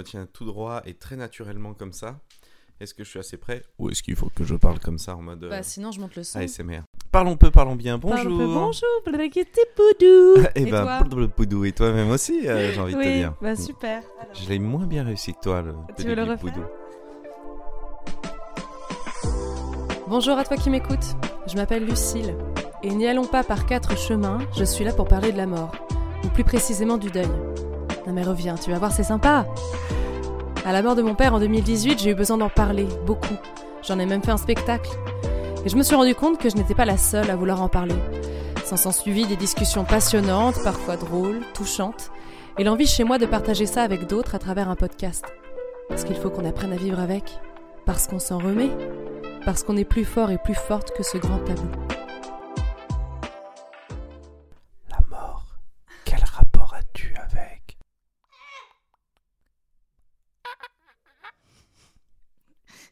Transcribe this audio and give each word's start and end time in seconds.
me 0.00 0.04
tiens 0.04 0.26
tout 0.32 0.44
droit 0.44 0.82
et 0.86 0.94
très 0.94 1.16
naturellement 1.16 1.74
comme 1.74 1.92
ça. 1.92 2.18
Est-ce 2.80 2.94
que 2.94 3.04
je 3.04 3.10
suis 3.10 3.18
assez 3.18 3.36
prêt 3.36 3.62
Ou 3.78 3.90
est-ce 3.90 4.02
qu'il 4.02 4.16
faut 4.16 4.30
que 4.34 4.42
je 4.44 4.54
parle 4.54 4.78
comme 4.78 4.96
ça 4.96 5.14
en 5.14 5.20
mode 5.20 5.46
Bah 5.50 5.62
sinon 5.62 5.92
je 5.92 6.00
monte 6.00 6.16
le 6.16 6.24
son. 6.24 6.38
ASMR 6.38 6.80
Parlons 7.12 7.36
peu, 7.36 7.50
parlons 7.50 7.76
bien. 7.76 7.98
Bonjour. 7.98 8.38
peu, 8.38 8.46
Bonjour, 8.46 8.88
blaguetti 9.04 9.60
poudou. 9.76 10.46
Et, 10.54 10.62
Et 10.62 10.70
ben, 10.70 10.84
toi 10.84 11.28
poudou. 11.28 11.64
Et 11.66 11.72
toi-même 11.72 12.10
aussi, 12.10 12.48
euh, 12.48 12.72
j'ai 12.72 12.80
envie 12.80 12.94
de 12.94 13.02
te 13.02 13.18
dire. 13.18 13.34
bah 13.42 13.54
super. 13.54 14.02
Je 14.32 14.48
l'ai 14.48 14.58
moins 14.58 14.86
bien 14.86 15.04
réussi 15.04 15.34
que 15.34 15.40
toi, 15.40 15.60
le 15.60 15.74
Tu 15.98 16.04
veux 16.04 16.14
le 16.14 16.24
pédicule 16.24 16.30
refaire 16.30 16.38
poudou. 16.38 16.66
Bonjour 20.08 20.38
à 20.38 20.44
toi 20.44 20.56
qui 20.56 20.70
m'écoutes. 20.70 21.16
Je 21.46 21.56
m'appelle 21.56 21.84
Lucille. 21.84 22.34
Et 22.82 22.94
n'y 22.94 23.06
allons 23.06 23.26
pas 23.26 23.44
par 23.44 23.66
quatre 23.66 23.98
chemins, 23.98 24.38
je 24.56 24.64
suis 24.64 24.84
là 24.84 24.94
pour 24.94 25.06
parler 25.06 25.32
de 25.32 25.36
la 25.36 25.46
mort. 25.46 25.72
Ou 26.24 26.28
plus 26.28 26.44
précisément 26.44 26.96
du 26.96 27.10
deuil. 27.10 27.28
Non 28.10 28.16
mais 28.16 28.24
reviens, 28.24 28.56
tu 28.56 28.72
vas 28.72 28.78
voir, 28.80 28.90
c'est 28.90 29.04
sympa. 29.04 29.46
À 30.66 30.72
la 30.72 30.82
mort 30.82 30.96
de 30.96 31.02
mon 31.02 31.14
père 31.14 31.32
en 31.32 31.38
2018, 31.38 32.00
j'ai 32.00 32.10
eu 32.10 32.14
besoin 32.16 32.38
d'en 32.38 32.48
parler, 32.48 32.88
beaucoup. 33.06 33.36
J'en 33.86 34.00
ai 34.00 34.06
même 34.06 34.20
fait 34.20 34.32
un 34.32 34.36
spectacle. 34.36 34.90
Et 35.64 35.68
je 35.68 35.76
me 35.76 35.84
suis 35.84 35.94
rendu 35.94 36.16
compte 36.16 36.36
que 36.36 36.50
je 36.50 36.56
n'étais 36.56 36.74
pas 36.74 36.84
la 36.84 36.96
seule 36.96 37.30
à 37.30 37.36
vouloir 37.36 37.62
en 37.62 37.68
parler. 37.68 37.94
S'en 38.64 38.76
sont 38.76 38.90
suivies 38.90 39.28
des 39.28 39.36
discussions 39.36 39.84
passionnantes, 39.84 40.60
parfois 40.64 40.96
drôles, 40.96 41.42
touchantes, 41.54 42.10
et 42.58 42.64
l'envie 42.64 42.88
chez 42.88 43.04
moi 43.04 43.18
de 43.18 43.26
partager 43.26 43.66
ça 43.66 43.82
avec 43.82 44.08
d'autres 44.08 44.34
à 44.34 44.40
travers 44.40 44.68
un 44.68 44.74
podcast. 44.74 45.24
Parce 45.88 46.02
qu'il 46.02 46.16
faut 46.16 46.30
qu'on 46.30 46.44
apprenne 46.44 46.72
à 46.72 46.76
vivre 46.76 46.98
avec. 46.98 47.38
Parce 47.86 48.08
qu'on 48.08 48.18
s'en 48.18 48.38
remet. 48.38 48.70
Parce 49.44 49.62
qu'on 49.62 49.76
est 49.76 49.84
plus 49.84 50.04
fort 50.04 50.32
et 50.32 50.38
plus 50.38 50.56
forte 50.56 50.90
que 50.96 51.04
ce 51.04 51.16
grand 51.16 51.38
tabou. 51.38 51.89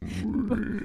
Bonjour 0.03 0.85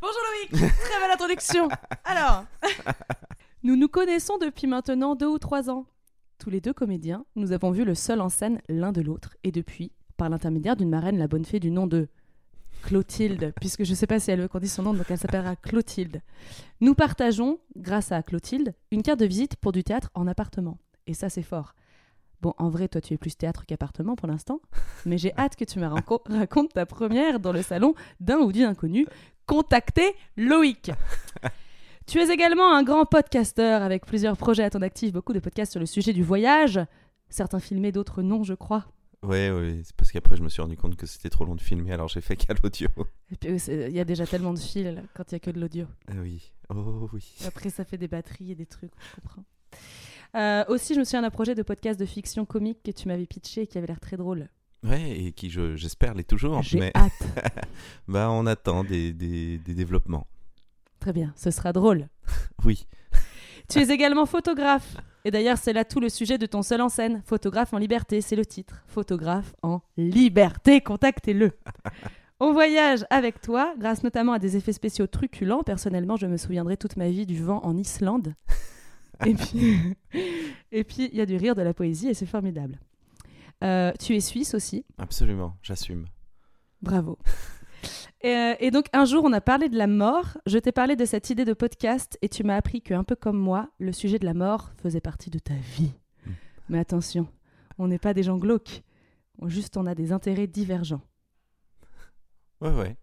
Loïc 0.00 0.50
Très 0.50 1.00
belle 1.00 1.10
introduction 1.12 1.68
Alors, 2.04 2.44
nous 3.62 3.76
nous 3.76 3.88
connaissons 3.88 4.38
depuis 4.38 4.66
maintenant 4.66 5.14
deux 5.14 5.28
ou 5.28 5.38
trois 5.38 5.70
ans. 5.70 5.86
Tous 6.38 6.50
les 6.50 6.60
deux 6.60 6.72
comédiens, 6.72 7.24
nous 7.36 7.52
avons 7.52 7.70
vu 7.70 7.84
le 7.84 7.94
seul 7.94 8.20
en 8.20 8.28
scène 8.28 8.60
l'un 8.68 8.92
de 8.92 9.00
l'autre, 9.00 9.36
et 9.44 9.52
depuis, 9.52 9.92
par 10.16 10.28
l'intermédiaire 10.28 10.76
d'une 10.76 10.90
marraine, 10.90 11.18
la 11.18 11.28
bonne 11.28 11.44
fée 11.44 11.60
du 11.60 11.70
nom 11.70 11.86
de 11.86 12.08
Clotilde, 12.82 13.54
puisque 13.60 13.84
je 13.84 13.90
ne 13.90 13.96
sais 13.96 14.06
pas 14.06 14.20
si 14.20 14.30
elle 14.30 14.40
veut 14.40 14.48
qu'on 14.48 14.58
dise 14.58 14.72
son 14.72 14.82
nom, 14.82 14.92
donc 14.92 15.06
elle 15.08 15.18
s'appellera 15.18 15.56
Clotilde. 15.56 16.22
Nous 16.80 16.94
partageons, 16.94 17.60
grâce 17.76 18.12
à 18.12 18.22
Clotilde, 18.22 18.74
une 18.90 19.02
carte 19.02 19.20
de 19.20 19.26
visite 19.26 19.56
pour 19.56 19.72
du 19.72 19.84
théâtre 19.84 20.10
en 20.14 20.26
appartement. 20.26 20.78
Et 21.06 21.14
ça, 21.14 21.28
c'est 21.28 21.42
fort. 21.42 21.74
Bon, 22.46 22.54
en 22.58 22.68
vrai, 22.70 22.86
toi, 22.86 23.00
tu 23.00 23.12
es 23.12 23.16
plus 23.18 23.36
théâtre 23.36 23.66
qu'appartement 23.66 24.14
pour 24.14 24.28
l'instant, 24.28 24.60
mais 25.04 25.18
j'ai 25.18 25.34
hâte 25.36 25.56
que 25.56 25.64
tu 25.64 25.80
me 25.80 25.86
raco- 25.88 26.22
racontes 26.32 26.72
ta 26.74 26.86
première 26.86 27.40
dans 27.40 27.50
le 27.50 27.60
salon 27.60 27.96
d'un 28.20 28.38
ou 28.38 28.52
d'une 28.52 28.62
inconnue. 28.66 29.04
Contactez 29.46 30.14
Loïc. 30.36 30.92
tu 32.06 32.20
es 32.20 32.28
également 32.32 32.72
un 32.72 32.84
grand 32.84 33.04
podcasteur 33.04 33.82
avec 33.82 34.06
plusieurs 34.06 34.36
projets 34.36 34.62
à 34.62 34.70
ton 34.70 34.80
actif, 34.82 35.12
beaucoup 35.12 35.32
de 35.32 35.40
podcasts 35.40 35.72
sur 35.72 35.80
le 35.80 35.86
sujet 35.86 36.12
du 36.12 36.22
voyage, 36.22 36.78
certains 37.30 37.58
filmés, 37.58 37.90
d'autres 37.90 38.22
non, 38.22 38.44
je 38.44 38.54
crois. 38.54 38.84
Ouais, 39.24 39.50
ouais, 39.50 39.80
c'est 39.82 39.96
parce 39.96 40.12
qu'après 40.12 40.36
je 40.36 40.42
me 40.44 40.48
suis 40.48 40.62
rendu 40.62 40.76
compte 40.76 40.94
que 40.94 41.06
c'était 41.06 41.30
trop 41.30 41.44
long 41.46 41.56
de 41.56 41.60
filmer, 41.60 41.90
alors 41.90 42.06
j'ai 42.06 42.20
fait 42.20 42.36
qu'à 42.36 42.54
l'audio. 42.62 42.86
Et 43.32 43.34
puis, 43.34 43.58
c'est- 43.58 43.88
il 43.90 43.96
y 43.96 43.98
a 43.98 44.04
déjà 44.04 44.24
tellement 44.24 44.52
de 44.54 44.60
fils 44.60 44.86
quand 45.14 45.32
il 45.32 45.34
y 45.34 45.36
a 45.36 45.40
que 45.40 45.50
de 45.50 45.58
l'audio. 45.58 45.86
Ah 46.06 46.12
oui, 46.22 46.52
oh 46.72 47.08
oui. 47.12 47.34
Après, 47.44 47.70
ça 47.70 47.84
fait 47.84 47.98
des 47.98 48.06
batteries 48.06 48.52
et 48.52 48.54
des 48.54 48.66
trucs, 48.66 48.92
on 48.94 49.20
comprend. 49.20 49.42
Euh, 50.36 50.64
aussi, 50.68 50.94
je 50.94 50.98
me 51.00 51.04
souviens 51.04 51.22
d'un 51.22 51.30
projet 51.30 51.54
de 51.54 51.62
podcast 51.62 51.98
de 51.98 52.04
fiction 52.04 52.44
comique 52.44 52.82
que 52.84 52.90
tu 52.90 53.08
m'avais 53.08 53.26
pitché 53.26 53.62
et 53.62 53.66
qui 53.66 53.78
avait 53.78 53.86
l'air 53.86 54.00
très 54.00 54.16
drôle. 54.16 54.48
Ouais, 54.84 55.18
et 55.18 55.32
qui, 55.32 55.48
je- 55.50 55.74
j'espère, 55.76 56.14
l'est 56.14 56.28
toujours. 56.28 56.62
J'ai 56.62 56.78
Mais 56.78 56.92
hâte. 56.94 57.12
bah, 58.08 58.30
on 58.30 58.46
attend 58.46 58.84
des, 58.84 59.12
des, 59.12 59.58
des 59.58 59.74
développements. 59.74 60.26
Très 61.00 61.12
bien, 61.12 61.32
ce 61.36 61.50
sera 61.50 61.72
drôle. 61.72 62.08
Oui. 62.64 62.86
Tu 63.68 63.80
es 63.80 63.88
également 63.90 64.26
photographe. 64.26 64.96
Et 65.24 65.32
d'ailleurs, 65.32 65.58
c'est 65.58 65.72
là 65.72 65.84
tout 65.84 65.98
le 65.98 66.08
sujet 66.08 66.38
de 66.38 66.46
ton 66.46 66.62
seul 66.62 66.80
en 66.80 66.88
scène. 66.88 67.20
Photographe 67.26 67.72
en 67.74 67.78
liberté, 67.78 68.20
c'est 68.20 68.36
le 68.36 68.46
titre. 68.46 68.84
Photographe 68.86 69.54
en 69.62 69.80
liberté, 69.96 70.80
contactez-le. 70.80 71.50
On 72.38 72.52
voyage 72.52 73.04
avec 73.10 73.40
toi, 73.40 73.74
grâce 73.78 74.04
notamment 74.04 74.34
à 74.34 74.38
des 74.38 74.56
effets 74.56 74.72
spéciaux 74.72 75.08
truculents. 75.08 75.64
Personnellement, 75.64 76.14
je 76.16 76.26
me 76.26 76.36
souviendrai 76.36 76.76
toute 76.76 76.96
ma 76.96 77.08
vie 77.08 77.26
du 77.26 77.42
vent 77.42 77.60
en 77.64 77.76
Islande. 77.76 78.34
Et 79.24 79.34
puis, 79.34 79.94
et 80.72 80.84
puis, 80.84 81.08
il 81.12 81.16
y 81.16 81.20
a 81.20 81.26
du 81.26 81.36
rire, 81.36 81.54
de 81.54 81.62
la 81.62 81.72
poésie, 81.74 82.08
et 82.08 82.14
c'est 82.14 82.26
formidable. 82.26 82.78
Euh, 83.64 83.92
tu 83.98 84.14
es 84.14 84.20
suisse 84.20 84.54
aussi. 84.54 84.84
Absolument, 84.98 85.56
j'assume. 85.62 86.06
Bravo. 86.82 87.18
Et, 88.22 88.28
euh, 88.34 88.54
et 88.60 88.70
donc 88.70 88.86
un 88.92 89.04
jour, 89.04 89.24
on 89.24 89.32
a 89.32 89.40
parlé 89.40 89.68
de 89.68 89.76
la 89.78 89.86
mort. 89.86 90.36
Je 90.46 90.58
t'ai 90.58 90.72
parlé 90.72 90.96
de 90.96 91.04
cette 91.04 91.30
idée 91.30 91.44
de 91.44 91.52
podcast 91.54 92.18
et 92.22 92.28
tu 92.28 92.44
m'as 92.44 92.56
appris 92.56 92.82
que, 92.82 92.92
un 92.92 93.04
peu 93.04 93.14
comme 93.16 93.38
moi, 93.38 93.70
le 93.78 93.92
sujet 93.92 94.18
de 94.18 94.24
la 94.26 94.34
mort 94.34 94.72
faisait 94.82 95.00
partie 95.00 95.30
de 95.30 95.38
ta 95.38 95.54
vie. 95.54 95.92
Mm. 96.26 96.30
Mais 96.70 96.78
attention, 96.78 97.28
on 97.78 97.88
n'est 97.88 97.98
pas 97.98 98.12
des 98.14 98.22
gens 98.22 98.36
glauques. 98.38 98.82
On- 99.38 99.48
Juste, 99.48 99.76
on 99.76 99.86
a 99.86 99.94
des 99.94 100.12
intérêts 100.12 100.46
divergents. 100.46 101.02
Ouais, 102.60 102.72
ouais. 102.74 102.96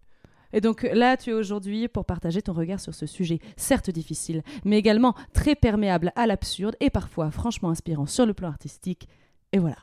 Et 0.54 0.60
donc 0.60 0.88
là, 0.92 1.16
tu 1.16 1.30
es 1.30 1.32
aujourd'hui 1.32 1.88
pour 1.88 2.04
partager 2.04 2.40
ton 2.40 2.52
regard 2.52 2.78
sur 2.78 2.94
ce 2.94 3.06
sujet, 3.06 3.40
certes 3.56 3.90
difficile, 3.90 4.42
mais 4.64 4.78
également 4.78 5.14
très 5.34 5.56
perméable 5.56 6.12
à 6.14 6.28
l'absurde 6.28 6.76
et 6.78 6.90
parfois 6.90 7.32
franchement 7.32 7.70
inspirant 7.70 8.06
sur 8.06 8.24
le 8.24 8.34
plan 8.34 8.48
artistique. 8.48 9.08
Et 9.52 9.58
voilà. 9.58 9.76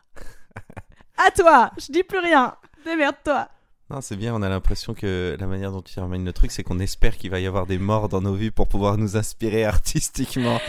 à 1.27 1.29
toi 1.31 1.71
Je 1.77 1.91
dis 1.91 2.03
plus 2.03 2.19
rien 2.19 2.55
Démerde-toi 2.85 3.49
Non, 3.89 3.99
c'est 3.99 4.15
bien, 4.15 4.33
on 4.33 4.41
a 4.41 4.47
l'impression 4.47 4.93
que 4.93 5.35
la 5.37 5.45
manière 5.45 5.73
dont 5.73 5.81
tu 5.81 5.99
ramènes 5.99 6.23
le 6.23 6.33
truc, 6.33 6.51
c'est 6.51 6.63
qu'on 6.63 6.79
espère 6.79 7.17
qu'il 7.17 7.31
va 7.31 7.41
y 7.41 7.47
avoir 7.47 7.67
des 7.67 7.77
morts 7.77 8.07
dans 8.07 8.21
nos 8.21 8.33
vies 8.33 8.51
pour 8.51 8.69
pouvoir 8.69 8.97
nous 8.97 9.17
inspirer 9.17 9.65
artistiquement. 9.65 10.59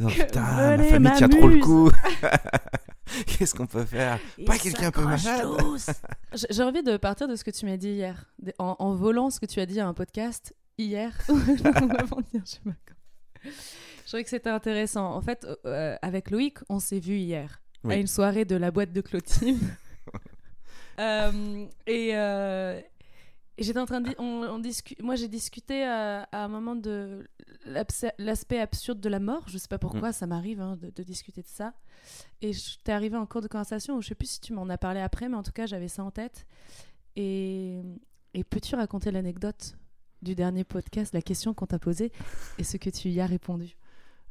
Non, 0.00 0.08
putain, 0.08 0.76
ma 0.76 0.82
famille 0.82 1.12
tient 1.12 1.28
trop 1.28 1.46
le 1.46 1.60
coup. 1.60 1.88
Qu'est-ce 3.26 3.54
qu'on 3.54 3.66
peut 3.66 3.84
faire? 3.84 4.18
Pas 4.46 4.58
quelqu'un 4.58 4.86
un 4.88 4.90
peu 4.90 5.02
malade 5.04 5.46
J'ai 6.50 6.62
envie 6.62 6.82
de 6.82 6.96
partir 6.96 7.28
de 7.28 7.36
ce 7.36 7.44
que 7.44 7.50
tu 7.50 7.66
m'as 7.66 7.76
dit 7.76 7.90
hier, 7.90 8.32
en, 8.58 8.76
en 8.78 8.94
volant 8.94 9.30
ce 9.30 9.40
que 9.40 9.46
tu 9.46 9.60
as 9.60 9.66
dit 9.66 9.80
à 9.80 9.86
un 9.86 9.94
podcast 9.94 10.54
hier. 10.78 11.12
Avant-hier, 11.28 12.42
je 12.44 12.50
sais 12.50 12.60
pas 12.64 12.70
quand. 12.86 12.94
Je 13.44 14.08
trouvais 14.08 14.24
que 14.24 14.30
c'était 14.30 14.50
intéressant. 14.50 15.14
En 15.14 15.20
fait, 15.20 15.46
euh, 15.66 15.96
avec 16.02 16.30
Loïc, 16.30 16.58
on 16.68 16.78
s'est 16.78 17.00
vu 17.00 17.16
hier 17.16 17.60
Oui. 17.84 17.94
à 17.94 17.96
une 17.96 18.06
soirée 18.06 18.44
de 18.44 18.56
la 18.56 18.70
boîte 18.70 18.92
de 18.92 19.00
Clotilde. 19.00 19.58
Euh, 20.98 21.64
et 21.86 22.10
euh, 22.14 22.78
et 22.78 22.84
j'étais 23.58 23.78
en 23.78 23.86
train 23.86 24.00
de 24.00 24.14
on, 24.18 24.42
on 24.44 24.58
discu- 24.58 25.00
moi 25.02 25.14
j'ai 25.16 25.28
discuté 25.28 25.86
euh, 25.86 26.22
à 26.32 26.44
un 26.44 26.48
moment 26.48 26.74
de 26.74 27.26
l'aspect 28.18 28.58
absurde 28.60 29.00
de 29.00 29.08
la 29.08 29.20
mort. 29.20 29.44
Je 29.48 29.58
sais 29.58 29.68
pas 29.68 29.78
pourquoi, 29.78 30.12
ça 30.12 30.26
m'arrive 30.26 30.60
hein, 30.60 30.76
de, 30.80 30.90
de 30.90 31.02
discuter 31.02 31.42
de 31.42 31.48
ça. 31.48 31.74
Et 32.40 32.52
je- 32.52 32.78
t'es 32.82 32.92
arrivé 32.92 33.16
en 33.16 33.26
cours 33.26 33.40
de 33.42 33.48
conversation, 33.48 33.96
où 33.96 34.02
je 34.02 34.08
sais 34.08 34.14
plus 34.14 34.28
si 34.30 34.40
tu 34.40 34.52
m'en 34.52 34.68
as 34.68 34.78
parlé 34.78 35.00
après, 35.00 35.28
mais 35.28 35.36
en 35.36 35.42
tout 35.42 35.52
cas 35.52 35.66
j'avais 35.66 35.88
ça 35.88 36.02
en 36.04 36.10
tête. 36.10 36.46
Et, 37.16 37.80
et 38.34 38.44
peux-tu 38.44 38.74
raconter 38.74 39.10
l'anecdote 39.10 39.76
du 40.22 40.34
dernier 40.34 40.64
podcast, 40.64 41.12
la 41.14 41.20
question 41.22 41.52
qu'on 41.52 41.66
t'a 41.66 41.78
posée 41.78 42.10
et 42.58 42.64
ce 42.64 42.76
que 42.76 42.90
tu 42.90 43.08
y 43.08 43.20
as 43.20 43.26
répondu? 43.26 43.76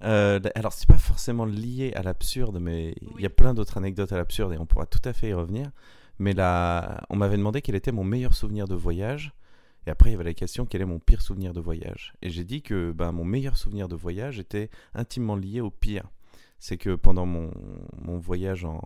Euh, 0.04 0.40
alors, 0.56 0.74
c'est 0.74 0.88
pas 0.88 0.98
forcément 0.98 1.46
lié 1.46 1.94
à 1.96 2.02
l'absurde, 2.02 2.58
mais 2.60 2.96
il 3.18 3.22
y 3.22 3.26
a 3.28 3.30
plein 3.30 3.54
d'autres 3.54 3.78
anecdotes 3.78 4.12
à 4.12 4.18
l'absurde 4.18 4.52
et 4.54 4.58
on 4.58 4.66
pourra 4.66 4.88
tout 4.88 5.02
à 5.06 5.14
fait 5.14 5.30
y 5.30 5.34
revenir. 5.34 5.70
Mais 6.22 6.34
là, 6.34 7.04
on 7.10 7.16
m'avait 7.16 7.36
demandé 7.38 7.64
quel 7.64 7.74
était 7.74 7.92
mon 7.92 8.04
meilleur 8.04 8.36
souvenir 8.36 8.68
de 8.68 8.76
voyage. 8.76 9.34
Et 9.88 9.90
après, 9.90 10.10
il 10.10 10.14
y 10.14 10.16
avait 10.16 10.24
la 10.24 10.36
question 10.36 10.68
quel 10.68 10.82
est 10.82 10.86
mon 10.86 11.00
pire 11.00 11.22
souvenir 11.24 11.52
de 11.52 11.60
voyage? 11.60 12.14
Et 12.22 12.30
j'ai 12.30 12.44
dit 12.44 12.62
que 12.62 12.92
ben, 12.92 13.12
mon 13.12 13.26
meilleur 13.26 13.58
souvenir 13.58 13.88
de 13.88 13.96
voyage 13.96 14.38
était 14.38 14.70
intimement 14.94 15.36
lié 15.36 15.62
au 15.62 15.72
pire. 15.72 16.06
C'est 16.60 16.78
que 16.78 16.94
pendant 16.96 17.26
mon, 17.26 17.52
mon 17.98 18.20
voyage 18.20 18.66
en, 18.66 18.80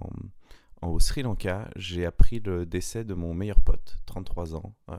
en- 0.82 0.88
au 0.88 1.00
Sri 1.02 1.24
Lanka, 1.24 1.70
j'ai 1.76 2.06
appris 2.06 2.40
le 2.40 2.66
décès 2.66 3.04
de 3.04 3.14
mon 3.14 3.34
meilleur 3.34 3.60
pote, 3.60 4.00
33 4.06 4.56
ans. 4.56 4.74
Euh, 4.90 4.96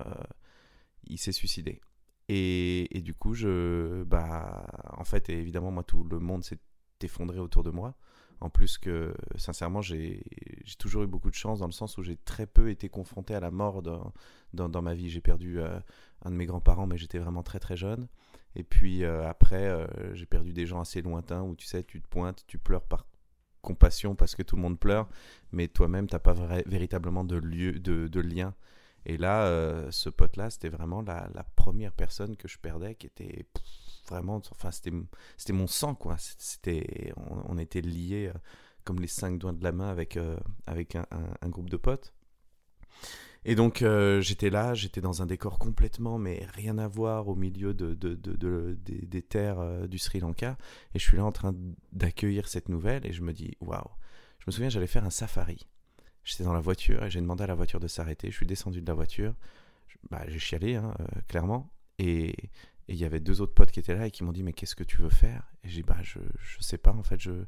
il 1.06 1.19
s'est 1.19 1.32
suicidé. 1.32 1.81
Et, 2.28 2.96
et 2.99 3.00
du 3.00 3.14
coup, 3.14 3.34
je, 3.34 4.02
bah, 4.05 4.66
en 4.99 5.05
fait, 5.05 5.31
évidemment, 5.31 5.70
moi, 5.70 5.84
tout 5.84 6.05
le 6.05 6.19
monde 6.19 6.44
s'est 6.44 6.58
effondré 7.02 7.38
autour 7.38 7.62
de 7.62 7.70
moi. 7.70 7.94
En 8.41 8.50
plus 8.50 8.77
que, 8.77 9.15
sincèrement, 9.37 9.81
j'ai 9.81 10.23
toujours 10.79 11.03
eu 11.03 11.06
beaucoup 11.06 11.31
de 11.31 11.35
chance 11.35 11.61
dans 11.61 11.67
le 11.67 11.73
sens 11.73 11.97
où 11.97 12.03
j'ai 12.03 12.17
très 12.17 12.47
peu 12.47 12.71
été 12.71 12.88
confronté 12.88 13.35
à 13.35 13.41
la 13.41 13.50
mort 13.50 13.83
dans, 13.83 14.83
ma 14.83 14.94
vie. 14.94 15.09
J'ai 15.09 15.23
perdu 15.23 15.59
euh, 15.59 15.79
un 16.23 16.31
de 16.31 16.37
mes 16.37 16.44
grands-parents, 16.44 16.87
mais 16.87 16.99
j'étais 16.99 17.19
vraiment 17.19 17.43
très 17.43 17.59
très 17.59 17.77
jeune. 17.77 18.09
Et 18.55 18.62
puis 18.62 19.05
euh, 19.05 19.27
après, 19.29 19.67
euh, 19.67 19.87
j'ai 20.15 20.27
perdu 20.27 20.53
des 20.53 20.67
gens 20.67 20.81
assez 20.81 21.03
lointains 21.03 21.43
où 21.43 21.56
tu 21.56 21.67
sais, 21.67 21.83
tu 21.83 22.00
te 22.00 22.09
pointes, 22.09 22.44
tu 22.47 22.59
pleures 22.59 22.85
par 22.85 23.06
compassion 23.62 24.15
parce 24.15 24.35
que 24.35 24.43
tout 24.43 24.56
le 24.56 24.62
monde 24.62 24.79
pleure, 24.79 25.09
mais 25.53 25.69
toi-même, 25.69 26.06
t'as 26.06 26.19
pas 26.19 26.35
véritablement 26.67 27.25
de, 27.25 27.37
lieu, 27.37 27.73
de, 27.73 28.21
lien. 28.21 28.55
Et 29.06 29.17
là, 29.17 29.91
ce 29.91 30.09
pote-là, 30.09 30.50
c'était 30.50 30.69
vraiment 30.69 31.03
la, 31.03 31.29
première 31.56 31.93
personne 31.93 32.37
que 32.37 32.49
je 32.49 32.59
perdais 32.59 32.94
qui 32.94 33.06
était 33.06 33.47
vraiment, 34.08 34.41
enfin, 34.50 34.70
c'était 34.70 34.93
c'était 35.37 35.53
mon 35.53 35.67
sang, 35.67 35.94
quoi. 35.94 36.17
C'était, 36.19 37.12
on, 37.17 37.58
était 37.58 37.81
liés 37.81 38.31
euh, 38.35 38.38
comme 38.85 39.00
les 39.00 39.06
cinq 39.06 39.38
doigts 39.38 39.53
de 39.53 39.62
la 39.62 39.73
main 39.73 39.88
avec, 39.88 40.17
euh, 40.17 40.37
avec 40.67 40.97
un, 40.97 41.49
groupe 41.49 41.70
de 41.70 41.76
potes. 41.76 42.12
Et 43.44 43.55
donc 43.55 43.82
euh, 43.82 44.20
j'étais 44.20 44.50
là, 44.50 44.75
j'étais 44.75 45.00
dans 45.00 45.23
un 45.23 45.26
décor 45.26 45.58
complètement, 45.58 46.19
mais 46.19 46.44
rien 46.55 46.79
à 46.79 46.88
voir 46.88 47.29
au 47.29 47.37
milieu 47.37 47.75
de, 47.75 47.94
de- 47.94 48.14
de- 48.14 48.35
de- 48.35 48.76
des, 48.85 49.23
terres 49.23 49.88
du 49.88 49.99
Sri 49.99 50.19
Lanka. 50.19 50.56
Et 50.94 50.99
je 50.99 51.05
suis 51.05 51.17
là 51.17 51.25
en 51.25 51.32
train 51.32 51.55
d'accueillir 51.93 52.49
cette 52.49 52.69
nouvelle 52.69 53.06
et 53.06 53.12
je 53.12 53.23
me 53.23 53.32
dis, 53.32 53.56
waouh. 53.61 53.91
Je 54.41 54.44
me 54.49 54.52
souviens, 54.52 54.69
j'allais 54.69 54.88
faire 54.88 55.05
un 55.05 55.11
safari. 55.11 55.67
J'étais 56.25 56.43
dans 56.43 56.52
la 56.52 56.61
voiture 56.61 57.05
et 57.05 57.11
j'ai 57.11 57.20
demandé 57.20 57.44
à 57.44 57.47
la 57.47 57.55
voiture 57.55 57.79
de 57.79 57.87
s'arrêter. 57.87 58.31
Je 58.31 58.37
suis 58.37 58.47
descendu 58.47 58.81
de 58.81 58.87
la 58.87 58.94
voiture. 58.94 59.35
Bah, 60.11 60.25
j'ai 60.26 60.41
chialé, 60.41 60.75
hein, 60.75 60.94
clairement. 61.29 61.73
Et 61.99 62.35
et 62.88 62.94
il 62.94 62.99
y 62.99 63.05
avait 63.05 63.21
deux 63.21 63.41
autres 63.41 63.55
potes 63.55 63.71
qui 63.73 63.81
étaient 63.81 63.94
là 63.94 64.06
et 64.06 64.11
qui 64.11 64.25
m'ont 64.25 64.33
dit, 64.33 64.43
mais 64.43 64.53
qu'est-ce 64.53 64.77
que 64.77 64.85
tu 64.85 64.99
veux 64.99 65.11
faire? 65.11 65.43
Et 65.65 65.69
j'ai 65.69 65.77
dit, 65.77 65.83
bah, 65.83 65.99
je, 66.03 66.19
je 66.38 66.61
sais 66.61 66.79
pas, 66.79 66.93
en 66.93 67.03
fait, 67.03 67.21
je 67.21 67.44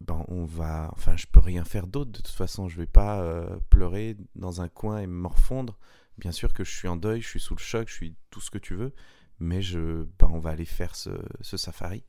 ben, 0.00 0.24
on 0.28 0.44
va. 0.44 0.90
Enfin, 0.92 1.16
je 1.16 1.26
peux 1.26 1.40
rien 1.40 1.64
faire 1.64 1.86
d'autre. 1.86 2.10
De 2.12 2.18
toute 2.18 2.28
façon, 2.28 2.68
je 2.68 2.76
vais 2.76 2.86
pas 2.86 3.20
euh, 3.20 3.58
pleurer 3.70 4.16
dans 4.34 4.60
un 4.60 4.68
coin 4.68 4.98
et 4.98 5.06
me 5.06 5.14
morfondre. 5.14 5.78
Bien 6.18 6.32
sûr 6.32 6.54
que 6.54 6.64
je 6.64 6.74
suis 6.74 6.88
en 6.88 6.96
deuil, 6.96 7.20
je 7.20 7.28
suis 7.28 7.40
sous 7.40 7.54
le 7.54 7.60
choc, 7.60 7.88
je 7.88 7.94
suis 7.94 8.16
tout 8.30 8.40
ce 8.40 8.50
que 8.50 8.58
tu 8.58 8.74
veux, 8.74 8.94
mais 9.38 9.62
je, 9.62 10.04
ben, 10.18 10.28
on 10.32 10.38
va 10.38 10.50
aller 10.50 10.64
faire 10.64 10.94
ce, 10.96 11.10
ce 11.40 11.56
safari. 11.56 12.04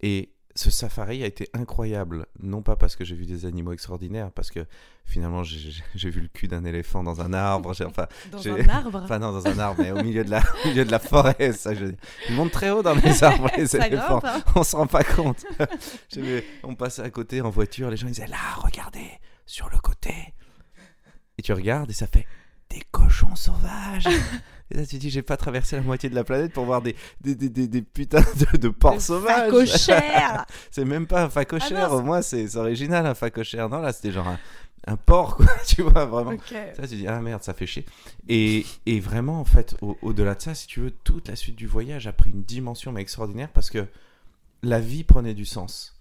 Et 0.00 0.32
ce 0.54 0.70
safari 0.70 1.22
a 1.22 1.26
été 1.26 1.48
incroyable, 1.54 2.26
non 2.42 2.60
pas 2.62 2.76
parce 2.76 2.94
que 2.96 3.04
j'ai 3.04 3.14
vu 3.14 3.24
des 3.26 3.46
animaux 3.46 3.72
extraordinaires, 3.72 4.30
parce 4.32 4.50
que 4.50 4.66
finalement 5.06 5.42
j'ai- 5.42 6.10
vu 6.10 6.20
le 6.20 6.28
cul 6.28 6.46
d'un 6.48 6.64
éléphant 6.64 7.02
dans 7.02 7.20
un 7.22 7.32
arbre, 7.32 7.70
enfin, 7.86 8.06
Dans 8.30 8.46
un 8.48 8.68
arbre. 8.68 9.00
enfin 9.04 9.18
non 9.18 9.32
dans 9.32 9.46
un 9.46 9.58
arbre, 9.58 9.82
mais 9.82 9.90
au 9.92 10.02
milieu 10.02 10.24
de 10.24 10.30
la, 10.30 10.42
au 10.64 10.68
milieu 10.68 10.84
de 10.84 10.90
la 10.90 10.98
forêt, 10.98 11.52
ça, 11.52 11.74
je... 11.74 11.86
ils 12.28 12.34
montent 12.34 12.52
très 12.52 12.70
haut 12.70 12.82
dans 12.82 12.94
les 12.94 13.24
arbres 13.24 13.48
les 13.56 13.74
éléphants 13.76 14.18
grimpe. 14.18 14.24
hein. 14.24 14.42
on 14.54 14.62
se 14.62 14.76
rend 14.76 14.86
pas 14.86 15.04
compte. 15.04 15.44
On 16.62 16.74
passait 16.74 17.02
à 17.02 17.10
côté 17.10 17.40
en 17.40 17.50
voiture, 17.50 17.90
les 17.90 17.96
gens 17.96 18.06
ils 18.08 18.12
disaient 18.14 18.26
là, 18.26 18.54
regardez, 18.56 19.10
sur 19.46 19.68
le 19.70 19.78
côté. 19.78 20.14
Et 21.38 21.42
tu 21.42 21.52
regardes 21.52 21.90
et 21.90 21.94
ça 21.94 22.06
fait 22.06 22.26
des 22.72 22.82
cochons 22.90 23.34
sauvages. 23.36 24.06
et 24.70 24.76
là 24.76 24.86
tu 24.86 24.96
dis, 24.98 25.10
j'ai 25.10 25.22
pas 25.22 25.36
traversé 25.36 25.76
la 25.76 25.82
moitié 25.82 26.08
de 26.10 26.14
la 26.14 26.24
planète 26.24 26.52
pour 26.52 26.64
voir 26.64 26.82
des, 26.82 26.96
des, 27.20 27.34
des, 27.34 27.48
des, 27.48 27.68
des 27.68 27.82
putains 27.82 28.24
de, 28.52 28.56
de 28.58 28.68
porcs 28.68 29.00
sauvages. 29.00 29.50
facochère. 29.50 30.46
c'est 30.70 30.84
même 30.84 31.06
pas 31.06 31.24
un 31.24 31.30
facochère, 31.30 31.88
Ah 31.90 31.94
au 31.94 32.02
moins 32.02 32.22
c'est 32.22 32.56
original 32.56 33.06
un 33.06 33.14
facochère. 33.14 33.68
Non, 33.68 33.78
là 33.80 33.92
c'était 33.92 34.12
genre 34.12 34.28
un, 34.28 34.38
un 34.86 34.96
porc, 34.96 35.36
quoi, 35.36 35.46
tu 35.66 35.82
vois, 35.82 36.04
vraiment. 36.06 36.32
Ok. 36.32 36.54
Ça, 36.76 36.88
tu 36.88 36.96
dis, 36.96 37.06
ah 37.06 37.20
merde, 37.20 37.42
ça 37.42 37.54
fait 37.54 37.66
chier. 37.66 37.84
Et, 38.28 38.66
et 38.86 38.98
vraiment, 38.98 39.38
en 39.40 39.44
fait, 39.44 39.76
au- 39.80 39.96
au-delà 40.02 40.34
de 40.34 40.42
ça, 40.42 40.54
si 40.56 40.66
tu 40.66 40.80
veux, 40.80 40.90
toute 40.90 41.28
la 41.28 41.36
suite 41.36 41.54
du 41.56 41.66
voyage 41.68 42.06
a 42.08 42.12
pris 42.12 42.30
une 42.30 42.42
dimension 42.42 42.90
mais 42.90 43.00
extraordinaire 43.02 43.48
parce 43.52 43.70
que 43.70 43.86
la 44.64 44.80
vie 44.80 45.04
prenait 45.04 45.34
du 45.34 45.44
sens. 45.44 46.00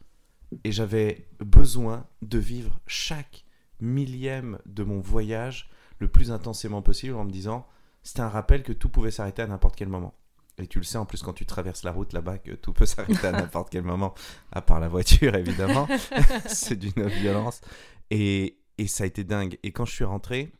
Et 0.64 0.72
j'avais 0.72 1.28
besoin 1.40 2.06
de 2.24 2.38
vivre 2.40 2.80
chaque 2.88 3.46
millième 3.80 4.58
de 4.66 4.84
mon 4.84 5.00
voyage 5.00 5.70
le 6.02 6.08
plus 6.08 6.32
intensément 6.32 6.82
possible 6.82 7.16
en 7.16 7.24
me 7.24 7.32
disant, 7.32 7.66
c'était 8.02 8.22
un 8.22 8.30
rappel 8.30 8.64
que 8.64 8.74
tout 8.74 8.90
pouvait 8.90 9.12
s'arrêter 9.12 9.44
à 9.44 9.48
n'importe 9.48 9.76
quel 9.76 9.88
moment. 9.88 10.16
Et 10.58 10.68
tu 10.68 10.80
le 10.80 10.84
sais 10.84 10.98
en 10.98 11.06
plus 11.06 11.22
quand 11.22 11.34
tu 11.34 11.46
traverses 11.46 11.84
la 11.84 11.92
route 11.92 12.12
là-bas 12.12 12.40
que 12.40 12.52
tout 12.52 12.74
peut 12.74 12.86
s'arrêter 12.88 13.28
à 13.28 13.32
n'importe 13.32 13.70
quel 13.70 13.84
moment, 13.84 14.16
à 14.52 14.62
part 14.62 14.80
la 14.80 14.90
voiture 14.90 15.36
évidemment. 15.36 15.88
C'est 16.48 16.76
d'une 16.76 17.08
violence. 17.08 17.62
Et, 18.10 18.58
et 18.80 18.88
ça 18.88 19.04
a 19.04 19.08
été 19.08 19.24
dingue. 19.24 19.60
Et 19.62 19.72
quand 19.72 19.86
je 19.86 19.94
suis 19.94 20.04
rentré, 20.04 20.52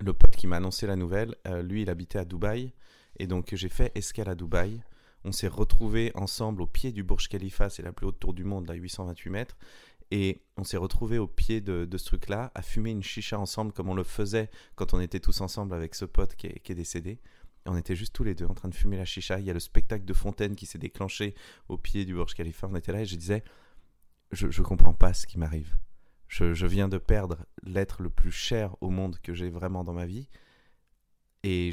le 0.00 0.12
pote 0.12 0.34
qui 0.34 0.48
m'a 0.48 0.56
annoncé 0.56 0.86
la 0.88 0.96
nouvelle, 0.96 1.36
euh, 1.46 1.62
lui, 1.62 1.82
il 1.82 1.90
habitait 1.90 2.18
à 2.18 2.24
Dubaï. 2.24 2.72
Et 3.18 3.28
donc, 3.28 3.54
j'ai 3.54 3.68
fait 3.68 3.92
escale 3.94 4.28
à 4.28 4.34
Dubaï. 4.34 4.82
On 5.24 5.32
s'est 5.32 5.48
retrouvés 5.48 6.10
ensemble 6.14 6.62
au 6.62 6.66
pied 6.66 6.92
du 6.92 7.02
Burj 7.02 7.28
Khalifa, 7.28 7.70
c'est 7.70 7.82
la 7.82 7.92
plus 7.92 8.06
haute 8.06 8.20
tour 8.20 8.34
du 8.34 8.44
monde, 8.44 8.68
là, 8.68 8.74
828 8.74 9.30
mètres. 9.30 9.56
Et 10.10 10.40
on 10.56 10.64
s'est 10.64 10.76
retrouvés 10.76 11.18
au 11.18 11.26
pied 11.26 11.60
de, 11.60 11.86
ce 11.96 12.04
truc-là, 12.04 12.50
à 12.54 12.62
fumer 12.62 12.90
une 12.90 13.02
chicha 13.02 13.38
ensemble, 13.38 13.72
comme 13.72 13.90
on 13.90 13.94
le 13.94 14.04
faisait 14.04 14.50
quand 14.74 14.94
on 14.94 15.00
était 15.00 15.20
tous 15.20 15.40
ensemble 15.40 15.74
avec 15.74 15.94
ce 15.94 16.04
pote 16.04 16.34
qui 16.34 16.46
est, 16.46 16.74
décédé. 16.74 17.20
On 17.66 17.76
était 17.76 17.96
juste 17.96 18.14
tous 18.14 18.24
les 18.24 18.34
deux 18.34 18.46
en 18.46 18.54
train 18.54 18.68
de 18.68 18.74
fumer 18.74 18.96
la 18.96 19.04
chicha. 19.04 19.38
Il 19.38 19.44
y 19.44 19.50
a 19.50 19.54
le 19.54 19.60
spectacle 19.60 20.04
de 20.04 20.14
fontaine 20.14 20.56
qui 20.56 20.64
s'est 20.64 20.78
déclenché 20.78 21.34
au 21.68 21.76
pied 21.76 22.06
du 22.06 22.14
Burj 22.14 22.34
Khalifa. 22.34 22.66
On 22.70 22.76
était 22.76 22.92
là 22.92 23.02
et 23.02 23.04
je 23.04 23.16
disais, 23.16 23.44
je, 24.32 24.50
je 24.50 24.62
comprends 24.62 24.94
pas 24.94 25.12
ce 25.12 25.26
qui 25.26 25.38
m'arrive. 25.38 25.76
Je, 26.28 26.66
viens 26.66 26.88
de 26.88 26.98
perdre 26.98 27.46
l'être 27.62 28.02
le 28.02 28.10
plus 28.10 28.30
cher 28.30 28.76
au 28.82 28.90
monde 28.90 29.18
que 29.22 29.32
j'ai 29.32 29.48
vraiment 29.48 29.82
dans 29.82 29.94
ma 29.94 30.04
vie. 30.04 30.28
Et 31.42 31.72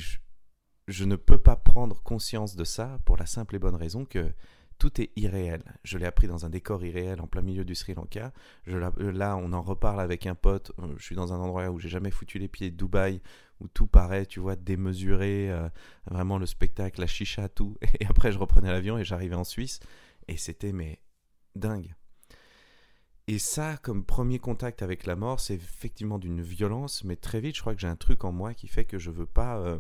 je 0.88 1.04
ne 1.04 1.18
peux 1.18 1.38
pas 1.38 1.58
prendre 1.58 2.02
conscience 2.04 2.56
de 2.56 2.64
ça 2.64 3.00
pour 3.06 3.18
la 3.18 3.26
simple 3.26 3.56
et 3.56 3.60
bonne 3.60 3.76
raison 3.76 4.06
que 4.06 4.34
tout 4.78 5.02
est 5.02 5.12
irréel. 5.16 5.64
Je 5.84 5.98
l'ai 5.98 6.06
appris 6.06 6.28
dans 6.28 6.46
un 6.46 6.50
décor 6.50 6.84
irréel 6.84 7.22
en 7.22 7.28
plein 7.28 7.42
milieu 7.42 7.66
du 7.66 7.76
Sri 7.76 7.94
Lanka. 7.94 8.34
Euh, 8.68 9.12
là, 9.12 9.38
on 9.38 9.54
en 9.54 9.62
reparle 9.62 10.02
avec 10.02 10.26
un 10.28 10.36
pote. 10.36 10.72
Euh, 10.80 10.94
Je 10.98 11.04
suis 11.04 11.16
dans 11.16 11.34
un 11.34 11.38
endroit 11.38 11.70
où 11.70 11.80
j'ai 11.80 11.90
jamais 11.90 12.12
foutu 12.12 12.40
les 12.40 12.48
pieds, 12.48 12.72
Dubaï, 12.72 13.22
où 13.62 13.68
tout 13.68 13.88
paraît, 13.88 14.26
tu 14.26 14.40
vois, 14.40 14.56
démesuré. 14.56 15.50
euh, 15.50 15.70
vraiment 16.10 16.38
le 16.38 16.46
spectacle, 16.46 17.00
la 17.02 17.08
chicha, 17.08 17.50
tout. 17.50 17.78
Et 18.00 18.06
après, 18.06 18.32
je 18.32 18.38
reprenais 18.38 18.72
l'avion 18.72 18.98
et 18.98 19.04
j'arrivais 19.04 19.36
en 19.36 19.44
Suisse. 19.44 19.80
Et 20.28 20.38
c'était, 20.38 20.74
mais, 20.74 21.00
dingue. 21.56 21.94
Et 23.28 23.40
ça, 23.40 23.78
comme 23.78 24.06
premier 24.06 24.38
contact 24.40 24.84
avec 24.84 25.06
la 25.06 25.16
mort, 25.16 25.40
c'est 25.40 25.56
effectivement 25.56 26.20
d'une 26.20 26.42
violence, 26.42 27.04
mais 27.04 27.16
très 27.16 27.40
vite, 27.40 27.56
je 27.56 27.62
crois 27.62 27.74
que 27.74 27.82
j'ai 27.82 27.88
un 27.88 27.96
truc 27.96 28.24
en 28.24 28.32
moi 28.32 28.54
qui 28.54 28.68
fait 28.68 28.86
que 28.86 29.00
je 29.00 29.10
veux 29.10 29.26
pas, 29.26 29.58
euh, 29.58 29.80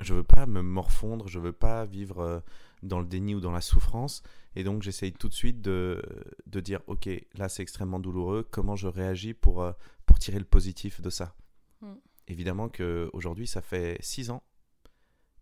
je 0.00 0.12
veux 0.12 0.22
pas 0.24 0.44
me 0.44 0.60
morfondre, 0.60 1.28
je 1.28 1.38
veux 1.38 1.52
pas 1.54 1.86
vivre 1.86 2.42
dans 2.82 3.00
le 3.00 3.06
déni 3.06 3.34
ou 3.34 3.40
dans 3.40 3.52
la 3.52 3.60
souffrance, 3.60 4.22
et 4.54 4.64
donc 4.64 4.82
j'essaye 4.82 5.12
tout 5.12 5.28
de 5.28 5.34
suite 5.34 5.60
de, 5.62 6.02
de 6.46 6.60
dire, 6.60 6.80
ok, 6.86 7.08
là 7.34 7.48
c'est 7.48 7.62
extrêmement 7.62 8.00
douloureux, 8.00 8.46
comment 8.50 8.76
je 8.76 8.88
réagis 8.88 9.34
pour 9.34 9.62
euh, 9.62 9.72
pour 10.06 10.18
tirer 10.18 10.38
le 10.38 10.44
positif 10.44 11.00
de 11.00 11.10
ça. 11.10 11.34
Mm. 11.80 11.92
Évidemment 12.28 12.68
que 12.68 13.10
aujourd'hui 13.12 13.46
ça 13.46 13.62
fait 13.62 13.96
six 14.00 14.30
ans, 14.30 14.42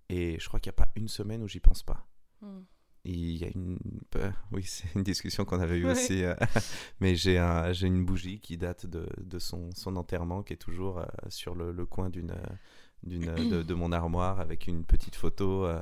et 0.08 0.38
je 0.38 0.46
crois 0.48 0.60
qu'il 0.60 0.70
n'y 0.70 0.74
a 0.74 0.84
pas 0.84 0.92
une 0.96 1.08
semaine 1.08 1.42
où 1.42 1.48
j'y 1.48 1.60
pense 1.60 1.82
pas. 1.82 2.06
Hmm. 2.40 2.60
Il 3.06 3.36
y 3.36 3.44
a 3.44 3.48
une. 3.54 3.78
euh, 4.16 4.30
Oui, 4.52 4.62
c'est 4.66 4.94
une 4.94 5.02
discussion 5.02 5.44
qu'on 5.44 5.60
avait 5.60 5.78
eue 5.78 5.86
aussi. 5.86 6.24
euh, 6.24 6.34
mais 7.00 7.16
j'ai 7.16 7.38
un, 7.38 7.72
une 7.72 8.04
bougie 8.04 8.40
qui 8.40 8.56
date 8.56 8.86
de, 8.86 9.06
de 9.20 9.38
son, 9.38 9.70
son 9.74 9.96
enterrement 9.96 10.42
qui 10.42 10.52
est 10.54 10.58
toujours 10.58 10.98
euh, 10.98 11.04
sur 11.28 11.54
le, 11.54 11.72
le 11.72 11.86
coin 11.86 12.08
d'une, 12.10 12.34
de, 13.02 13.62
de 13.62 13.74
mon 13.74 13.92
armoire 13.92 14.40
avec 14.40 14.66
une 14.66 14.84
petite 14.84 15.16
photo 15.16 15.64
euh, 15.66 15.80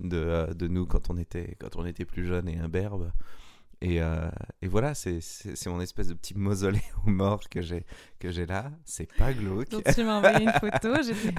de, 0.00 0.16
euh, 0.16 0.46
de 0.54 0.68
nous 0.68 0.86
quand 0.86 1.10
on, 1.10 1.16
était, 1.16 1.56
quand 1.58 1.76
on 1.76 1.86
était 1.86 2.04
plus 2.04 2.26
jeunes 2.26 2.48
et 2.48 2.58
imberbes. 2.58 3.10
Et, 3.82 4.02
euh, 4.02 4.28
et 4.60 4.68
voilà, 4.68 4.94
c'est, 4.94 5.20
mon 5.66 5.80
espèce 5.80 6.08
de 6.08 6.14
petit 6.14 6.36
mausolée 6.36 6.82
aux 7.06 7.10
morts 7.10 7.48
que 7.48 7.62
j'ai, 7.62 7.86
que 8.18 8.30
j'ai 8.30 8.44
là. 8.44 8.70
C'est 8.84 9.10
pas 9.14 9.32
glauque. 9.32 9.70
Donc 9.70 9.84
tu 9.94 10.04
m'as 10.04 10.18
envoyé 10.18 10.42
une 10.42 10.52
photo, 10.52 11.02
j'étais 11.02 11.34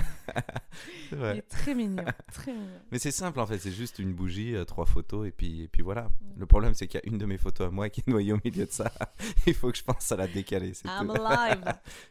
il 1.11 1.23
est 1.23 1.47
très 1.47 1.75
mignon, 1.75 2.03
très 2.31 2.51
mignon. 2.51 2.79
Mais 2.91 2.97
c'est 2.97 3.11
simple 3.11 3.39
en 3.39 3.45
fait, 3.45 3.59
c'est 3.59 3.71
juste 3.71 3.99
une 3.99 4.13
bougie, 4.13 4.55
euh, 4.55 4.65
trois 4.65 4.87
photos 4.87 5.27
et 5.27 5.31
puis, 5.31 5.63
et 5.63 5.67
puis 5.67 5.83
voilà. 5.83 6.03
Mm. 6.03 6.39
Le 6.39 6.45
problème 6.47 6.73
c'est 6.73 6.87
qu'il 6.87 6.99
y 7.03 7.07
a 7.07 7.09
une 7.11 7.19
de 7.19 7.25
mes 7.27 7.37
photos 7.37 7.67
à 7.67 7.69
moi 7.69 7.89
qui 7.89 8.01
est 8.01 8.07
noyée 8.07 8.33
au 8.33 8.39
milieu 8.43 8.65
de 8.65 8.71
ça. 8.71 8.91
Il 9.45 9.53
faut 9.53 9.71
que 9.71 9.77
je 9.77 9.83
pense 9.83 10.11
à 10.11 10.15
la 10.15 10.27
décaler. 10.27 10.73
I'm 10.85 11.13
tout. 11.13 11.21
alive. 11.23 11.63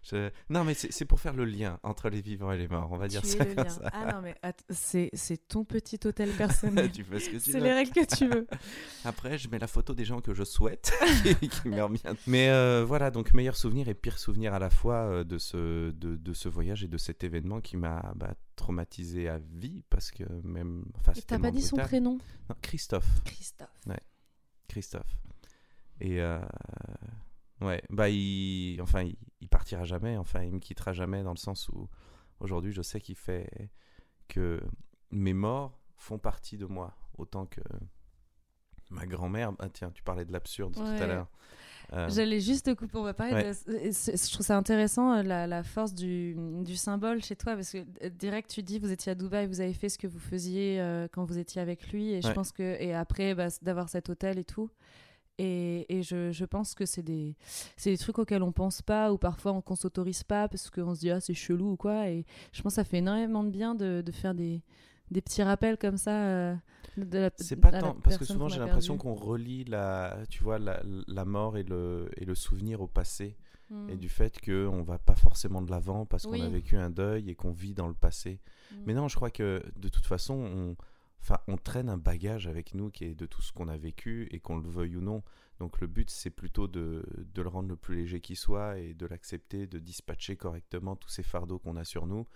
Je- 0.04 0.30
Non 0.48 0.62
mais 0.62 0.74
c'est 0.74 1.04
pour 1.06 1.18
faire 1.18 1.34
le 1.34 1.44
lien 1.44 1.80
entre 1.82 2.08
les 2.08 2.20
vivants 2.20 2.52
et 2.52 2.58
les 2.58 2.68
morts, 2.68 2.88
on 2.92 2.98
va 2.98 3.08
dire 3.08 3.24
ça 3.24 3.44
comme 3.44 3.68
ça. 3.68 3.90
Ah 3.92 4.12
non 4.12 4.20
mais 4.22 4.36
c'est 4.70 5.48
ton 5.48 5.64
petit 5.64 5.98
hôtel 6.04 6.30
personnel. 6.30 6.92
tu 6.92 7.02
fais 7.02 7.18
ce 7.18 7.30
que 7.30 7.36
tu 7.38 7.50
c'est 7.50 7.60
les 7.60 7.72
règles 7.72 7.90
que 7.90 8.14
tu 8.14 8.28
veux. 8.28 8.46
Après 9.04 9.36
je 9.36 9.48
mets 9.48 9.58
la 9.58 9.66
photo 9.66 9.92
des 9.92 10.04
gens 10.04 10.19
que 10.20 10.34
je 10.34 10.44
souhaite 10.44 10.92
qui, 11.40 11.48
qui 11.48 11.68
meurent 11.68 11.90
bien. 11.90 12.14
Mais 12.26 12.48
euh, 12.50 12.84
voilà, 12.84 13.10
donc 13.10 13.32
meilleur 13.34 13.56
souvenir 13.56 13.88
et 13.88 13.94
pire 13.94 14.18
souvenir 14.18 14.54
à 14.54 14.58
la 14.58 14.70
fois 14.70 14.96
euh, 14.96 15.24
de, 15.24 15.38
ce, 15.38 15.90
de, 15.90 16.16
de 16.16 16.32
ce 16.32 16.48
voyage 16.48 16.84
et 16.84 16.88
de 16.88 16.98
cet 16.98 17.24
événement 17.24 17.60
qui 17.60 17.76
m'a 17.76 18.12
bah, 18.16 18.34
traumatisé 18.56 19.28
à 19.28 19.38
vie 19.38 19.82
parce 19.90 20.10
que 20.10 20.24
même... 20.42 20.84
Enfin, 20.98 21.12
Et 21.16 21.22
T'as 21.22 21.38
pas 21.38 21.50
dit 21.50 21.62
son 21.62 21.76
prénom 21.76 22.18
Non, 22.48 22.56
Christophe. 22.62 23.08
Christophe. 23.24 23.68
Christophe. 24.68 25.16
Et 26.00 26.20
euh, 26.20 26.40
ouais, 27.60 27.82
bah 27.90 28.08
il, 28.08 28.80
enfin, 28.80 29.02
il, 29.02 29.16
il 29.40 29.48
partira 29.48 29.84
jamais. 29.84 30.16
Enfin, 30.16 30.42
il 30.42 30.52
me 30.52 30.58
quittera 30.60 30.92
jamais 30.92 31.22
dans 31.22 31.32
le 31.32 31.38
sens 31.38 31.68
où 31.68 31.88
aujourd'hui, 32.38 32.72
je 32.72 32.82
sais 32.82 33.00
qu'il 33.00 33.16
fait 33.16 33.70
que 34.28 34.62
mes 35.10 35.34
morts 35.34 35.78
font 35.96 36.18
partie 36.18 36.56
de 36.56 36.66
moi 36.66 36.96
autant 37.18 37.46
que 37.46 37.60
ma 38.90 39.06
grand-mère. 39.06 39.52
Ah 39.58 39.68
tiens, 39.68 39.90
tu 39.92 40.02
parlais 40.02 40.24
de 40.24 40.32
l'absurde 40.32 40.74
tout 40.74 40.82
à 40.82 41.06
l'heure. 41.06 41.28
Euh, 41.92 42.08
J'allais 42.08 42.38
juste 42.38 42.66
te 42.66 42.70
couper, 42.70 42.98
on 42.98 43.02
va 43.02 43.14
parler 43.14 43.32
Ouais. 43.34 43.50
de... 43.50 43.90
Je 43.90 44.32
trouve 44.32 44.46
ça 44.46 44.56
intéressant, 44.56 45.12
euh, 45.12 45.22
la, 45.24 45.48
la 45.48 45.64
force 45.64 45.92
du, 45.92 46.36
du 46.64 46.76
symbole 46.76 47.20
chez 47.20 47.34
toi, 47.34 47.56
parce 47.56 47.72
que 47.72 47.78
euh, 47.78 48.10
direct, 48.10 48.48
tu 48.48 48.62
dis, 48.62 48.78
vous 48.78 48.92
étiez 48.92 49.10
à 49.10 49.16
Dubaï, 49.16 49.48
vous 49.48 49.60
avez 49.60 49.72
fait 49.72 49.88
ce 49.88 49.98
que 49.98 50.06
vous 50.06 50.20
faisiez 50.20 50.80
euh, 50.80 51.08
quand 51.10 51.24
vous 51.24 51.38
étiez 51.38 51.60
avec 51.60 51.90
lui, 51.90 52.12
et 52.12 52.22
je 52.22 52.30
pense 52.30 52.52
que... 52.52 52.62
Et 52.80 52.94
après, 52.94 53.34
bah, 53.34 53.48
d'avoir 53.62 53.88
cet 53.88 54.08
hôtel 54.08 54.38
et 54.38 54.44
tout. 54.44 54.70
Et, 55.38 55.86
et 55.88 56.02
je, 56.02 56.30
je 56.30 56.44
pense 56.44 56.74
que 56.74 56.86
c'est 56.86 57.02
des, 57.02 57.34
trucs 57.98 58.18
auxquels 58.20 58.44
on 58.44 58.52
pense 58.52 58.82
pas, 58.82 59.12
ou 59.12 59.18
parfois 59.18 59.52
on, 59.52 59.60
qu'on 59.60 59.74
s'autorise 59.74 60.22
pas, 60.22 60.46
parce 60.46 60.70
qu'on 60.70 60.94
se 60.94 61.00
dit, 61.00 61.10
ah, 61.10 61.18
c'est 61.20 61.34
chelou 61.34 61.72
ou 61.72 61.76
quoi. 61.76 62.08
Et 62.08 62.24
je 62.52 62.62
pense 62.62 62.72
que 62.74 62.76
ça 62.76 62.84
fait 62.84 62.98
énormément 62.98 63.42
de 63.42 63.50
bien 63.50 63.74
de, 63.74 64.00
de 64.00 64.12
faire 64.12 64.34
des, 64.34 64.62
des 65.10 65.20
petits 65.20 65.42
rappels 65.42 65.76
comme 65.78 65.96
ça. 65.96 66.24
euh, 66.26 66.54
de 66.96 67.18
la- 67.18 67.30
C'est 67.36 67.56
pas 67.56 67.70
tant 67.70 67.94
parce 67.94 68.16
que 68.18 68.24
souvent 68.24 68.48
j'ai 68.48 68.58
l'impression 68.58 68.96
qu'on 68.98 69.14
relie 69.14 69.64
la, 69.64 70.18
tu 70.28 70.42
vois, 70.42 70.58
la, 70.58 70.82
la 71.06 71.24
mort 71.24 71.56
et 71.56 71.62
le, 71.62 72.10
et 72.16 72.24
le 72.24 72.34
souvenir 72.34 72.80
au 72.80 72.86
passé. 72.86 73.36
Mm. 73.72 73.90
et 73.90 73.96
du 73.96 74.08
fait 74.08 74.40
qu'on 74.40 74.82
va 74.82 74.98
pas 74.98 75.14
forcément 75.14 75.62
de 75.62 75.70
l'avant 75.70 76.04
parce 76.04 76.24
qu'on 76.24 76.32
a 76.32 76.48
vécu 76.48 76.76
un 76.76 76.90
deuil 76.90 77.30
et 77.30 77.36
qu'on 77.36 77.52
vit 77.52 77.72
dans 77.72 77.86
le 77.86 77.94
passé. 77.94 78.40
Mm. 78.72 78.76
Mais 78.84 78.94
non, 78.94 79.06
je 79.06 79.14
crois 79.14 79.30
que 79.30 79.62
de 79.76 79.88
toute 79.88 80.06
façon, 80.06 80.34
on, 80.34 80.76
enfin, 81.20 81.38
on 81.46 81.56
traîne 81.56 81.88
un 81.88 81.96
bagage 81.96 82.48
avec 82.48 82.74
nous 82.74 82.90
qui 82.90 83.04
est 83.04 83.14
de 83.14 83.26
tout 83.26 83.42
ce 83.42 83.52
qu'on 83.52 83.68
a 83.68 83.76
vécu 83.76 84.26
et 84.32 84.40
qu'on 84.40 84.56
le 84.58 84.68
veuille 84.68 84.96
ou 84.96 85.00
non. 85.00 85.22
Donc 85.60 85.80
le 85.80 85.86
but, 85.86 86.10
c'est 86.10 86.30
plutôt 86.30 86.66
de, 86.66 87.04
de 87.32 87.42
le 87.42 87.48
rendre 87.48 87.68
le 87.68 87.76
plus 87.76 87.94
léger 87.94 88.20
qui 88.20 88.34
soit 88.34 88.76
et 88.78 88.92
de 88.92 89.06
l'accepter, 89.06 89.68
de 89.68 89.78
dispatcher 89.78 90.34
correctement 90.34 90.96
tous 90.96 91.10
ces 91.10 91.22
fardeaux 91.22 91.60
qu'on 91.60 91.76
a 91.76 91.84
sur 91.84 92.08
nous, 92.08 92.26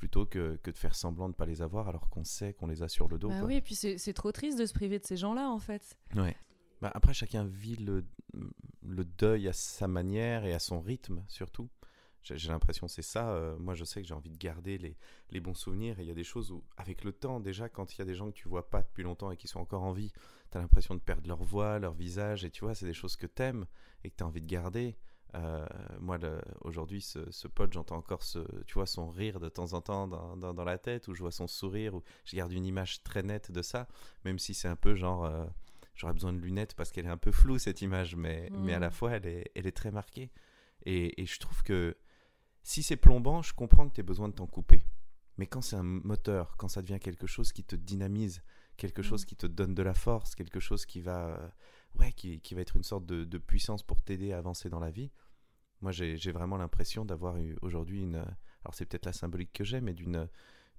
plutôt 0.00 0.24
que, 0.26 0.58
que 0.62 0.70
de 0.72 0.78
faire 0.78 0.94
semblant 0.96 1.26
de 1.26 1.34
ne 1.34 1.36
pas 1.36 1.44
les 1.46 1.60
avoir 1.62 1.88
alors 1.88 2.08
qu'on 2.08 2.24
sait 2.24 2.54
qu'on 2.54 2.66
les 2.66 2.82
a 2.82 2.88
sur 2.88 3.06
le 3.06 3.18
dos. 3.18 3.28
Bah 3.28 3.38
quoi. 3.38 3.46
oui, 3.48 3.56
et 3.56 3.60
puis 3.60 3.76
c'est 3.76 4.14
trop 4.14 4.32
triste 4.32 4.58
de 4.58 4.66
se 4.66 4.72
priver 4.72 4.98
de 4.98 5.04
ces 5.04 5.16
gens-là, 5.18 5.48
en 5.48 5.58
fait. 5.58 5.96
Ouais. 6.16 6.34
Bah, 6.80 6.90
après, 6.94 7.12
chacun 7.12 7.44
vit 7.44 7.76
le, 7.76 8.04
le 8.82 9.04
deuil 9.04 9.46
à 9.46 9.52
sa 9.52 9.86
manière 9.86 10.44
et 10.46 10.54
à 10.54 10.58
son 10.58 10.80
rythme, 10.80 11.22
surtout. 11.28 11.68
J'ai 12.22 12.48
l'impression 12.48 12.86
que 12.86 12.92
c'est 12.92 13.00
ça. 13.02 13.30
euh, 13.30 13.56
moi, 13.58 13.74
je 13.74 13.84
sais 13.84 14.02
que 14.02 14.08
j'ai 14.08 14.14
envie 14.14 14.30
de 14.30 14.36
garder 14.36 14.76
les, 14.78 14.96
les 15.30 15.40
bons 15.40 15.54
souvenirs. 15.54 15.98
Et 15.98 16.02
il 16.02 16.08
y 16.08 16.10
a 16.10 16.14
des 16.14 16.24
choses 16.24 16.50
où, 16.50 16.62
avec 16.76 17.04
le 17.04 17.12
temps, 17.12 17.40
déjà, 17.40 17.68
quand 17.68 17.94
il 17.94 17.98
y 17.98 18.02
a 18.02 18.04
des 18.04 18.14
gens 18.14 18.30
que 18.30 18.36
tu 18.36 18.48
vois 18.48 18.68
pas 18.68 18.82
depuis 18.82 19.02
longtemps 19.02 19.30
et 19.30 19.36
qui 19.36 19.48
sont 19.48 19.60
encore 19.60 19.82
en 19.82 19.92
vie, 19.92 20.12
tu 20.50 20.58
as 20.58 20.60
l'impression 20.60 20.94
de 20.94 21.00
perdre 21.00 21.26
leur 21.28 21.42
voix, 21.42 21.78
leur 21.78 21.94
visage. 21.94 22.44
Et 22.44 22.50
tu 22.50 22.64
vois, 22.64 22.74
c'est 22.74 22.86
des 22.86 22.94
choses 22.94 23.16
que 23.16 23.26
t'aimes 23.26 23.66
et 24.04 24.10
que 24.10 24.16
tu 24.16 24.24
as 24.24 24.26
envie 24.26 24.42
de 24.42 24.46
garder. 24.46 24.96
Euh, 25.34 25.64
moi, 26.00 26.18
aujourd'hui, 26.62 27.00
ce, 27.00 27.30
ce 27.30 27.46
pote, 27.48 27.72
j'entends 27.72 27.96
encore 27.96 28.22
ce, 28.22 28.40
tu 28.66 28.74
vois, 28.74 28.86
son 28.86 29.10
rire 29.10 29.38
de 29.40 29.48
temps 29.48 29.72
en 29.74 29.80
temps 29.80 30.08
dans, 30.08 30.36
dans, 30.36 30.52
dans 30.54 30.64
la 30.64 30.78
tête, 30.78 31.06
ou 31.08 31.14
je 31.14 31.20
vois 31.20 31.30
son 31.30 31.46
sourire, 31.46 31.94
ou 31.94 32.02
je 32.24 32.34
garde 32.36 32.52
une 32.52 32.66
image 32.66 33.02
très 33.04 33.22
nette 33.22 33.52
de 33.52 33.62
ça, 33.62 33.86
même 34.24 34.38
si 34.38 34.54
c'est 34.54 34.68
un 34.68 34.76
peu 34.76 34.94
genre. 34.94 35.24
euh, 35.24 35.46
J'aurais 35.96 36.14
besoin 36.14 36.32
de 36.32 36.38
lunettes 36.38 36.74
parce 36.76 36.92
qu'elle 36.92 37.04
est 37.04 37.10
un 37.10 37.18
peu 37.18 37.30
floue 37.30 37.58
cette 37.58 37.82
image, 37.82 38.16
mais, 38.16 38.48
Mm. 38.50 38.64
mais 38.64 38.72
à 38.72 38.78
la 38.78 38.90
fois 38.90 39.10
elle 39.12 39.26
est, 39.26 39.50
elle 39.54 39.66
est 39.66 39.76
très 39.76 39.90
marquée. 39.90 40.30
Et, 40.86 41.20
et 41.20 41.26
je 41.26 41.38
trouve 41.38 41.62
que 41.62 41.94
si 42.62 42.82
c'est 42.82 42.96
plombant, 42.96 43.42
je 43.42 43.52
comprends 43.52 43.86
que 43.86 43.94
tu 43.94 44.00
aies 44.00 44.04
besoin 44.04 44.28
de 44.28 44.34
t'en 44.34 44.46
couper. 44.46 44.82
Mais 45.36 45.46
quand 45.46 45.60
c'est 45.60 45.76
un 45.76 45.82
moteur, 45.82 46.56
quand 46.56 46.68
ça 46.68 46.80
devient 46.80 47.00
quelque 47.00 47.26
chose 47.26 47.52
qui 47.52 47.64
te 47.64 47.76
dynamise, 47.76 48.42
quelque 48.78 49.02
chose 49.02 49.24
Mm. 49.24 49.26
qui 49.26 49.36
te 49.36 49.46
donne 49.46 49.74
de 49.74 49.82
la 49.82 49.92
force, 49.92 50.34
quelque 50.34 50.60
chose 50.60 50.86
qui 50.86 51.02
va, 51.02 51.26
euh, 51.36 51.48
ouais, 51.98 52.12
qui, 52.12 52.40
qui 52.40 52.54
va 52.54 52.60
être 52.60 52.76
une 52.76 52.82
sorte 52.82 53.06
de, 53.06 53.24
de 53.24 53.38
puissance 53.38 53.82
pour 53.82 54.02
t'aider 54.02 54.32
à 54.32 54.38
avancer 54.38 54.68
dans 54.68 54.80
la 54.80 54.90
vie, 54.90 55.10
moi 55.80 55.92
j'ai 55.92 56.32
vraiment 56.32 56.56
l'impression 56.58 57.04
d'avoir 57.04 57.36
eu 57.38 57.56
aujourd'hui 57.62 58.02
une. 58.02 58.16
Alors 58.64 58.74
c'est 58.74 58.84
peut-être 58.86 59.06
la 59.06 59.12
symbolique 59.12 59.52
que 59.52 59.64
j'ai, 59.64 59.80
mais 59.80 59.94
d'une 59.94 60.28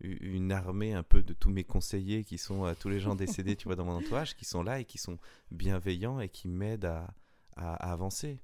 une 0.03 0.51
armée 0.51 0.93
un 0.93 1.03
peu 1.03 1.21
de 1.21 1.33
tous 1.33 1.51
mes 1.51 1.63
conseillers 1.63 2.23
qui 2.23 2.39
sont 2.39 2.65
euh, 2.65 2.73
tous 2.79 2.89
les 2.89 2.99
gens 2.99 3.13
décédés, 3.15 3.55
tu 3.55 3.65
vois, 3.67 3.75
dans 3.75 3.85
mon 3.85 3.91
entourage, 3.97 4.35
qui 4.35 4.45
sont 4.45 4.63
là 4.63 4.79
et 4.79 4.85
qui 4.85 4.97
sont 4.97 5.19
bienveillants 5.51 6.19
et 6.19 6.27
qui 6.29 6.47
m'aident 6.47 6.85
à- 6.85 7.13
à 7.55 7.91
avancer. 7.91 8.39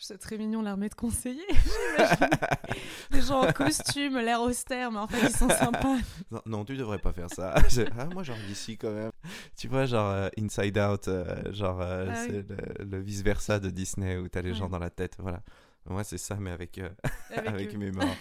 C'est 0.00 0.18
très 0.18 0.38
mignon 0.38 0.62
l'armée 0.62 0.88
de 0.88 0.94
conseillers. 0.94 1.42
j'imagine. 1.96 2.28
Des 3.10 3.20
gens 3.20 3.40
en 3.42 3.52
costume, 3.52 4.18
l'air 4.18 4.40
austère, 4.40 4.92
mais 4.92 4.98
en 4.98 5.08
fait 5.08 5.26
ils 5.28 5.36
sont 5.36 5.48
sympas. 5.48 5.96
Non, 6.30 6.40
non, 6.46 6.64
tu 6.64 6.76
devrais 6.76 6.98
pas 6.98 7.12
faire 7.12 7.30
ça. 7.30 7.54
Ah, 7.98 8.04
moi, 8.12 8.22
genre 8.22 8.36
d'ici 8.46 8.76
quand 8.78 8.92
même. 8.92 9.10
Tu 9.56 9.66
vois, 9.66 9.86
genre 9.86 10.08
euh, 10.10 10.28
Inside 10.38 10.78
Out, 10.78 11.08
euh, 11.08 11.52
genre 11.52 11.80
euh, 11.80 12.06
Ah 12.10 12.14
c'est 12.14 12.48
le, 12.48 12.84
le 12.84 13.00
vice-versa 13.00 13.58
de 13.58 13.70
Disney 13.70 14.16
où 14.16 14.28
t'as 14.28 14.42
les 14.42 14.54
gens 14.54 14.68
dans 14.68 14.78
la 14.78 14.90
tête. 14.90 15.16
Voilà. 15.18 15.40
Moi, 15.88 16.04
c'est 16.04 16.18
ça, 16.18 16.36
mais 16.36 16.50
avec, 16.50 16.78
euh, 16.78 16.90
Avec 17.30 17.48
avec 17.48 17.76
mes 17.76 17.90
morts. 17.90 18.14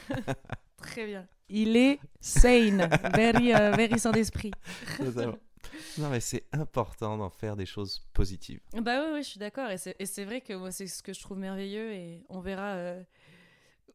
Très 0.77 1.05
bien. 1.05 1.27
Il 1.49 1.75
est 1.75 1.99
sane, 2.19 2.89
very, 3.13 3.53
euh, 3.53 3.71
very 3.71 3.99
sans 3.99 4.11
d'esprit. 4.11 4.51
Non, 5.97 6.09
mais 6.09 6.19
c'est 6.19 6.45
important 6.51 7.17
d'en 7.17 7.29
faire 7.29 7.55
des 7.55 7.65
choses 7.65 8.05
positives. 8.13 8.59
Bah 8.73 9.03
oui, 9.03 9.09
oui, 9.13 9.23
je 9.23 9.29
suis 9.29 9.39
d'accord. 9.39 9.69
Et 9.69 9.77
c'est 9.77 9.95
et 9.99 10.25
vrai 10.25 10.41
que 10.41 10.53
moi, 10.53 10.71
c'est 10.71 10.87
ce 10.87 11.01
que 11.03 11.13
je 11.13 11.19
trouve 11.21 11.37
merveilleux. 11.37 11.91
Et 11.93 12.25
on 12.29 12.39
verra 12.39 12.73
euh, 12.75 13.03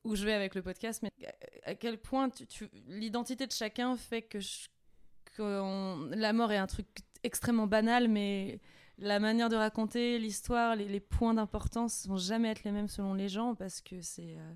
où 0.04 0.14
je 0.16 0.24
vais 0.24 0.32
avec 0.32 0.54
le 0.54 0.62
podcast. 0.62 1.02
Mais 1.02 1.12
à- 1.64 1.74
quel 1.74 1.98
point 1.98 2.28
l'identité 2.86 3.46
de 3.46 3.52
chacun 3.52 3.96
fait 3.96 4.22
que, 4.22 4.38
la 6.14 6.32
mort 6.32 6.52
est 6.52 6.58
un 6.58 6.66
truc 6.66 6.86
extrêmement 7.22 7.66
banal, 7.66 8.08
mais 8.08 8.60
la 8.98 9.18
manière 9.18 9.48
de 9.48 9.56
raconter 9.56 10.18
l'histoire, 10.18 10.76
les, 10.76 11.00
points 11.00 11.34
d'importance 11.34 12.06
vont 12.06 12.16
jamais 12.16 12.50
être 12.50 12.64
les 12.64 12.70
mêmes 12.72 12.88
selon 12.88 13.14
les 13.14 13.28
gens 13.28 13.54
parce 13.54 13.80
que 13.80 14.00
c'est. 14.00 14.36
euh, 14.36 14.54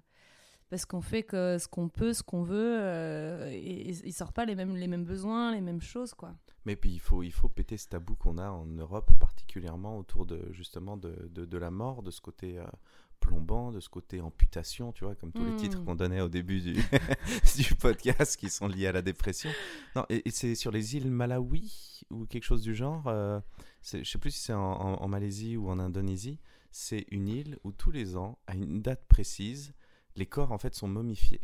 parce 0.69 0.85
qu'on 0.85 1.01
fait 1.01 1.25
ce 1.31 1.69
qu'on 1.69 1.89
peut, 1.89 2.13
ce 2.13 2.23
qu'on 2.23 2.43
veut, 2.43 2.79
euh, 2.81 3.49
et, 3.51 3.89
et 3.91 3.95
il 4.05 4.13
sort 4.13 4.33
pas 4.33 4.45
les 4.45 4.55
mêmes, 4.55 4.77
les 4.77 4.89
mêmes 4.89 5.05
besoins, 5.05 5.53
les 5.53 5.61
mêmes 5.61 5.81
choses, 5.81 6.13
quoi. 6.13 6.35
Mais 6.67 6.77
puis, 6.77 6.91
il 6.93 7.01
faut, 7.01 7.23
il 7.23 7.33
faut 7.33 7.49
péter 7.49 7.77
ce 7.79 7.89
tabou 7.89 8.15
qu'on 8.17 8.37
a 8.39 8.51
en 8.51 8.67
Europe, 8.67 9.11
particulièrement 9.19 9.97
autour 9.99 10.27
de, 10.27 10.49
justement, 10.53 10.97
de, 10.99 11.29
de, 11.31 11.45
de 11.47 11.57
la 11.59 11.71
mort, 11.71 12.03
de 12.03 12.11
ce 12.11 12.21
côté 12.21 12.59
euh, 12.59 12.67
plombant, 13.21 13.73
de 13.73 13.81
ce 13.81 13.89
côté 13.89 14.21
amputation, 14.21 14.93
tu 14.93 15.05
vois, 15.05 15.15
comme 15.15 15.33
tous 15.33 15.45
les 15.45 15.53
Mm. 15.53 15.57
titres 15.57 15.85
qu'on 15.85 15.95
donnait 15.95 16.21
au 16.21 16.29
début 16.29 16.61
du, 16.61 16.75
du 17.57 17.75
podcast 17.77 18.37
qui 18.37 18.51
sont 18.51 18.67
liés 18.69 18.89
à 18.89 18.93
la 18.93 19.01
dépression. 19.03 19.49
Non, 19.95 20.05
et, 20.11 20.29
et 20.29 20.31
c'est 20.31 20.55
sur 20.55 20.71
les 20.71 20.97
îles 20.97 21.11
Malawi 21.11 22.03
ou 22.11 22.27
quelque 22.27 22.45
chose 22.45 22.63
du 22.63 22.75
genre. 22.75 23.07
euh, 23.07 23.41
je 23.83 24.03
sais 24.05 24.19
plus 24.19 24.33
si 24.33 24.41
c'est 24.43 24.53
en, 24.53 24.61
en- 24.61 25.03
en 25.03 25.09
Malaisie 25.09 25.57
ou 25.57 25.71
en 25.71 25.79
Indonésie. 25.79 26.41
C'est 26.73 27.07
une 27.11 27.29
île 27.29 27.59
où 27.65 27.73
tous 27.73 27.91
les 27.91 28.17
ans, 28.17 28.39
à 28.47 28.55
une 28.55 28.83
date 28.83 29.07
précise, 29.07 29.73
les 30.17 30.27
corps 30.27 30.53
en 30.53 30.59
fait 30.59 30.75
sont 30.75 30.89
momifiés 30.89 31.41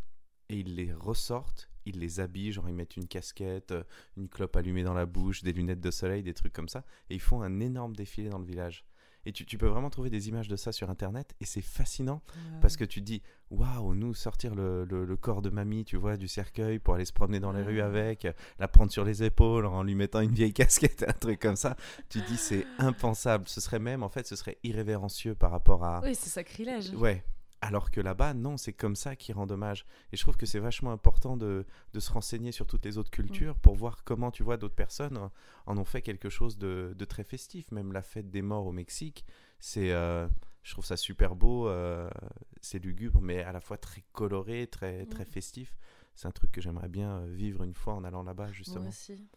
et 0.51 0.59
ils 0.59 0.75
les 0.75 0.93
ressortent, 0.93 1.71
ils 1.87 1.99
les 1.99 2.21
habillent, 2.21 2.53
genre 2.53 2.69
ils 2.69 2.75
mettent 2.75 2.97
une 2.97 3.07
casquette, 3.09 3.73
euh, 3.73 3.83
une 4.17 4.29
clope 4.29 4.57
allumée 4.57 4.83
dans 4.85 4.95
la 4.95 5.07
bouche, 5.07 5.43
des 5.43 5.53
lunettes 5.53 5.81
de 5.81 5.91
soleil, 5.91 6.23
des 6.23 6.35
trucs 6.35 6.53
comme 6.53 6.69
ça, 6.69 6.85
et 7.11 7.15
ils 7.15 7.21
font 7.21 7.43
un 7.43 7.61
énorme 7.61 7.95
défilé 7.97 8.29
dans 8.29 8.39
le 8.39 8.45
village. 8.47 8.85
Et 9.25 9.31
tu, 9.31 9.47
tu 9.47 9.57
peux 9.57 9.69
vraiment 9.69 9.89
trouver 9.89 10.11
des 10.11 10.29
images 10.29 10.49
de 10.49 10.57
ça 10.57 10.73
sur 10.73 10.91
internet 10.91 11.33
et 11.41 11.45
c'est 11.45 11.61
fascinant 11.63 12.23
parce 12.61 12.77
que 12.77 12.83
tu 12.83 12.99
te 12.99 13.05
dis 13.07 13.23
waouh, 13.51 13.95
nous 13.95 14.15
sortir 14.15 14.57
le, 14.57 14.85
le- 14.85 15.05
le 15.05 15.17
corps 15.17 15.43
de 15.43 15.49
mamie, 15.49 15.85
tu 15.85 15.97
vois, 15.97 16.17
du 16.17 16.27
cercueil 16.27 16.81
pour 16.81 16.95
aller 16.95 17.05
se 17.05 17.13
promener 17.13 17.39
dans 17.39 17.53
les 17.53 17.61
Ah. 17.61 17.67
rues 17.67 17.81
avec, 17.83 18.27
la 18.59 18.67
prendre 18.67 18.91
sur 18.91 19.05
les 19.05 19.23
épaules 19.23 19.67
en 19.67 19.85
lui 19.85 19.95
mettant 19.95 20.23
une 20.23 20.33
vieille 20.35 20.53
casquette, 20.53 21.05
un 21.07 21.13
truc 21.13 21.39
comme 21.39 21.55
ça. 21.55 21.77
Tu 22.09 22.21
te 22.21 22.27
dis 22.27 22.37
c'est 22.37 22.67
impensable. 22.79 23.47
Ce 23.47 23.61
serait 23.61 23.79
même, 23.79 24.03
en 24.03 24.09
fait, 24.09 24.27
ce 24.27 24.35
serait 24.35 24.59
irrévérencieux 24.65 25.37
par 25.37 25.53
rapport 25.53 25.85
à. 25.85 26.01
Oui, 26.03 26.17
c'est 26.17 26.31
sacrilège. 26.31 26.91
Ouais. 26.95 27.23
Alors 27.65 27.93
que 27.93 28.01
là-bas, 28.01 28.35
non, 28.35 28.57
c'est 28.57 28.73
comme 28.73 28.97
ça 28.97 29.15
qui 29.15 29.33
rend 29.33 29.47
dommage. 29.47 29.87
Et 30.13 30.17
je 30.17 30.23
trouve 30.23 30.37
que 30.37 30.47
c'est 30.47 30.59
vachement 30.59 30.91
important 30.91 31.37
de, 31.37 31.65
de 31.93 32.01
se 32.01 32.11
renseigner 32.13 32.51
sur 32.51 32.67
toutes 32.67 32.85
les 32.85 32.99
autres 32.99 33.11
cultures 33.11 33.57
pour 33.57 33.77
voir 33.77 34.03
comment, 34.03 34.33
tu 34.33 34.43
vois, 34.43 34.57
d'autres 34.57 34.75
personnes 34.75 35.31
en 35.67 35.79
ont 35.79 35.85
fait 35.85 36.03
quelque 36.03 36.29
chose 36.29 36.59
de, 36.59 36.93
de 36.97 37.05
très 37.05 37.23
festif. 37.23 37.71
Même 37.71 37.93
la 37.93 38.03
fête 38.03 38.31
des 38.31 38.43
morts 38.43 38.67
au 38.67 38.73
Mexique, 38.73 39.25
c'est, 39.61 39.93
euh, 39.93 40.27
je 40.65 40.73
trouve 40.73 40.85
ça 40.85 40.97
super 40.97 41.37
beau, 41.37 41.69
euh, 41.69 42.11
c'est 42.61 42.81
lugubre, 42.81 43.21
mais 43.21 43.43
à 43.45 43.53
la 43.53 43.61
fois 43.61 43.79
très 43.79 44.03
coloré, 44.13 44.67
très, 44.67 45.07
très 45.07 45.25
festif. 45.25 45.77
C'est 46.17 46.27
un 46.27 46.33
truc 46.33 46.51
que 46.51 46.61
j'aimerais 46.61 46.89
bien 46.89 47.21
euh, 47.21 47.27
vivre 47.33 47.63
une 47.63 47.75
fois 47.75 47.95
en 47.95 48.03
allant 48.03 48.25
là-bas, 48.25 48.47
Moi 48.47 48.53
justement. 48.53 48.89
aussi. 48.89 49.29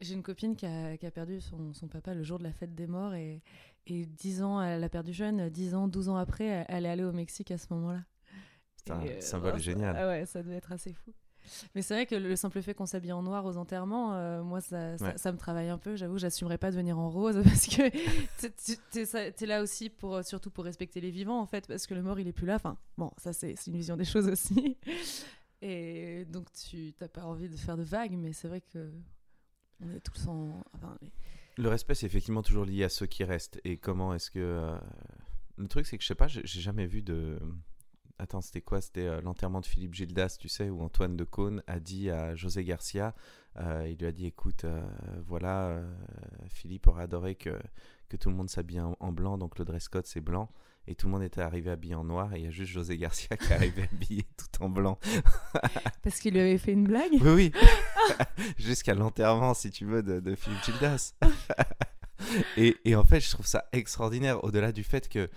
J'ai 0.00 0.14
une 0.14 0.22
copine 0.22 0.56
qui 0.56 0.64
a, 0.66 0.96
qui 0.96 1.04
a 1.06 1.10
perdu 1.10 1.40
son, 1.40 1.72
son 1.74 1.86
papa 1.88 2.14
le 2.14 2.22
jour 2.22 2.38
de 2.38 2.44
la 2.44 2.52
fête 2.52 2.74
des 2.74 2.86
morts 2.86 3.14
et, 3.14 3.42
et 3.86 4.06
10 4.06 4.42
ans, 4.42 4.62
elle 4.62 4.80
l'a 4.80 4.88
perdu 4.88 5.12
jeune, 5.12 5.48
10 5.50 5.74
ans, 5.74 5.86
12 5.88 6.08
ans 6.08 6.16
après, 6.16 6.64
elle, 6.68 6.86
est 6.86 6.88
allée 6.88 7.04
au 7.04 7.12
Mexique 7.12 7.50
à 7.50 7.58
ce 7.58 7.66
moment-là. 7.74 8.02
C'est 8.76 8.90
un 8.92 9.02
euh, 9.04 9.20
symbole 9.20 9.52
ça- 9.52 9.58
génial. 9.58 9.96
ah 9.98 10.08
ouais, 10.08 10.24
ça 10.26 10.42
devait 10.42 10.56
être 10.56 10.72
assez 10.72 10.92
fou. 10.92 11.12
Mais 11.76 11.82
c'est 11.82 11.94
vrai 11.94 12.06
que 12.06 12.14
le 12.16 12.34
simple 12.34 12.60
fait 12.60 12.74
qu'on 12.74 12.86
s'habille 12.86 13.12
en 13.12 13.22
noir 13.22 13.44
aux 13.44 13.56
enterrements, 13.56 14.14
euh, 14.14 14.42
moi, 14.42 14.60
ça, 14.60 14.98
ça, 14.98 15.04
Ouais. 15.04 15.12
ça 15.16 15.30
me 15.30 15.38
travaille 15.38 15.68
un 15.68 15.78
peu. 15.78 15.94
J'avoue, 15.94 16.18
j'assumerais 16.18 16.58
pas 16.58 16.72
de 16.72 16.76
venir 16.76 16.98
en 16.98 17.08
rose 17.08 17.40
parce 17.44 17.66
que 17.66 17.88
tu- 18.92 19.32
t'es 19.32 19.46
là 19.46 19.62
aussi 19.62 19.88
pour, 19.90 20.16
euh, 20.16 20.22
surtout 20.22 20.50
pour 20.50 20.64
respecter 20.64 21.00
les 21.00 21.10
vivants, 21.12 21.38
en 21.40 21.46
fait, 21.46 21.68
parce 21.68 21.86
que 21.86 21.94
le 21.94 22.02
mort, 22.02 22.18
il 22.18 22.26
est 22.26 22.32
plus 22.32 22.46
là. 22.46 22.56
Enfin, 22.56 22.76
bon, 22.98 23.12
ça, 23.18 23.32
c'est 23.32 23.54
une 23.66 23.76
vision 23.76 23.96
des 23.96 24.04
choses 24.04 24.26
aussi. 24.26 24.76
Et 25.62 26.24
donc, 26.26 26.48
tu 26.52 26.92
t'as 26.98 27.08
pas 27.08 27.24
envie 27.24 27.48
de 27.48 27.56
faire 27.56 27.76
de 27.76 27.82
vagues, 27.82 28.16
mais 28.16 28.32
c'est 28.32 28.48
vrai 28.48 28.60
que 28.60 28.90
on 29.80 29.90
est 29.90 30.00
tous 30.00 30.26
en. 30.28 30.64
Le 31.58 31.68
respect, 31.68 31.94
c'est 31.94 32.06
effectivement 32.06 32.42
toujours 32.42 32.64
lié 32.64 32.84
à 32.84 32.88
ceux 32.88 33.06
qui 33.06 33.24
restent. 33.24 33.60
Et 33.64 33.76
comment 33.78 34.14
est-ce 34.14 34.30
que. 34.30 34.38
euh, 34.38 34.78
Le 35.56 35.68
truc, 35.68 35.86
c'est 35.86 35.96
que 35.96 36.02
je 36.02 36.08
sais 36.08 36.14
pas, 36.14 36.28
j'ai 36.28 36.44
jamais 36.44 36.86
vu 36.86 37.02
de. 37.02 37.38
Attends, 38.18 38.40
c'était 38.40 38.62
quoi? 38.62 38.80
C'était 38.80 39.06
euh, 39.06 39.20
l'enterrement 39.20 39.60
de 39.60 39.66
Philippe 39.66 39.94
Gildas, 39.94 40.36
tu 40.40 40.48
sais, 40.48 40.70
où 40.70 40.80
Antoine 40.82 41.16
de 41.16 41.24
Caunes 41.24 41.62
a 41.66 41.80
dit 41.80 42.10
à 42.10 42.34
José 42.34 42.64
Garcia 42.64 43.14
euh, 43.58 43.88
il 43.88 43.96
lui 43.96 44.06
a 44.06 44.12
dit 44.12 44.26
écoute, 44.26 44.66
voilà, 45.26 45.80
Philippe 46.48 46.88
aurait 46.88 47.04
adoré 47.04 47.36
que, 47.36 47.58
que 48.10 48.18
tout 48.18 48.28
le 48.28 48.36
monde 48.36 48.50
s'habille 48.50 48.82
en 48.82 49.12
blanc, 49.12 49.38
donc 49.38 49.58
le 49.58 49.64
dress 49.64 49.88
code 49.88 50.04
c'est 50.06 50.20
blanc. 50.20 50.50
Et 50.88 50.94
tout 50.94 51.06
le 51.06 51.12
monde 51.12 51.22
était 51.24 51.40
arrivé 51.40 51.70
habillé 51.70 51.94
en 51.96 52.04
noir, 52.04 52.32
et 52.34 52.38
il 52.38 52.44
y 52.44 52.46
a 52.46 52.50
juste 52.50 52.70
José 52.72 52.96
Garcia 52.96 53.36
qui 53.36 53.52
est 53.52 53.52
arrivé 53.56 53.88
habillé 53.92 54.24
tout 54.36 54.62
en 54.62 54.68
blanc. 54.68 54.98
Parce 56.02 56.20
qu'il 56.20 56.34
lui 56.34 56.40
avait 56.40 56.58
fait 56.58 56.72
une 56.72 56.84
blague. 56.84 57.12
Oui, 57.20 57.52
oui. 57.52 57.52
Jusqu'à 58.58 58.94
l'enterrement, 58.94 59.52
si 59.54 59.70
tu 59.70 59.84
veux, 59.84 60.02
de, 60.02 60.20
de 60.20 60.34
Philippe 60.36 60.62
Gildas. 60.64 61.14
et, 62.56 62.76
et 62.84 62.94
en 62.96 63.04
fait, 63.04 63.20
je 63.20 63.30
trouve 63.30 63.46
ça 63.46 63.64
extraordinaire, 63.72 64.42
au-delà 64.44 64.72
du 64.72 64.84
fait 64.84 65.08
que 65.08 65.28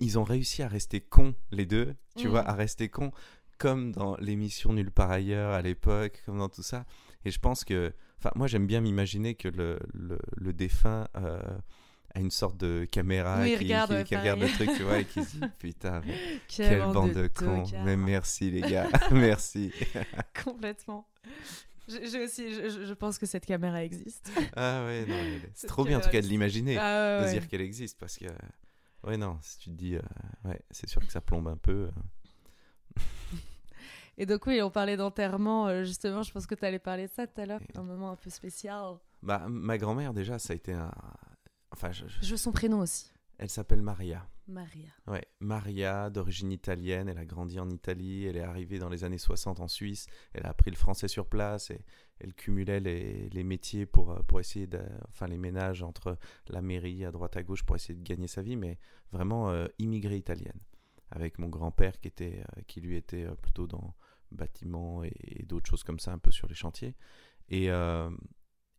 ils 0.00 0.18
ont 0.18 0.24
réussi 0.24 0.62
à 0.62 0.68
rester 0.68 1.00
cons, 1.00 1.34
les 1.52 1.66
deux, 1.66 1.94
tu 2.16 2.26
Mm. 2.26 2.30
vois, 2.30 2.48
à 2.48 2.52
rester 2.54 2.88
cons, 2.88 3.12
comme 3.58 3.92
dans 3.92 4.16
l'émission 4.16 4.72
Nulle 4.72 4.90
part 4.90 5.10
ailleurs 5.10 5.52
à 5.52 5.62
l'époque, 5.62 6.22
comme 6.26 6.38
dans 6.38 6.48
tout 6.48 6.62
ça. 6.64 6.84
Et 7.24 7.30
je 7.30 7.38
pense 7.38 7.64
que, 7.64 7.92
enfin, 8.18 8.30
moi 8.34 8.46
j'aime 8.48 8.66
bien 8.66 8.80
m'imaginer 8.80 9.34
que 9.34 9.48
le, 9.48 9.78
le, 9.92 10.18
le 10.36 10.52
défunt 10.52 11.08
euh, 11.16 11.40
à 12.14 12.20
une 12.20 12.30
sorte 12.30 12.56
de 12.56 12.86
caméra 12.90 13.40
Oui, 13.40 13.50
qui, 13.58 13.64
regarde, 13.64 13.98
qui- 13.98 14.04
qui 14.04 14.16
regarde 14.16 14.40
le 14.40 14.48
truc, 14.48 14.70
tu 14.76 14.82
vois, 14.84 14.98
et 15.00 15.04
qui 15.04 15.24
se 15.24 15.36
dit 15.36 15.40
putain, 15.58 16.00
mais 16.06 16.14
Quelle 16.48 16.68
quelle 16.78 16.92
bande 16.92 17.12
de 17.12 17.26
cons. 17.26 17.64
tocards. 17.64 17.84
Mais 17.84 17.96
merci 17.96 18.50
les 18.50 18.60
gars, 18.60 18.88
merci. 19.10 19.72
Complètement. 20.44 21.08
J'ai 21.88 22.22
aussi, 22.24 22.54
je, 22.54 22.68
je- 22.70 22.84
je 22.86 22.94
pense 22.94 23.18
que 23.18 23.26
cette 23.26 23.44
caméra 23.44 23.82
existe. 23.84 24.30
Ah 24.56 24.84
ouais, 24.86 25.04
non, 25.06 25.16
c'est 25.54 25.66
trop 25.66 25.84
bien 25.84 25.98
en 25.98 26.00
tout 26.00 26.08
cas 26.08 26.22
de 26.22 26.26
l'imaginer, 26.26 26.78
Ah, 26.78 27.18
de 27.20 27.24
ouais. 27.26 27.32
dire 27.32 27.46
qu'elle 27.48 27.60
existe 27.60 27.98
parce 27.98 28.16
que 28.16 28.24
ouais 29.02 29.16
non, 29.18 29.36
si 29.42 29.58
tu 29.58 29.70
te 29.70 29.74
dis 29.74 29.96
euh, 29.96 30.00
ouais, 30.46 30.60
c'est 30.70 30.88
sûr 30.88 31.04
que 31.04 31.12
ça 31.12 31.20
plombe 31.20 31.48
un 31.48 31.56
peu. 31.58 31.90
euh. 32.96 33.00
Et 34.16 34.26
donc 34.26 34.46
oui, 34.46 34.62
on 34.62 34.70
parlait 34.70 34.96
d'enterrement, 34.96 35.66
euh, 35.66 35.82
justement, 35.82 36.22
je 36.22 36.30
pense 36.32 36.46
que 36.46 36.54
tu 36.54 36.64
allais 36.64 36.78
parler 36.78 37.08
de 37.08 37.12
ça 37.12 37.26
tout 37.26 37.40
à 37.40 37.46
l'heure, 37.46 37.60
un 37.74 37.82
moment 37.82 38.12
un 38.12 38.16
peu 38.16 38.30
spécial. 38.30 38.94
Bah 39.22 39.44
ma 39.48 39.76
grand-mère 39.76 40.14
déjà, 40.14 40.38
ça 40.38 40.52
a 40.52 40.56
été 40.56 40.72
un 40.72 40.92
enfin 41.74 41.92
je- 41.92 42.06
je- 42.06 42.22
Je 42.22 42.30
veux 42.30 42.36
son 42.36 42.52
prénom 42.52 42.80
aussi. 42.80 43.12
elle 43.38 43.50
s'appelle 43.50 43.82
Maria. 43.82 44.26
Maria. 44.46 44.88
Ouais, 45.06 45.26
Maria, 45.40 46.10
d'origine 46.10 46.52
italienne, 46.52 47.08
elle 47.08 47.16
a 47.16 47.24
grandi 47.24 47.58
en 47.58 47.70
Italie, 47.70 48.26
elle 48.26 48.36
est 48.36 48.42
arrivée 48.42 48.78
dans 48.78 48.90
les 48.90 49.02
années 49.02 49.16
60 49.18 49.58
en 49.60 49.68
Suisse, 49.68 50.06
elle 50.34 50.44
a 50.44 50.50
appris 50.50 50.70
le 50.70 50.76
français 50.76 51.08
sur 51.08 51.26
place 51.26 51.70
et 51.70 51.80
elle 52.20 52.34
cumulait 52.34 52.78
les, 52.80 53.30
les 53.30 53.42
métiers 53.42 53.86
pour, 53.86 54.10
euh, 54.12 54.20
pour 54.28 54.40
essayer 54.40 54.66
de, 54.66 54.80
enfin 55.08 55.28
les 55.28 55.38
ménages 55.38 55.82
entre 55.82 56.18
la 56.48 56.60
mairie 56.60 57.06
à 57.06 57.10
droite 57.10 57.36
à 57.38 57.42
gauche 57.42 57.62
pour 57.64 57.74
essayer 57.74 57.94
de 57.98 58.02
gagner 58.04 58.26
sa 58.28 58.42
vie, 58.42 58.56
mais 58.56 58.78
vraiment 59.12 59.48
euh, 59.50 59.66
immigrée 59.78 60.18
italienne. 60.18 60.60
Avec 61.10 61.38
mon 61.38 61.48
grand-père 61.48 61.98
qui, 61.98 62.08
était, 62.08 62.42
euh, 62.58 62.62
qui 62.66 62.80
lui 62.82 62.96
était 62.96 63.26
plutôt 63.40 63.66
dans 63.66 63.94
bâtiment 64.30 65.04
et, 65.04 65.12
et 65.22 65.42
d'autres 65.44 65.70
choses 65.70 65.84
comme 65.84 65.98
ça, 66.00 66.12
un 66.12 66.18
peu 66.18 66.30
sur 66.32 66.48
les 66.48 66.54
chantiers. 66.54 66.94
Et 67.48 67.70
euh, 67.70 68.10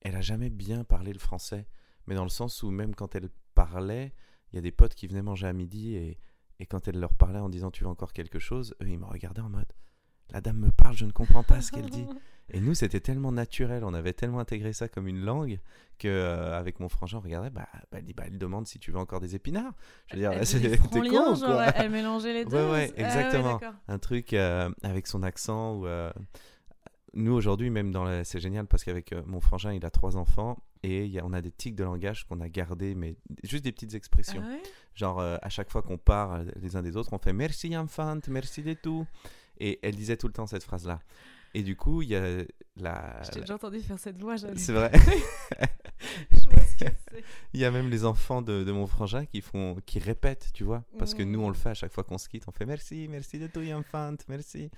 elle 0.02 0.16
a 0.16 0.22
jamais 0.22 0.50
bien 0.52 0.84
parlé 0.84 1.12
le 1.12 1.20
français, 1.20 1.66
mais 2.08 2.16
dans 2.16 2.24
le 2.24 2.30
sens 2.30 2.64
où 2.64 2.72
même 2.72 2.96
quand 2.96 3.16
elle 3.16 3.30
parlait, 3.54 4.14
il 4.52 4.56
y 4.56 4.60
a 4.60 4.62
des 4.62 4.72
potes 4.72 4.96
qui 4.96 5.08
venaient 5.08 5.22
manger 5.22 5.48
à 5.48 5.54
midi 5.54 5.96
et, 5.96 6.20
et 6.60 6.66
quand 6.66 6.88
elle 6.88 7.00
leur 7.00 7.14
parlait 7.14 7.40
en 7.40 7.50
disant 7.50 7.72
tu 7.72 7.84
veux 7.84 7.90
encore 7.90 8.14
quelque 8.14 8.40
chose, 8.40 8.76
eux 8.82 8.88
ils 8.90 9.00
me 9.00 9.06
regardaient 9.06 9.42
en 9.42 9.50
mode 9.50 9.72
la 10.32 10.42
dame 10.42 10.58
me 10.58 10.72
parle, 10.72 10.96
je 10.96 11.06
ne 11.06 11.12
comprends 11.12 11.44
pas 11.44 11.62
ce 11.62 11.72
qu'elle 11.72 11.90
dit. 11.90 12.06
Et 12.52 12.60
nous 12.60 12.76
c'était 12.76 13.00
tellement 13.00 13.32
naturel, 13.32 13.84
on 13.84 13.96
avait 13.96 14.14
tellement 14.14 14.40
intégré 14.40 14.72
ça 14.72 14.88
comme 14.88 15.08
une 15.08 15.26
langue 15.26 15.60
que 15.98 16.08
euh, 16.08 16.56
avec 16.56 16.80
mon 16.80 16.90
frangin 16.90 17.18
on 17.18 17.22
regardait, 17.22 17.50
bah, 17.50 17.68
bah, 17.92 17.98
elle 17.98 18.06
dit, 18.06 18.14
bah, 18.14 18.26
elle 18.28 18.38
demande 18.38 18.68
si 18.68 18.78
tu 18.78 18.92
veux 18.92 19.00
encore 19.00 19.20
des 19.20 19.34
épinards. 19.34 19.74
Je 20.08 20.16
veux 20.16 20.20
dire, 20.22 20.78
front 20.78 20.90
con 20.90 21.36
genre, 21.36 21.40
quoi 21.40 21.66
elle 21.76 21.90
mélangeait 21.90 22.34
les 22.34 22.46
deux. 22.46 22.56
Ouais, 22.56 22.72
ouais, 22.72 22.94
Ah 22.98 23.02
exactement. 23.02 23.54
d'accord. 23.54 23.74
un 23.88 23.98
truc 23.98 24.34
euh, 24.34 24.70
avec 24.84 25.08
son 25.08 25.24
accent 25.24 25.74
ou 25.74 25.88
euh, 25.88 26.12
nous 27.16 27.34
aujourd'hui 27.34 27.70
même 27.70 27.92
dans 27.92 28.04
la... 28.04 28.24
c'est 28.24 28.40
génial 28.40 28.68
parce 28.68 28.84
qu'avec 28.84 29.12
euh, 29.14 29.22
mon 29.26 29.40
frangin 29.40 29.74
il 29.74 29.86
a 29.86 29.90
trois 29.90 30.18
enfants 30.18 30.58
et 30.84 31.06
il 31.06 31.12
y 31.12 31.20
a- 31.20 31.26
on 31.26 31.34
a 31.34 31.42
des 31.42 31.52
tics 31.52 31.76
de 31.76 31.84
langage 31.84 32.26
qu'on 32.28 32.42
a 32.42 32.50
gardés 32.50 32.94
mais 32.96 33.16
juste 33.44 33.64
des 33.64 33.72
petites 33.72 33.94
expressions. 33.96 34.42
Ah 34.46 34.50
ouais? 34.50 34.62
Genre 34.96 35.20
euh, 35.20 35.38
à 35.42 35.50
chaque 35.50 35.70
fois 35.72 35.82
qu'on 35.82 35.98
part 35.98 36.42
les 36.62 36.76
uns 36.76 36.82
des 36.84 36.96
autres 36.98 37.14
on 37.14 37.18
fait 37.18 37.34
merci 37.34 37.76
enfant 37.78 38.20
merci 38.28 38.62
de 38.64 38.74
tout. 38.74 39.06
Et 39.58 39.80
elle 39.84 39.96
disait 39.96 40.18
tout 40.18 40.28
le 40.28 40.34
temps 40.34 40.48
cette 40.48 40.64
phrase 40.64 40.86
là 40.86 41.00
et 41.54 41.64
du 41.64 41.78
coup 41.78 42.02
il 42.02 42.10
y 42.10 42.16
a 42.18 42.44
la 42.76 43.22
Je 43.24 43.32
t'ai 43.32 43.40
déjà 43.40 43.56
entendu 43.56 43.80
faire 43.80 43.98
cette 43.98 44.20
voix, 44.22 44.36
c'est 44.38 44.74
vrai. 44.74 44.92
Je 46.32 46.50
vois 46.50 46.60
ce 46.60 46.84
que 46.84 46.92
c'est. 47.12 47.24
il 47.54 47.60
y 47.62 47.66
a 47.66 47.72
même 47.72 47.90
les 47.90 48.04
enfants 48.04 48.42
de, 48.42 48.66
de 48.66 48.72
mon 48.74 48.86
frangin 48.86 49.26
qui 49.26 49.40
font 49.40 49.78
qui 49.86 50.00
répètent 50.00 50.50
tu 50.54 50.66
vois 50.66 50.84
parce 51.00 51.14
que 51.14 51.24
nous 51.24 51.42
on 51.42 51.48
le 51.48 51.56
fait 51.56 51.70
à 51.70 51.74
chaque 51.74 51.94
fois 51.94 52.04
qu'on 52.04 52.18
se 52.18 52.28
quitte 52.28 52.44
on 52.48 52.52
fait 52.52 52.66
merci 52.66 53.08
merci 53.10 53.40
de 53.40 53.48
tout 53.48 53.62
enfant 53.72 54.14
merci. 54.28 54.70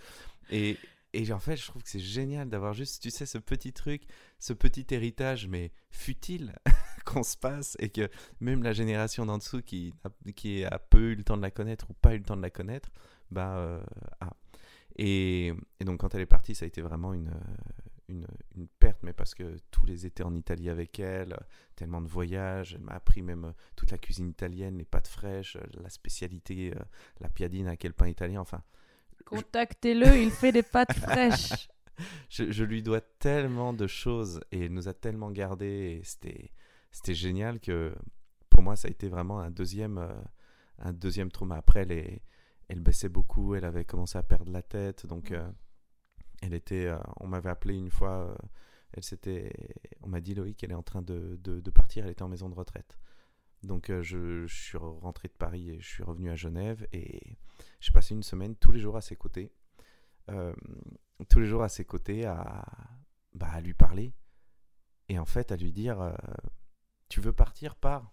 Et 0.52 0.78
et 1.18 1.32
en 1.34 1.40
fait 1.40 1.58
je 1.58 1.66
trouve 1.66 1.82
que 1.82 1.90
c'est 1.90 2.00
génial 2.00 2.50
d'avoir 2.50 2.74
juste 2.74 3.02
tu 3.02 3.10
sais 3.10 3.26
ce 3.26 3.38
petit 3.38 3.74
truc 3.74 4.04
ce 4.40 4.54
petit 4.54 4.86
héritage 4.92 5.48
mais 5.48 5.72
futile 5.90 6.56
qu'on 7.06 7.24
se 7.24 7.36
passe 7.36 7.76
et 7.80 7.90
que 7.90 8.10
même 8.40 8.62
la 8.62 8.74
génération 8.74 9.26
d'en 9.26 9.40
dessous 9.40 9.62
qui 9.62 9.94
a, 10.04 10.32
qui 10.34 10.64
a 10.64 10.78
peu 10.78 11.12
eu 11.12 11.16
le 11.16 11.24
temps 11.24 11.38
de 11.38 11.42
la 11.42 11.52
connaître 11.52 11.90
ou 11.90 11.94
pas 11.94 12.14
eu 12.14 12.20
le 12.20 12.24
temps 12.24 12.38
de 12.38 12.42
la 12.42 12.52
connaître 12.52 12.90
bah 13.32 13.58
euh, 13.58 13.84
a. 14.22 14.32
Et, 15.00 15.54
donc 15.82 16.00
quand 16.00 16.16
elle 16.16 16.22
est 16.22 16.26
partie 16.26 16.56
ça 16.56 16.66
a 16.66 16.68
été 16.68 16.82
vraiment 16.82 17.14
une 17.14 17.32
une, 18.10 18.28
une 18.56 18.68
perte, 18.68 19.00
mais 19.04 19.14
parce 19.14 19.36
que 19.36 19.58
tous 19.72 19.86
les 19.86 20.06
étés 20.06 20.24
en 20.24 20.34
Italie 20.34 20.70
avec 20.70 21.00
elle, 21.00 21.34
euh, 21.34 21.38
tellement 21.76 22.02
de 22.02 22.08
voyages, 22.08 22.74
elle 22.74 22.82
m'a 22.82 22.94
appris 22.94 23.22
même 23.22 23.46
euh, 23.46 23.52
toute 23.76 23.92
la 23.92 23.98
cuisine 23.98 24.30
italienne, 24.30 24.78
les 24.78 24.86
pâtes 24.86 25.08
fraîches, 25.08 25.58
euh, 25.58 25.82
la 25.82 25.90
spécialité, 25.90 26.74
euh, 26.76 26.80
la 27.20 27.30
piadine 27.30 27.68
le 27.68 27.94
pain 27.94 28.08
italien, 28.08 28.42
enfin, 28.42 28.64
Contactez-le, 29.28 30.18
il 30.22 30.32
fait 30.32 30.52
des 30.52 30.64
pâtes 30.64 30.94
fraîches. 30.98 31.68
je, 32.30 32.52
je 32.52 32.64
lui 32.64 32.82
dois 32.84 33.02
tellement 33.02 33.74
de 33.74 33.88
choses 33.88 34.40
et 34.52 34.66
elle 34.66 34.74
nous 34.74 34.88
a 34.88 34.94
tellement 34.94 35.32
gardé 35.32 36.00
et 36.00 36.04
c'était 36.04 36.52
c'était 36.92 37.16
génial 37.16 37.60
que 37.60 37.94
pour 38.50 38.62
moi 38.64 38.76
ça 38.76 38.88
a 38.88 38.92
été 38.92 39.10
vraiment 39.10 39.40
un 39.40 39.50
deuxième 39.52 39.98
euh, 39.98 40.14
un 40.80 40.94
deuxième 40.94 41.32
trauma 41.32 41.56
après 41.58 41.82
elle 41.82 41.92
est- 41.92 42.22
elle 42.70 42.80
baissait 42.82 43.10
beaucoup 43.10 43.56
elle 43.56 43.66
avait 43.66 43.84
commencé 43.86 44.18
à 44.18 44.24
perdre 44.24 44.52
la 44.52 44.62
tête 44.62 45.06
donc 45.08 45.32
Mm. 45.32 45.36
euh, 45.36 45.50
elle 46.44 46.54
était 46.54 46.86
euh, 46.86 46.98
on 47.20 47.28
m'avait 47.28 47.50
appelé 47.50 47.76
une 47.76 47.90
fois 47.90 48.38
elle 48.94 49.04
s'était 49.04 49.52
on 50.04 50.08
m'a 50.08 50.22
dit 50.22 50.36
Loïc 50.36 50.64
elle 50.64 50.72
est 50.72 50.76
en 50.76 50.84
train 50.84 51.02
de, 51.02 51.40
de, 51.44 51.60
de 51.60 51.72
partir 51.72 52.06
elle 52.06 52.12
était 52.12 52.22
en 52.24 52.30
maison 52.30 52.48
de 52.50 52.56
retraite 52.56 52.98
donc 53.64 53.90
euh, 53.90 54.02
je, 54.02 54.46
suis 54.48 54.78
rentré 54.78 55.28
de 55.28 55.34
Paris 55.34 55.72
et 55.72 55.80
je 55.82 55.88
suis 55.88 56.04
revenu 56.04 56.30
à 56.30 56.36
Genève 56.36 56.88
et 56.94 57.38
j'ai 57.80 57.92
passé 57.92 58.14
une 58.14 58.24
semaine 58.24 58.56
tous 58.56 58.72
les 58.72 58.80
jours 58.80 58.98
à 58.98 59.02
ses 59.02 59.16
côtés 59.16 59.52
euh, 60.30 60.54
tous 61.30 61.40
les 61.40 61.48
jours 61.48 61.64
à 61.64 61.70
ses 61.70 61.86
côtés 61.86 62.26
à, 62.26 62.66
bah, 63.34 63.50
à 63.52 63.62
lui 63.62 63.74
parler 63.74 64.14
et 65.10 65.18
en 65.18 65.26
fait 65.26 65.52
à 65.52 65.56
lui 65.56 65.72
dire 65.72 66.00
euh, 66.02 66.14
tu 67.10 67.22
veux 67.22 67.34
partir 67.34 67.76
pars. 67.76 68.12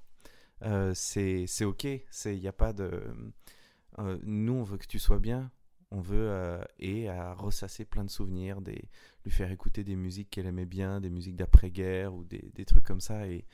C'est 0.94 1.46
ok 1.64 1.86
c'est 2.10 2.36
il 2.36 2.48
a 2.48 2.52
pas 2.52 2.72
de 2.72 3.14
nous 3.98 4.54
on 4.54 4.62
veut 4.62 4.78
que 4.78 4.86
tu 4.86 4.98
sois 4.98 5.18
bien. 5.18 5.50
On 5.90 6.00
veut 6.00 6.58
et 6.78 7.08
à 7.08 7.34
ressasser 7.34 7.84
plein 7.84 8.02
de 8.02 8.10
souvenirs 8.10 8.62
des 8.62 8.88
lui 9.24 9.30
faire 9.30 9.50
écouter 9.50 9.84
des 9.84 9.94
musiques 9.94 10.30
qu'elle 10.30 10.46
aimait 10.46 10.64
bien 10.64 11.00
des 11.00 11.10
musiques 11.10 11.36
d'après-guerre 11.36 12.14
ou 12.14 12.24
des, 12.24 12.50
des 12.54 12.64
trucs 12.64 12.84
comme 12.84 13.00
ça 13.00 13.26
et 13.28 13.44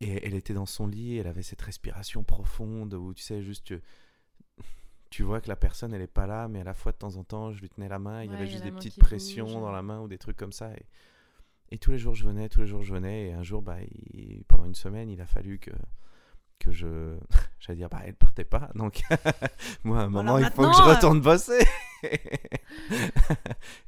et 0.00 0.26
elle 0.26 0.34
était 0.34 0.54
dans 0.54 0.66
son 0.66 0.86
lit, 0.86 1.18
elle 1.18 1.26
avait 1.26 1.42
cette 1.42 1.62
respiration 1.62 2.22
profonde 2.24 2.94
où 2.94 3.12
tu 3.14 3.22
sais 3.22 3.42
juste 3.42 3.66
tu, 3.66 3.80
tu 5.10 5.22
vois 5.22 5.40
que 5.40 5.48
la 5.48 5.56
personne 5.56 5.92
elle 5.92 6.02
est 6.02 6.06
pas 6.06 6.26
là, 6.26 6.48
mais 6.48 6.60
à 6.60 6.64
la 6.64 6.74
fois 6.74 6.92
de 6.92 6.96
temps 6.98 7.16
en 7.16 7.24
temps 7.24 7.52
je 7.52 7.60
lui 7.60 7.68
tenais 7.68 7.88
la 7.88 7.98
main, 7.98 8.22
il 8.22 8.30
y 8.30 8.34
Ouais, 8.34 8.36
avait 8.36 8.46
y 8.46 8.50
juste 8.50 8.62
des 8.64 8.72
petites 8.72 8.98
pressions 8.98 9.44
bouge. 9.46 9.54
dans 9.54 9.72
la 9.72 9.82
main 9.82 10.00
ou 10.00 10.08
des 10.08 10.18
trucs 10.18 10.36
comme 10.36 10.52
ça. 10.52 10.72
Et, 10.74 10.86
et 11.72 11.78
tous 11.78 11.90
les 11.90 11.98
jours 11.98 12.14
je 12.14 12.24
venais, 12.24 12.48
tous 12.48 12.60
les 12.60 12.66
jours 12.66 12.82
je 12.82 12.92
venais, 12.94 13.28
et 13.28 13.32
un 13.32 13.42
jour 13.42 13.62
bah 13.62 13.76
il- 14.12 14.44
pendant 14.48 14.64
une 14.64 14.74
semaine 14.74 15.10
il 15.10 15.20
a 15.20 15.26
fallu 15.26 15.58
que 15.58 15.70
que 16.58 16.70
je 16.72 17.16
j'allais 17.60 17.76
dire 17.78 17.88
bah 17.88 18.02
elle 18.04 18.14
partait 18.14 18.44
pas 18.44 18.70
donc 18.74 19.02
moi 19.84 20.00
à 20.00 20.04
un 20.04 20.08
moment 20.08 20.38
il 20.38 20.44
faut 20.50 20.66
que 20.68 20.74
je 20.76 20.82
euh. 20.82 20.94
retourne 20.94 21.20
bosser 21.20 21.64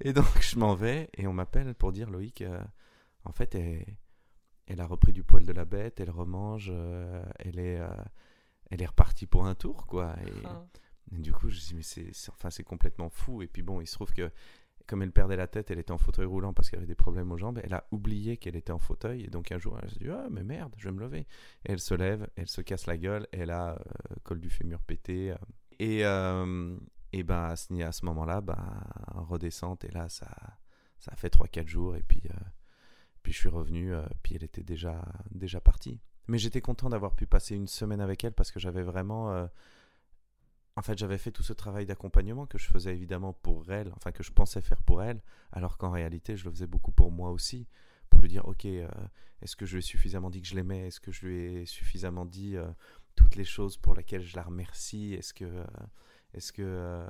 et 0.01 0.12
donc 0.12 0.40
je 0.40 0.59
m'en 0.59 0.75
vais 0.75 1.09
et 1.16 1.27
on 1.27 1.33
m'appelle 1.33 1.75
pour 1.75 1.92
dire 1.92 2.11
Loïc 2.11 2.42
euh, 2.42 2.62
en 3.25 3.33
fait 3.33 3.55
elle, 3.55 3.85
elle 4.66 4.81
a 4.81 4.87
repris 4.87 5.12
du 5.12 5.22
poil 5.25 5.44
de 5.44 5.53
la 5.53 5.64
bête 5.64 6.01
elle 6.01 6.11
remange 6.11 6.70
euh, 6.72 7.22
elle 7.38 7.59
est 7.59 7.79
euh, 7.81 7.88
elle 8.70 8.81
est 8.83 8.87
repartie 8.87 9.27
pour 9.27 9.46
un 9.46 9.55
tour 9.55 9.87
quoi. 9.87 10.14
Et, 10.27 11.16
et 11.16 11.18
du 11.18 11.33
coup 11.33 11.48
je 11.51 11.57
me 11.57 11.61
dis 11.61 11.75
mais 11.75 11.83
c'est 11.83 12.12
c'est- 12.12 12.31
enfin 12.31 12.51
c'est 12.51 12.62
complètement 12.64 13.11
fou. 13.11 13.42
Et 13.42 13.46
puis 13.48 13.62
bon 13.62 13.81
il 13.81 13.87
se 13.87 13.94
trouve 13.94 14.12
que 14.12 14.31
comme 14.87 15.03
elle 15.03 15.12
perdait 15.12 15.37
la 15.37 15.46
tête 15.46 15.70
elle 15.70 15.79
était 15.79 15.92
en 15.92 15.98
fauteuil 15.98 16.27
roulant 16.27 16.53
parce 16.55 16.68
qu'elle 16.70 16.79
avait 16.81 16.87
des 16.87 16.94
problèmes 16.94 17.31
aux 17.33 17.37
jambes. 17.38 17.61
Elle 17.62 17.75
a 17.75 17.87
oublié 17.90 18.37
qu'elle 18.37 18.57
était 18.57 18.72
en 18.72 18.79
fauteuil. 18.79 19.25
Et 19.25 19.29
donc 19.29 19.53
un 19.53 19.59
jour 19.59 19.79
elle 19.83 19.90
s'est 19.90 19.98
dit 19.98 20.09
ah 20.11 20.27
mais 20.31 20.42
merde 20.44 20.75
je 20.79 20.88
vais 20.88 20.92
me 20.94 21.01
lever. 21.01 21.20
Et 21.20 21.72
elle 21.72 21.81
se 21.81 21.94
lève 21.94 22.29
elle 22.37 22.48
se 22.48 22.61
casse 22.62 22.87
la 22.87 22.96
gueule 22.96 23.27
elle 23.33 23.51
a 23.51 23.72
euh, 23.75 24.14
col 24.25 24.40
du 24.40 24.48
fémur 24.51 24.81
pété 24.83 25.33
euh, 25.33 25.37
et 25.79 26.03
et 27.14 27.22
ben 27.25 27.44
à 27.44 27.57
ce, 27.57 27.75
à 27.83 27.92
ce 27.92 28.05
moment-là 28.07 28.40
ben 28.40 28.57
redescente. 29.14 29.85
Et 29.85 29.90
là 29.90 30.09
ça 30.09 30.29
ça 30.98 31.11
a 31.12 31.16
fait 31.16 31.29
3-4 31.35 31.66
jours. 31.66 31.96
Et 31.96 32.03
puis 32.03 32.22
puis 33.22 33.32
je 33.32 33.38
suis 33.38 33.48
revenu 33.48 33.94
euh, 33.94 34.02
puis 34.22 34.35
elle 34.35 34.44
était 34.44 34.62
déjà 34.62 35.04
déjà 35.30 35.61
partie. 35.61 36.00
Mais 36.28 36.38
j'étais 36.38 36.61
content 36.61 36.88
d'avoir 36.88 37.14
pu 37.14 37.26
passer 37.26 37.54
une 37.54 37.66
semaine 37.66 38.00
avec 38.00 38.24
elle 38.24 38.32
parce 38.32 38.50
que 38.50 38.61
j'avais 38.61 38.82
vraiment 38.82 39.32
euh, 39.32 39.46
en 40.76 40.82
fait, 40.82 40.96
j'avais 40.98 41.18
fait 41.18 41.30
tout 41.30 41.42
ce 41.42 41.52
travail 41.52 41.85
d'accompagnement 41.85 42.46
que 42.46 42.58
je 42.58 42.66
faisais 42.66 42.94
évidemment 42.94 43.35
pour 43.35 43.70
elle, 43.70 43.92
enfin 43.96 44.11
que 44.11 44.22
je 44.22 44.32
pensais 44.32 44.62
faire 44.62 44.82
pour 44.82 45.02
elle, 45.02 45.20
alors 45.52 45.76
qu'en 45.76 45.90
réalité, 45.90 46.37
je 46.37 46.46
le 46.46 46.50
faisais 46.50 46.66
beaucoup 46.66 46.92
pour 46.92 47.11
moi 47.11 47.30
aussi, 47.30 47.66
pour 48.08 48.22
lui 48.22 48.28
dire, 48.28 48.46
ok, 48.48 48.64
euh, 48.64 48.88
est-ce 49.42 49.54
que 49.54 49.66
je 49.66 49.72
lui 49.74 49.80
ai 49.80 49.82
suffisamment 49.82 50.30
dit 50.30 50.40
que 50.40 50.48
je 50.48 50.54
l'aimais? 50.54 50.87
Est-ce 50.87 51.00
que 51.00 51.12
je 51.12 51.26
lui 51.26 51.37
ai 51.37 51.66
suffisamment 51.66 52.24
dit 52.24 52.56
toutes 53.16 53.37
les 53.37 53.44
choses 53.44 53.76
pour 53.76 53.94
lesquelles 53.94 54.22
je 54.22 54.35
la 54.37 54.44
remercie? 54.44 55.12
Est-ce 55.14 55.35
que, 55.35 55.64
est-ce 56.32 56.52
que, 56.52 57.06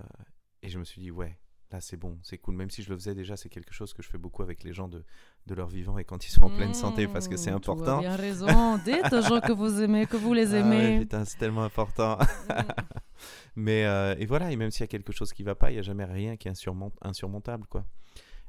et 0.62 0.68
je 0.68 0.78
me 0.78 0.84
suis 0.84 1.00
dit, 1.00 1.10
ouais, 1.10 1.38
là 1.72 1.80
c'est 1.80 1.96
bon, 1.96 2.18
c'est 2.22 2.38
cool. 2.38 2.54
Même 2.54 2.70
si 2.70 2.82
je 2.82 2.90
le 2.90 2.96
faisais 2.96 3.14
déjà, 3.14 3.36
c'est 3.36 3.48
quelque 3.48 3.72
chose 3.72 3.92
que 3.94 4.02
je 4.02 4.08
fais 4.08 4.18
beaucoup 4.18 4.42
avec 4.42 4.62
les 4.62 4.72
gens 4.72 4.86
de, 4.88 5.04
de 5.46 5.54
leur 5.54 5.68
vivant 5.68 5.98
et 5.98 6.04
quand 6.04 6.26
ils 6.26 6.30
sont 6.30 6.44
en 6.44 6.50
pleine 6.50 6.74
santé, 6.74 7.08
parce 7.08 7.26
que 7.28 7.36
c'est 7.36 7.50
mmh, 7.50 7.60
tu 7.60 7.70
as 7.70 7.72
important. 7.72 7.98
bien 8.00 8.16
raison. 8.16 8.78
Dites 8.84 9.12
aux 9.12 9.22
gens 9.22 9.40
que 9.40 9.52
vous 9.52 9.82
aimez, 9.82 10.06
que 10.06 10.16
vous 10.16 10.32
les 10.34 10.54
Ah 10.54 10.60
ouais, 10.60 10.60
aimez. 10.60 11.00
putain, 11.00 11.24
c'est 11.24 11.38
tellement 11.38 11.64
important. 11.64 12.18
Mm. 12.48 12.52
Mais 13.56 13.84
euh, 13.86 14.14
et 14.18 14.26
voilà, 14.26 14.50
et 14.52 14.56
même 14.56 14.70
s'il 14.70 14.80
y 14.82 14.84
a 14.84 14.88
quelque 14.88 15.12
chose 15.12 15.32
qui 15.32 15.42
va 15.42 15.54
pas, 15.54 15.70
il 15.70 15.76
y 15.76 15.78
a 15.78 15.82
jamais 15.82 16.04
rien 16.04 16.36
qui 16.36 16.48
est 16.48 16.50
insurmont- 16.52 16.92
insurmontable, 17.02 17.66
quoi. 17.66 17.84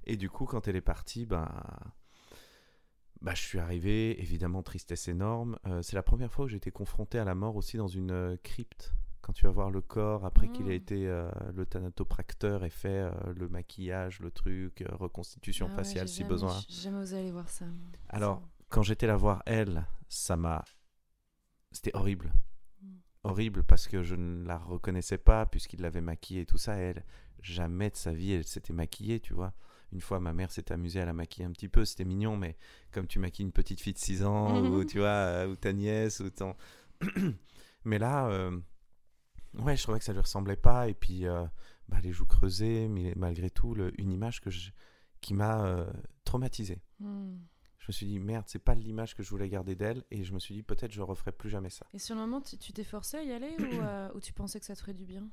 Et 0.05 0.17
du 0.17 0.29
coup, 0.29 0.45
quand 0.45 0.67
elle 0.67 0.75
est 0.75 0.81
partie, 0.81 1.25
ben, 1.25 1.49
bah, 3.21 3.33
je 3.35 3.41
suis 3.41 3.59
arrivé, 3.59 4.19
évidemment, 4.21 4.63
tristesse 4.63 5.07
énorme. 5.07 5.57
Euh, 5.67 5.81
c'est 5.81 5.95
la 5.95 6.03
première 6.03 6.31
fois 6.31 6.45
où 6.45 6.47
j'ai 6.49 6.57
été 6.57 6.71
confronté 6.71 7.19
à 7.19 7.23
la 7.23 7.35
mort 7.35 7.55
aussi 7.55 7.77
dans 7.77 7.87
une 7.87 8.11
euh, 8.11 8.35
crypte. 8.43 8.93
Quand 9.33 9.39
tu 9.39 9.45
vas 9.47 9.51
voir 9.51 9.71
le 9.71 9.81
corps, 9.81 10.25
après 10.25 10.47
qu'il 10.47 10.67
ait 10.67 10.73
Mm. 10.73 10.81
été 10.83 11.07
euh, 11.07 11.27
le 11.55 11.65
thanatopracteur 11.65 12.63
et 12.63 12.69
fait 12.69 12.89
euh, 13.09 13.11
le 13.35 13.49
maquillage, 13.49 14.19
le 14.19 14.29
truc, 14.29 14.83
euh, 14.83 14.85
reconstitution 14.95 15.67
Ah 15.71 15.75
faciale 15.75 16.07
si 16.07 16.19
jamais- 16.19 16.29
besoin. 16.29 16.59
J'ai 16.69 16.81
jamais 16.83 16.99
osé 16.99 17.17
aller 17.17 17.31
voir 17.31 17.49
ça. 17.49 17.65
Alors, 18.09 18.37
Ça- 18.41 18.65
quand 18.69 18.83
j'étais 18.83 19.07
la 19.07 19.17
voir 19.17 19.41
elle, 19.47 19.87
ça 20.07 20.37
m'a. 20.37 20.63
C'était 21.71 21.95
horrible. 21.95 22.31
Mm. 22.83 22.87
Horrible 23.23 23.63
parce 23.63 23.87
que 23.87 24.03
je 24.03 24.13
ne 24.13 24.45
la 24.45 24.59
reconnaissais 24.59 25.17
pas 25.17 25.47
puisqu'il 25.47 25.81
l'avait 25.81 26.01
maquillée 26.01 26.41
et 26.41 26.45
tout 26.45 26.59
ça. 26.59 26.75
Elle, 26.75 27.03
jamais 27.41 27.89
de 27.89 27.95
sa 27.95 28.13
vie, 28.13 28.33
elle 28.33 28.45
s'était 28.45 28.71
maquillée, 28.73 29.19
tu 29.19 29.33
vois. 29.33 29.53
Une 29.93 30.01
fois, 30.01 30.19
ma 30.19 30.33
mère 30.33 30.51
s'est 30.51 30.71
amusée 30.71 31.01
à 31.01 31.05
la 31.05 31.13
maquiller 31.13 31.47
un 31.47 31.51
petit 31.53 31.69
peu, 31.69 31.85
c'était 31.85 32.05
mignon, 32.05 32.37
mais 32.37 32.55
comme 32.91 33.07
tu 33.07 33.17
maquilles 33.17 33.45
une 33.45 33.51
petite 33.51 33.81
fille 33.81 33.93
de 33.93 33.97
6 33.97 34.23
ans, 34.23 34.61
ou 34.63 34.85
tu 34.85 34.99
vois, 34.99 35.47
ou 35.47 35.55
ta 35.55 35.73
nièce, 35.73 36.19
ou 36.19 36.29
ton. 36.29 36.55
mais 37.85 37.97
là, 37.97 38.27
euh, 38.27 38.59
ouais, 39.59 39.75
je 39.77 39.83
trouvais 39.83 39.99
que 39.99 40.05
ça 40.05 40.13
lui 40.13 40.19
ressemblait 40.21 40.55
pas, 40.55 40.87
et 40.89 40.93
puis 40.93 41.25
euh, 41.27 41.45
bah, 41.87 41.99
les 42.01 42.11
joues 42.11 42.25
creusées, 42.25 42.87
mais 42.87 43.13
malgré 43.15 43.49
tout, 43.49 43.73
le- 43.75 43.91
une 44.01 44.11
image 44.11 44.41
que 44.41 44.49
je- 44.49 44.71
qui 45.21 45.33
m'a 45.33 45.63
euh, 45.65 45.91
traumatisé. 46.25 46.81
Hmm. 46.99 47.35
Je 47.79 47.85
me 47.89 47.91
suis 47.93 48.05
dit, 48.05 48.19
merde, 48.19 48.45
c'est 48.47 48.63
pas 48.63 48.75
l'image 48.75 49.13
que 49.13 49.23
je 49.23 49.29
voulais 49.29 49.49
garder 49.49 49.75
d'elle. 49.75 50.03
Et 50.09 50.23
je 50.23 50.31
me 50.33 50.39
suis 50.39 50.55
dit, 50.55 50.63
peut-être 50.63 50.93
je 50.93 51.01
referai 51.01 51.33
plus 51.33 51.49
jamais 51.49 51.69
ça. 51.69 51.85
Et 51.93 51.99
sur 51.99 52.15
le 52.15 52.21
moment, 52.21 52.39
tu 52.39 52.57
t'es 52.57 52.83
forcé 52.85 53.17
à 53.17 53.23
y 53.23 53.31
aller 53.33 53.53
ou, 53.59 53.81
euh, 53.81 54.09
ou 54.15 54.21
tu 54.21 54.31
pensais 54.31 54.57
que 54.59 54.65
ça 54.65 54.73
te 54.73 54.79
ferait 54.79 54.93
du 54.93 55.03
bien? 55.05 55.27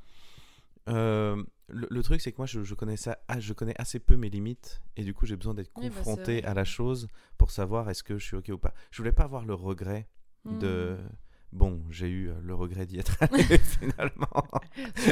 Euh, 0.89 1.43
le, 1.69 1.87
le 1.89 2.03
truc, 2.03 2.21
c'est 2.21 2.33
que 2.33 2.39
moi, 2.39 2.47
je, 2.47 2.65
je, 2.65 2.75
connaissais, 2.75 3.15
ah, 3.29 3.39
je 3.39 3.53
connais 3.53 3.75
assez 3.81 4.01
peu 4.01 4.17
mes 4.17 4.31
limites. 4.31 4.83
Et 4.97 5.05
du 5.05 5.15
coup, 5.15 5.27
j'ai 5.27 5.37
besoin 5.37 5.55
d'être 5.55 5.71
Oui, 5.77 5.89
bah, 5.91 5.95
confronté 5.95 6.43
à 6.45 6.55
la 6.55 6.65
chose 6.65 7.07
pour 7.39 7.53
savoir 7.53 7.89
est-ce 7.89 8.03
que 8.03 8.19
je 8.19 8.25
suis 8.25 8.37
OK 8.37 8.49
ou 8.49 8.59
pas. 8.59 8.75
Je 8.91 8.99
voulais 8.99 9.13
pas 9.13 9.25
avoir 9.25 9.45
le 9.45 9.55
regret 9.55 10.09
de. 10.45 10.99
Bon, 11.53 11.83
j'ai 11.91 12.09
eu 12.09 12.29
euh, 12.31 12.35
le 12.43 12.55
regret 12.55 12.87
d'y 12.87 12.99
être 12.99 13.17
allé 13.21 13.43
finalement. 13.59 14.47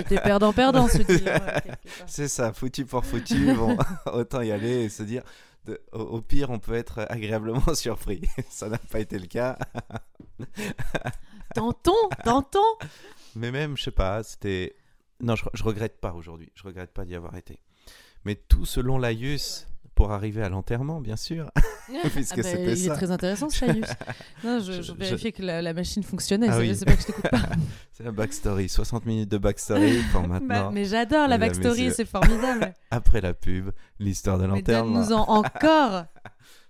T'es 0.09 0.21
perdant-perdant, 0.21 0.87
se 0.89 0.99
dire. 0.99 1.25
ouais. 1.27 1.73
C'est 2.07 2.29
ça, 2.29 2.53
foutu 2.53 2.85
pour 2.87 3.05
foutu. 3.05 3.53
Bon, 3.55 3.77
autant 4.07 4.41
y 4.43 4.53
aller 4.53 4.85
et 4.85 4.89
se 4.89 5.03
dire. 5.03 5.23
de- 5.67 5.81
au, 5.93 6.01
au 6.01 6.21
pire, 6.23 6.51
on 6.51 6.59
peut 6.61 6.75
être 6.75 7.07
agréablement 7.11 7.75
surpris. 7.75 8.23
ça 8.51 8.69
n'a 8.69 8.79
pas 8.79 9.01
été 9.01 9.19
le 9.19 9.27
cas. 9.27 9.59
Tentons, 11.55 12.09
tentons 12.25 12.59
Mais 13.35 13.51
même, 13.51 13.77
je 13.77 13.85
sais 13.85 13.91
pas, 13.91 14.23
c'était. 14.23 14.77
Non, 15.21 15.35
je, 15.35 15.45
je 15.55 15.65
regrette 15.65 16.01
pas 16.01 16.13
aujourd'hui. 16.13 16.53
Je 16.55 16.63
regrette 16.63 16.93
pas 16.93 17.05
d'y 17.05 17.15
avoir 17.17 17.35
été. 17.37 17.59
Mais 18.25 18.37
tout 18.37 18.67
selon 18.67 18.99
l'Aius 18.99 19.67
pour 19.99 20.13
arriver 20.13 20.45
à 20.45 20.49
l'enterrement, 20.49 21.01
bien 21.01 21.17
sûr. 21.17 21.51
Puisque 22.15 22.35
Ah 22.39 22.43
bah, 22.43 22.43
c'était 22.45 22.73
il 22.73 22.79
ça. 22.79 22.93
est 22.93 22.97
très 22.97 23.11
intéressant 23.11 23.49
ce. 23.51 23.65
Non, 24.45 24.61
je, 24.61 24.71
Je- 24.71 24.73
je 24.73 24.83
je- 24.83 24.93
vérifiais 24.93 25.33
que 25.33 25.43
la, 25.43 25.61
la 25.61 25.75
machine 25.75 26.05
fonctionnait. 26.05 26.47
Ah 26.49 26.53
c'est 26.53 26.59
oui. 26.61 26.77
c'est 26.77 26.85
pas 26.85 26.95
que 26.95 27.01
je 27.03 27.07
t'écoute 27.07 27.29
pas. 27.31 27.41
C'est 27.93 28.05
la 28.05 28.13
backstory. 28.13 28.69
60 28.69 29.07
minutes 29.07 29.29
de 29.29 29.39
backstory 29.39 29.99
pour 30.13 30.21
Bah, 30.23 30.29
maintenant. 30.39 30.71
mais 30.71 30.85
j'adore 30.85 31.27
la 31.27 31.37
backstory, 31.37 31.91
c'est 31.93 32.05
formidable. 32.05 32.73
Après 32.93 33.21
la 33.21 33.35
pub, 33.35 33.71
l'histoire 33.99 34.39
de 34.39 34.45
Mais 34.47 34.51
l'enterrement. 34.59 35.01
donne-nous-en 35.01 35.23
encore. 35.29 36.05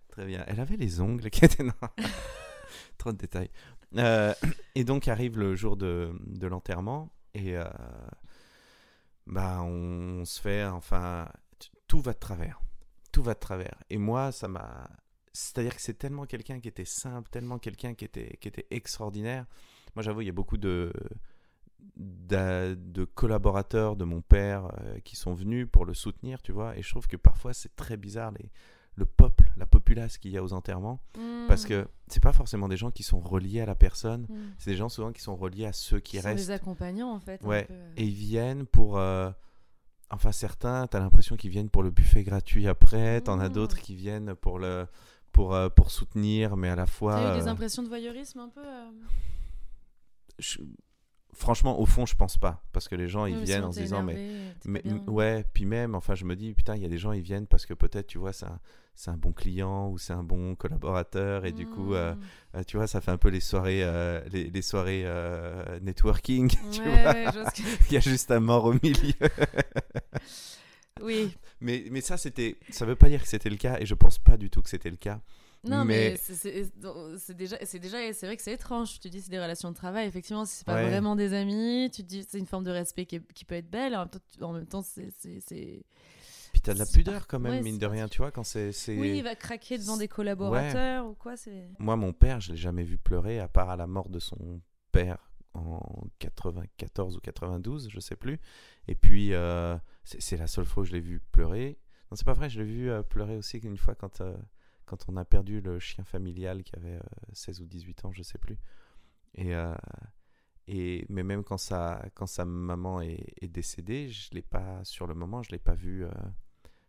Très 0.09 0.25
bien. 0.25 0.43
Elle 0.47 0.59
avait 0.61 0.77
les 0.79 1.03
ongles 1.03 1.29
qui 1.29 1.45
étaient. 1.45 1.65
Non. 1.65 1.73
Trop 2.97 3.13
de 3.13 3.19
détails. 3.19 3.51
Euh, 3.99 4.33
et 4.75 4.85
donc 4.85 5.07
arrive 5.07 5.39
le 5.39 5.55
jour 5.55 5.77
de, 5.77 6.13
de 6.27 6.47
l'enterrement. 6.47 7.11
Et. 7.35 7.59
euh, 7.59 7.65
bah, 9.27 9.61
on 9.63 10.25
se 10.25 10.41
fait. 10.41 10.65
Enfin. 10.65 11.29
t- 11.59 11.69
Tout 11.89 12.01
va 12.01 12.15
de 12.15 12.19
travers. 12.19 12.59
Tout 13.13 13.23
va 13.23 13.35
de 13.35 13.39
travers. 13.39 13.77
Et 13.91 13.99
moi, 13.99 14.33
ça 14.33 14.49
m'a. 14.49 14.89
C'est-à-dire 15.33 15.75
que 15.75 15.81
c'est 15.81 15.95
tellement 15.99 16.27
quelqu'un 16.27 16.59
qui 16.61 16.69
était 16.69 16.85
simple, 16.85 17.29
tellement 17.31 17.59
quelqu'un 17.59 17.95
qui 17.95 18.05
était, 18.05 18.37
qui 18.41 18.49
était 18.49 18.67
extraordinaire. 18.71 19.47
Moi, 19.95 20.03
j'avoue, 20.03 20.21
il 20.23 20.27
y 20.27 20.31
a 20.31 20.33
beaucoup 20.33 20.57
de, 20.57 20.93
d'a- 21.97 22.75
de 22.75 23.05
collaborateurs 23.05 23.97
de 23.97 24.05
mon 24.05 24.21
père 24.21 24.71
euh, 24.81 24.99
qui 25.01 25.17
sont 25.17 25.33
venus 25.35 25.67
pour 25.71 25.85
le 25.85 25.95
soutenir, 25.95 26.43
tu 26.43 26.53
vois. 26.53 26.77
Et 26.77 26.83
je 26.83 26.91
trouve 26.91 27.07
que 27.07 27.17
parfois, 27.17 27.53
c'est 27.55 27.75
très 27.77 27.97
bizarre, 27.97 28.33
les, 28.33 28.51
le 28.97 29.05
peuple, 29.07 29.51
la 29.57 29.67
populace 29.67 30.19
qu'il 30.19 30.33
y 30.33 30.39
a 30.39 30.43
aux 30.43 30.53
enterrements. 30.53 31.01
Parce 31.47 31.65
Hmm. 31.65 31.69
que 31.69 31.89
c'est 32.09 32.23
pas 32.23 32.33
forcément 32.33 32.69
des 32.69 32.77
gens 32.77 32.91
qui 32.91 33.03
sont 33.03 33.21
reliés 33.21 33.61
à 33.61 33.67
la 33.67 33.75
personne, 33.77 34.27
Hmm. 34.29 34.51
c'est 34.59 34.71
des 34.71 34.77
gens 34.77 34.89
souvent 34.89 35.13
qui 35.13 35.23
sont 35.23 35.37
reliés 35.37 35.67
à 35.67 35.73
ceux 35.73 36.01
qui 36.01 36.17
Qui 36.17 36.23
sont 36.23 36.29
restent. 36.29 36.47
des 36.47 36.51
accompagnants 36.51 37.13
en 37.13 37.21
fait. 37.21 37.43
Ouais. 37.43 37.65
peu. 37.65 37.75
Et 37.97 38.05
ils 38.05 38.15
viennent 38.15 38.67
pour. 38.67 38.99
euh, 38.99 39.31
Enfin, 40.11 40.33
certains, 40.33 40.87
t'as 40.87 41.01
l'impression 41.01 41.37
qu'ils 41.37 41.51
viennent 41.51 41.69
pour 41.69 41.83
le 41.83 41.91
buffet 41.91 42.23
gratuit 42.25 42.67
après, 42.67 43.21
t'en 43.21 43.39
as 43.41 43.49
d'autres 43.51 43.79
qui 43.79 43.95
viennent 43.95 44.35
pour, 44.35 44.59
le, 44.59 44.87
pour, 45.33 45.55
euh, 45.55 45.69
pour 45.69 45.91
soutenir, 45.91 46.57
mais 46.57 46.71
à 46.71 46.77
la 46.77 46.87
fois. 46.87 47.15
T'as 47.15 47.37
eu 47.37 47.41
des 47.43 47.47
euh, 47.49 47.51
impressions 47.51 47.83
de 47.83 47.89
voyeurisme 47.89 48.39
un 48.41 48.49
peu 48.49 48.61
euh? 48.65 48.91
Je- 50.39 50.59
Franchement, 51.39 51.79
au 51.81 51.87
fond, 51.87 52.05
je 52.05 52.17
pense 52.17 52.37
pas. 52.37 52.63
Parce 52.73 52.89
que 52.89 52.95
les 52.97 53.09
gens, 53.09 53.25
ils 53.27 53.37
Oui, 53.37 53.45
viennent 53.45 53.65
en 53.65 53.73
se 53.73 53.79
disant, 53.79 54.03
mais 54.03 54.15
énervé, 54.15 54.55
Mais, 54.65 54.83
ouais, 55.07 55.45
puis 55.55 55.65
même, 55.67 55.95
enfin, 55.95 56.15
je 56.15 56.25
me 56.25 56.35
dis, 56.37 56.53
putain, 56.53 56.75
il 56.77 56.83
y 56.83 56.85
a 56.85 56.89
des 56.89 56.99
gens, 56.99 57.13
ils 57.13 57.23
viennent 57.23 57.47
parce 57.47 57.65
que 57.65 57.75
peut-être, 57.75 58.09
tu 58.09 58.19
vois, 58.19 58.33
c'est 58.33 58.47
un, 58.47 58.59
c'est 58.97 59.11
un 59.11 59.17
bon 59.17 59.33
client 59.33 59.89
ou 59.89 59.99
c'est 59.99 60.13
un 60.13 60.25
bon 60.25 60.57
collaborateur 60.57 61.45
et 61.45 61.53
du 61.53 61.67
coup, 61.67 61.95
euh, 61.95 62.15
Hmm. 62.15 62.57
euh, 62.57 62.63
tu 62.65 62.77
vois, 62.77 62.87
ça 62.89 63.01
fait 63.01 63.13
un 63.13 63.17
peu 63.19 63.29
les 63.29 63.41
soirées, 63.41 63.85
euh, 63.85 64.21
les, 64.33 64.51
les 64.51 64.63
soirées 64.63 65.03
euh, 65.07 65.79
networking, 65.81 66.51
tu 66.73 66.81
Ouais, 66.89 67.03
vois. 67.03 67.15
que- 67.15 67.61
Il 67.91 67.93
y 67.93 67.97
a 67.97 68.01
juste 68.01 68.31
un 68.33 68.41
mort 68.41 68.65
au 68.65 68.73
milieu. 68.83 69.15
Oui. 71.01 71.37
mais, 71.61 71.85
mais 71.91 72.01
ça, 72.01 72.17
c'était, 72.17 72.57
ça 72.71 72.85
veut 72.85 72.97
pas 72.97 73.09
dire 73.09 73.23
que 73.23 73.29
c'était 73.29 73.51
le 73.51 73.57
cas 73.57 73.79
et 73.79 73.87
je 73.87 73.95
pense 73.95 74.19
pas 74.19 74.37
du 74.37 74.51
tout 74.51 74.63
que 74.63 74.69
c'était 74.69 74.91
le 74.91 74.97
cas. 74.97 75.21
Non, 75.65 75.85
mais, 75.85 76.11
Mais- 76.11 76.17
c'est- 76.35 77.35
déjà, 77.35 77.57
c'est 77.65 77.79
déjà, 77.81 78.13
c'est 78.13 78.27
vrai 78.27 78.37
que 78.37 78.43
c'est 78.43 78.53
étrange. 78.53 78.93
Tu 78.95 78.99
te 79.01 79.09
dis, 79.09 79.21
c'est 79.21 79.31
des 79.31 79.41
relations 79.41 79.71
de 79.71 79.75
travail. 79.75 80.07
Effectivement, 80.07 80.45
si 80.45 80.59
c'est 80.59 80.65
pas 80.67 80.75
Ouais. 80.77 80.89
vraiment 80.89 81.17
des 81.17 81.33
amis, 81.35 81.91
tu 81.93 82.03
te 82.03 82.09
dis, 82.09 82.25
c'est 82.29 82.39
une 82.39 82.47
forme 82.47 82.65
de 82.65 82.71
respect 82.71 83.07
qui, 83.07 83.17
est- 83.17 83.33
qui 83.33 83.45
peut 83.45 83.57
être 83.57 83.69
belle. 83.71 83.97
En 84.41 84.53
même 84.53 84.67
temps, 84.67 84.83
c'est, 84.83 85.09
Puis 86.53 86.61
t'as 86.63 86.75
de 86.75 86.79
la 86.79 86.87
pudeur 86.87 87.27
quand 87.27 87.39
même, 87.41 87.53
ouais, 87.53 87.63
mine 87.63 87.79
de 87.79 87.87
rien, 87.87 88.09
tu 88.09 88.19
vois, 88.19 88.31
quand 88.31 88.45
c'est. 88.45 88.71
Oui, 88.89 89.19
il 89.19 89.23
va 89.23 89.35
craquer 89.35 89.79
devant 89.79 89.97
des 89.97 90.09
collaborateurs 90.09 91.07
ou 91.07 91.15
quoi. 91.15 91.37
C'est. 91.37 91.69
Moi, 91.79 91.97
mon 91.97 92.13
père, 92.13 92.41
je 92.41 92.53
l'ai 92.53 92.57
jamais 92.59 92.85
vu 92.85 92.97
pleurer, 92.99 93.39
à 93.41 93.49
part 93.49 93.69
à 93.71 93.77
la 93.77 93.87
mort 93.87 94.09
de 94.09 94.19
son 94.19 94.61
père 94.93 95.19
en 95.55 95.81
94 96.21 97.17
ou 97.17 97.21
92, 97.21 97.89
je 97.91 98.01
sais 98.01 98.17
plus. 98.17 98.39
Et 98.87 98.95
puis, 98.95 99.35
euh, 99.35 99.77
c'est 100.05 100.21
c'est 100.23 100.37
la 100.37 100.47
seule 100.47 100.65
fois 100.65 100.83
où 100.83 100.87
je 100.87 100.93
l'ai 100.93 101.01
vu 101.01 101.21
pleurer. 101.33 101.79
Non, 102.11 102.17
c'est 102.17 102.25
pas 102.25 102.33
vrai, 102.33 102.49
je 102.49 102.61
l'ai 102.61 102.67
vu 102.67 102.91
euh, 102.91 103.03
pleurer 103.03 103.37
aussi 103.37 103.59
une 103.59 103.77
fois 103.77 103.95
quand, 103.95 104.21
euh, 104.21 104.35
quand 104.89 105.09
on 105.09 105.17
a 105.17 105.25
perdu 105.25 105.61
le 105.61 105.79
chien 105.79 106.03
familial 106.03 106.63
qui 106.63 106.75
avait 106.75 106.97
euh, 106.97 107.33
16 107.33 107.61
ou 107.61 107.67
18 107.67 108.07
ans, 108.07 108.13
je 108.13 108.23
sais 108.23 108.39
plus. 108.39 108.59
Et, 109.35 109.55
euh, 109.55 109.75
et, 110.67 111.05
mais 111.09 111.23
même 111.23 111.45
quand 111.45 111.59
sa, 111.59 112.05
quand 112.15 112.27
sa 112.27 112.45
maman 112.45 113.01
est, 113.01 113.35
est 113.41 113.49
décédée, 113.49 114.09
je 114.09 114.31
l'ai 114.33 114.43
pas, 114.43 114.83
sur 114.85 115.07
le 115.07 115.15
moment, 115.15 115.43
je 115.43 115.51
l'ai 115.51 115.59
pas 115.59 115.75
vu, 115.75 116.05
euh, 116.05 116.11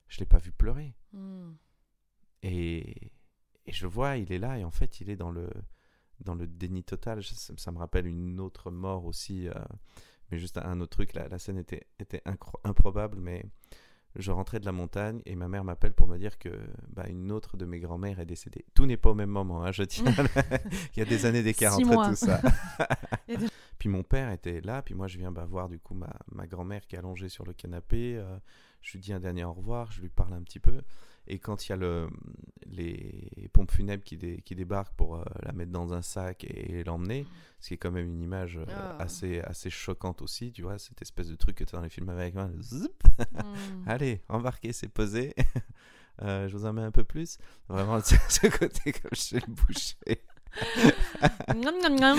je 0.08 0.20
l'ai 0.20 0.26
pas 0.26 0.38
vu 0.38 0.52
pleurer. 0.52 0.96
Hmm. 1.12 1.52
Et, 2.42 3.12
et 3.66 3.72
je 3.72 3.86
vois, 3.86 4.16
il 4.18 4.32
est 4.32 4.40
là, 4.40 4.58
et 4.58 4.64
en 4.64 4.72
fait, 4.72 5.02
il 5.02 5.10
est 5.10 5.18
dans 5.18 5.32
le, 5.32 5.50
dans 6.22 6.36
le 6.36 6.48
déni 6.48 6.84
total. 6.84 7.22
Ça, 7.24 7.54
ça 7.58 7.72
me 7.72 7.78
rappelle 7.78 8.08
une 8.08 8.40
autre 8.40 8.72
mort 8.72 9.06
aussi, 9.06 9.50
euh, 9.50 9.54
mais 10.32 10.38
juste 10.38 10.58
un 10.58 10.80
autre 10.80 10.92
truc. 10.92 11.14
La, 11.14 11.28
la 11.28 11.38
scène 11.38 11.58
était, 11.58 11.86
était 12.00 12.24
improbable, 12.64 13.20
mais 13.20 13.46
je 14.16 14.32
rentrais 14.32 14.60
de 14.60 14.66
la 14.66 14.72
montagne 14.72 15.22
et 15.26 15.36
ma 15.36 15.48
mère 15.48 15.64
m'appelle 15.64 15.94
pour 15.94 16.08
me 16.08 16.18
dire 16.18 16.38
que 16.38 16.50
bah, 16.90 17.06
une 17.08 17.32
autre 17.32 17.58
de 17.58 17.66
mes 17.66 17.80
grand-mères 17.80 18.20
est 18.20 18.26
décédée. 18.26 18.66
Tout 18.74 18.86
n'est 18.86 18.98
pas 18.98 19.12
au 19.12 19.16
même 19.16 19.30
moment, 19.30 19.64
hein, 19.64 19.72
je 19.72 19.84
tiens. 19.84 20.06
à 20.08 20.24
il 20.96 21.00
y 21.00 21.02
a 21.02 21.06
des 21.06 21.26
années 21.26 21.44
d'écart 21.44 21.76
entre 21.76 21.86
mois. 21.86 22.10
tout 22.10 22.16
ça. 22.16 22.42
Puis 23.78 23.88
mon 23.90 24.04
père 24.04 24.32
était 24.32 24.62
là, 24.62 24.82
puis 24.82 24.94
moi 24.94 25.08
je 25.08 25.18
viens 25.18 25.32
bah, 25.32 25.46
voir 25.46 25.70
du 25.70 25.80
coup 25.80 25.94
ma, 25.94 26.12
ma 26.34 26.48
grand-mère 26.48 26.86
qui 26.86 26.96
est 26.96 27.00
allongée 27.00 27.30
sur 27.30 27.46
le 27.46 27.54
canapé. 27.54 28.18
euh, 28.18 28.38
je 28.82 28.94
lui 28.94 29.00
dis 29.00 29.14
un 29.14 29.20
dernier 29.20 29.46
au 29.46 29.54
revoir, 29.54 29.92
je 29.92 30.02
lui 30.02 30.10
parle 30.10 30.34
un 30.34 30.42
petit 30.42 30.60
peu. 30.60 30.82
Et 31.30 31.38
quand 31.40 31.68
il 31.68 31.70
y 31.70 31.74
a 31.74 31.78
le, 31.78 32.10
les 32.66 33.50
pompes 33.54 33.72
funèbres 33.72 34.04
qui, 34.04 34.18
dé- 34.18 34.42
qui 34.44 34.56
débarquent 34.56 34.96
pour 34.96 35.16
euh, 35.18 35.24
la 35.44 35.52
mettre 35.52 35.72
dans 35.72 35.94
un 35.94 36.02
sac 36.02 36.44
et, 36.44 36.84
l'emmener, 36.84 37.26
ce 37.60 37.68
qui 37.70 37.74
est 37.76 37.78
quand 37.78 37.92
même 37.92 38.08
une 38.08 38.22
image 38.22 38.58
euh, 38.58 38.66
Ah. 38.70 38.98
assez, 39.00 39.40
assez 39.42 39.70
choquante 39.70 40.22
aussi, 40.22 40.52
tu 40.52 40.64
vois, 40.64 40.78
cette 40.80 41.02
espèce 41.02 41.28
de 41.28 41.36
truc 41.36 41.56
que 41.58 41.64
tu 41.64 41.76
as 41.76 41.78
dans 41.78 41.84
les 41.84 41.90
films 41.90 42.10
américains. 42.10 42.48
Hmm. 42.48 42.88
Allez, 43.88 44.22
embarquez, 44.28 44.74
c'est 44.74 44.90
posé. 44.90 45.34
Euh, 46.22 46.50
je 46.50 46.58
vous 46.58 46.66
en 46.66 46.74
mets 46.74 46.82
un 46.82 46.92
peu 46.92 47.06
plus. 47.06 47.38
Vraiment, 47.70 48.02
ce 48.04 48.48
côté 48.48 48.92
comme 48.92 49.14
chez 49.14 49.40
le 49.40 49.54
boucher. 49.54 49.96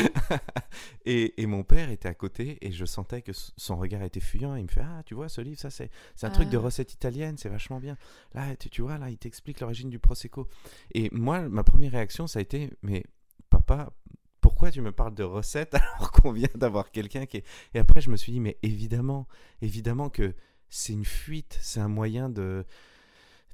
Et, 1.05 1.40
et 1.43 1.47
mon 1.47 1.62
père 1.64 1.90
était 1.90 2.09
à 2.09 2.14
côté 2.14 2.59
et 2.61 2.73
je 2.73 2.85
sentais 2.85 3.23
que 3.23 3.33
son 3.57 3.77
regard 3.77 4.03
était 4.03 4.21
fuyant. 4.21 4.55
Il 4.57 4.64
me 4.64 4.69
fait 4.69 4.83
Ah, 4.85 5.03
tu 5.05 5.14
vois, 5.14 5.29
ce 5.29 5.40
livre, 5.40 5.59
ça, 5.59 5.71
c'est 5.71 5.90
c'est 6.14 6.27
un 6.27 6.31
truc 6.31 6.49
de 6.49 6.59
Ah. 6.59 6.61
recette 6.61 6.93
italienne, 6.93 7.37
c'est 7.38 7.49
vachement 7.49 7.81
bien. 7.81 7.97
Là, 8.35 8.55
tu, 8.57 8.71
tu 8.71 8.83
vois, 8.83 8.99
là, 8.99 9.11
il 9.11 9.19
t'explique 9.19 9.61
l'origine 9.61 9.90
du 9.90 9.99
Prosecco. 9.99 10.49
Et 10.95 11.09
moi, 11.12 11.49
ma 11.49 11.64
première 11.64 11.93
réaction, 11.93 12.27
ça 12.27 12.38
a 12.38 12.43
été 12.43 12.71
Mais 12.83 13.05
papa, 13.49 13.93
pourquoi 14.40 14.71
tu 14.71 14.81
me 14.81 14.93
parles 14.93 15.14
de 15.14 15.25
recettes 15.25 15.75
alors 15.97 16.12
qu'on 16.12 16.33
vient 16.33 16.49
d'avoir 16.55 16.90
quelqu'un 16.90 17.27
qui 17.27 17.38
est. 17.38 17.45
Et 17.75 17.79
après, 17.79 18.01
je 18.01 18.11
me 18.11 18.16
suis 18.16 18.33
dit 18.33 18.40
Mais 18.40 18.59
évidemment, 18.62 19.27
évidemment 19.62 20.11
que 20.11 20.35
c'est 20.69 20.93
une 20.93 21.05
fuite, 21.05 21.59
c'est 21.62 21.81
un 21.81 21.88
moyen 21.88 22.29
de. 22.29 22.64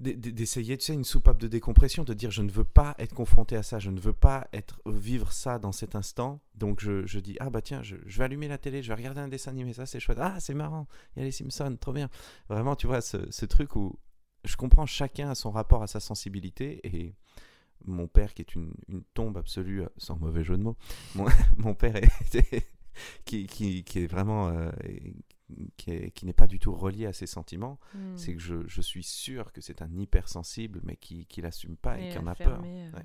D'essayer, 0.01 0.77
tu 0.77 0.85
sais, 0.85 0.95
une 0.95 1.05
soupape 1.05 1.39
de 1.39 1.49
décompression, 1.49 2.05
de 2.05 2.13
dire 2.13 2.31
je 2.31 2.43
ne 2.43 2.51
veux 2.51 2.65
pas 2.65 2.95
être 2.99 3.15
confronté 3.15 3.57
à 3.57 3.63
ça, 3.63 3.79
je 3.79 3.91
ne 3.91 3.99
veux 3.99 4.13
pas 4.13 4.47
être 4.53 4.81
vivre 4.87 5.33
ça 5.33 5.59
dans 5.59 5.73
cet 5.73 5.95
instant. 5.95 6.41
Donc 6.55 6.81
je, 6.81 7.07
je 7.07 7.19
dis 7.19 7.37
ah 7.41 7.49
bah 7.49 7.63
tiens, 7.63 7.83
je, 7.83 7.97
vais 7.97 8.25
allumer 8.25 8.49
la 8.49 8.59
télé, 8.59 8.83
je 8.83 8.89
vais 8.89 8.95
regarder 8.95 9.21
un 9.21 9.29
dessin 9.29 9.53
animé, 9.53 9.73
ça 9.73 9.87
c'est 9.87 10.01
chouette. 10.01 10.19
Ah 10.21 10.39
c'est 10.39 10.55
marrant, 10.55 10.87
il 11.15 11.21
y 11.21 11.23
a 11.23 11.25
les 11.25 11.33
Simpsons, 11.33 11.77
trop 11.81 11.93
bien. 11.93 12.11
Vraiment, 12.49 12.77
tu 12.77 12.87
vois, 12.87 13.01
ce, 13.01 13.31
ce, 13.31 13.47
truc 13.47 13.75
où 13.77 13.99
je 14.45 14.57
comprends 14.57 14.87
chacun 14.87 15.31
à 15.31 15.35
son 15.35 15.51
rapport 15.51 15.83
à 15.83 15.87
sa 15.87 16.01
sensibilité 16.01 16.81
et 16.85 17.15
mon 17.85 18.07
père 18.07 18.35
qui 18.35 18.43
est 18.43 18.55
une, 18.55 18.75
une 18.89 19.03
tombe 19.15 19.37
absolue, 19.39 19.85
sans 19.97 20.17
mauvais 20.17 20.45
jeu 20.45 20.57
de 20.57 20.63
mots, 20.63 20.77
mon, 21.15 21.27
mon 21.57 21.75
père 21.75 21.97
est, 21.97 22.09
qui, 23.25 23.47
qui, 23.47 23.85
qui, 23.85 23.99
est 24.01 24.07
vraiment 24.07 24.49
euh, 24.49 24.71
qui, 25.77 26.27
n'est 26.27 26.33
pas 26.33 26.47
du 26.47 26.59
tout 26.59 26.73
relié 26.73 27.07
à 27.07 27.13
ses 27.13 27.27
sentiments, 27.27 27.79
hmm. 27.95 28.17
c'est 28.17 28.35
que 28.35 28.41
je, 28.41 28.67
je, 28.67 28.81
suis 28.81 29.03
sûr 29.03 29.53
que 29.53 29.61
c'est 29.61 29.83
un 29.83 29.91
hypersensible, 29.97 30.81
mais 30.83 30.97
qui 30.97 31.27
ne 31.37 31.43
l'assume 31.43 31.77
pas 31.77 31.99
et, 32.01 32.11
qui 32.11 32.19
en 32.19 32.27
a 32.27 32.35
peur. 32.35 32.63
Euh. 32.65 32.91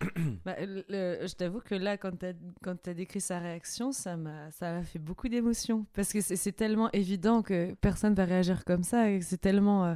bah, 0.44 0.56
je 0.58 1.34
t'avoue 1.34 1.60
que 1.60 1.74
là, 1.74 1.96
quand 1.96 2.18
tu 2.18 2.26
as, 2.26 2.90
as, 2.90 2.94
décrit 2.94 3.20
sa 3.20 3.38
réaction, 3.38 3.92
ça 3.92 4.16
m'a 4.16 4.50
fait 4.84 4.98
beaucoup 4.98 5.28
d'émotions. 5.28 5.86
Parce 5.94 6.12
que 6.12 6.20
c'est 6.20 6.52
tellement 6.52 6.90
évident 6.92 7.42
que 7.42 7.74
personne 7.74 8.14
va 8.14 8.24
réagir 8.24 8.64
comme 8.64 8.82
ça, 8.82 9.10
et 9.10 9.20
c'est 9.20 9.40
tellement 9.40 9.86
euh, 9.86 9.94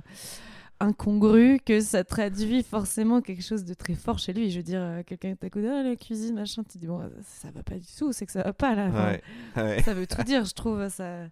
incongru 0.80 1.58
que 1.64 1.80
ça 1.80 2.04
traduit 2.04 2.62
forcément 2.62 3.20
quelque 3.20 3.42
chose 3.42 3.64
de 3.64 3.74
très 3.74 3.94
fort 3.94 4.18
chez 4.18 4.32
lui. 4.32 4.50
Je 4.50 4.58
veux 4.58 4.64
dire, 4.64 4.80
euh, 4.80 5.02
quelqu'un 5.04 5.34
t'écoute, 5.36 5.64
ah, 5.64 5.82
la 5.82 5.96
cuisine, 5.96 6.34
machin, 6.34 6.62
tu 6.64 6.78
dis, 6.78 6.86
bon, 6.86 7.08
ça 7.22 7.50
va 7.50 7.62
pas 7.62 7.76
du 7.76 7.86
tout, 7.98 8.12
c'est 8.12 8.26
que 8.26 8.32
ça 8.32 8.42
va 8.42 8.52
pas 8.52 8.74
là. 8.74 9.18
Ça 9.54 9.94
veut 9.94 10.06
tout 10.06 10.22
dire, 10.22 10.44
je 10.44 10.54
trouve. 10.54 10.88
ça 10.88 11.28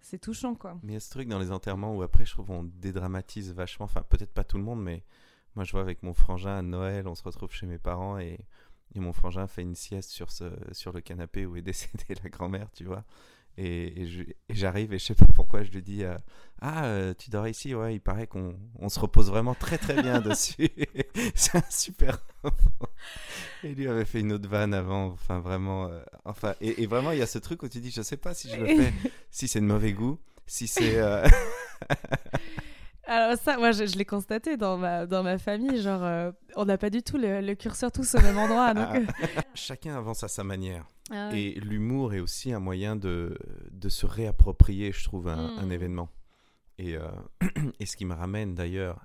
c'est 0.00 0.18
touchant, 0.18 0.54
quoi. 0.54 0.78
Mais 0.82 0.92
il 0.92 0.94
y 0.94 0.96
a 0.96 1.00
ce 1.00 1.10
truc 1.10 1.28
dans 1.28 1.38
les 1.38 1.52
enterrements 1.52 1.94
où 1.94 2.02
après, 2.02 2.24
je 2.24 2.32
trouve 2.32 2.50
on 2.50 2.64
dédramatise 2.64 3.52
vachement. 3.52 3.84
Enfin, 3.84 4.02
peut-être 4.02 4.32
pas 4.32 4.44
tout 4.44 4.58
le 4.58 4.64
monde, 4.64 4.82
mais 4.82 5.04
moi, 5.54 5.64
je 5.64 5.72
vois 5.72 5.80
avec 5.80 6.02
mon 6.02 6.14
frangin 6.14 6.58
à 6.58 6.62
Noël, 6.62 7.06
on 7.08 7.14
se 7.14 7.22
retrouve 7.22 7.52
chez 7.52 7.66
mes 7.66 7.78
parents 7.78 8.18
et, 8.18 8.38
et 8.94 9.00
mon 9.00 9.12
frangin 9.12 9.46
fait 9.46 9.62
une 9.62 9.74
sieste 9.74 10.10
sur, 10.10 10.30
ce, 10.30 10.44
sur 10.72 10.92
le 10.92 11.00
canapé 11.00 11.46
où 11.46 11.56
est 11.56 11.62
décédée 11.62 12.14
la 12.22 12.30
grand-mère, 12.30 12.70
tu 12.72 12.84
vois. 12.84 13.04
Et, 13.60 14.06
j'arrive 14.50 14.92
et 14.92 15.00
je 15.00 15.04
sais 15.04 15.14
pas 15.16 15.26
pourquoi 15.34 15.64
je 15.64 15.72
lui 15.72 15.82
dis 15.82 16.04
euh, 16.04 16.14
Ah, 16.60 16.84
euh, 16.84 17.12
tu 17.18 17.28
dors 17.28 17.48
ici 17.48 17.74
Ouais, 17.74 17.96
il 17.96 18.00
paraît 18.00 18.28
qu'on 18.28 18.54
on 18.78 18.88
se 18.88 19.00
repose 19.00 19.30
vraiment 19.30 19.54
très 19.54 19.78
très 19.78 20.00
bien 20.00 20.20
dessus. 20.20 20.70
c'est 21.34 21.56
un 21.56 21.64
super. 21.68 22.22
et 23.64 23.74
lui 23.74 23.88
avait 23.88 24.04
fait 24.04 24.20
une 24.20 24.32
autre 24.32 24.48
vanne 24.48 24.74
avant. 24.74 25.06
Enfin, 25.06 25.40
vraiment. 25.40 25.88
Euh, 25.88 26.00
enfin, 26.24 26.54
et, 26.60 26.86
vraiment, 26.86 27.10
il 27.10 27.18
y 27.18 27.22
a 27.22 27.26
ce 27.26 27.38
truc 27.38 27.64
où 27.64 27.68
tu 27.68 27.80
dis 27.80 27.90
Je 27.90 28.02
sais 28.02 28.16
pas 28.16 28.32
si 28.32 28.48
je 28.48 28.54
le 28.54 28.66
fais, 28.66 28.92
si 29.32 29.48
c'est 29.48 29.60
de 29.60 29.66
mauvais 29.66 29.92
goût, 29.92 30.20
si 30.46 30.68
c'est. 30.68 31.02
Alors 33.08 33.38
ça, 33.38 33.56
moi, 33.56 33.72
je, 33.72 33.84
l'ai 33.96 34.04
constaté 34.04 34.58
dans 34.58 34.76
ma, 34.76 35.06
dans 35.06 35.22
ma 35.22 35.38
famille. 35.38 35.80
Genre, 35.80 36.02
euh, 36.02 36.30
on 36.56 36.66
n'a 36.66 36.76
pas 36.76 36.90
du 36.90 37.02
tout 37.02 37.16
le, 37.16 37.54
curseur 37.54 37.90
tous 37.90 38.14
au 38.14 38.20
même 38.20 38.36
endroit. 38.36 38.74
Donc... 38.74 38.94
Euh. 38.94 39.06
Chacun 39.54 39.96
avance 39.96 40.22
à 40.24 40.28
sa 40.28 40.44
manière. 40.44 40.84
Ah 41.10 41.30
Et 41.32 41.54
l'humour 41.54 42.12
est 42.12 42.20
aussi 42.20 42.52
un 42.52 42.60
moyen 42.60 42.96
de, 42.96 43.38
de 43.70 43.88
se 43.88 44.04
réapproprier, 44.04 44.92
je 44.92 45.02
trouve, 45.04 45.28
un, 45.28 45.62
hmm. 45.62 45.72
événement. 45.72 46.10
Et, 46.76 46.96
euh, 46.96 47.08
et 47.80 47.86
ce 47.86 47.96
qui 47.96 48.04
me 48.04 48.14
ramène 48.14 48.54
d'ailleurs 48.54 49.00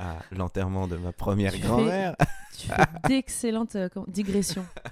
à 0.00 0.18
l'enterrement 0.32 0.88
de 0.88 0.96
ma 0.96 1.12
première 1.12 1.56
grand-mère. 1.58 2.16
Tu 2.58 2.68
fais 2.68 3.08
d'excellentes 3.08 3.76
digressions. 4.08 4.66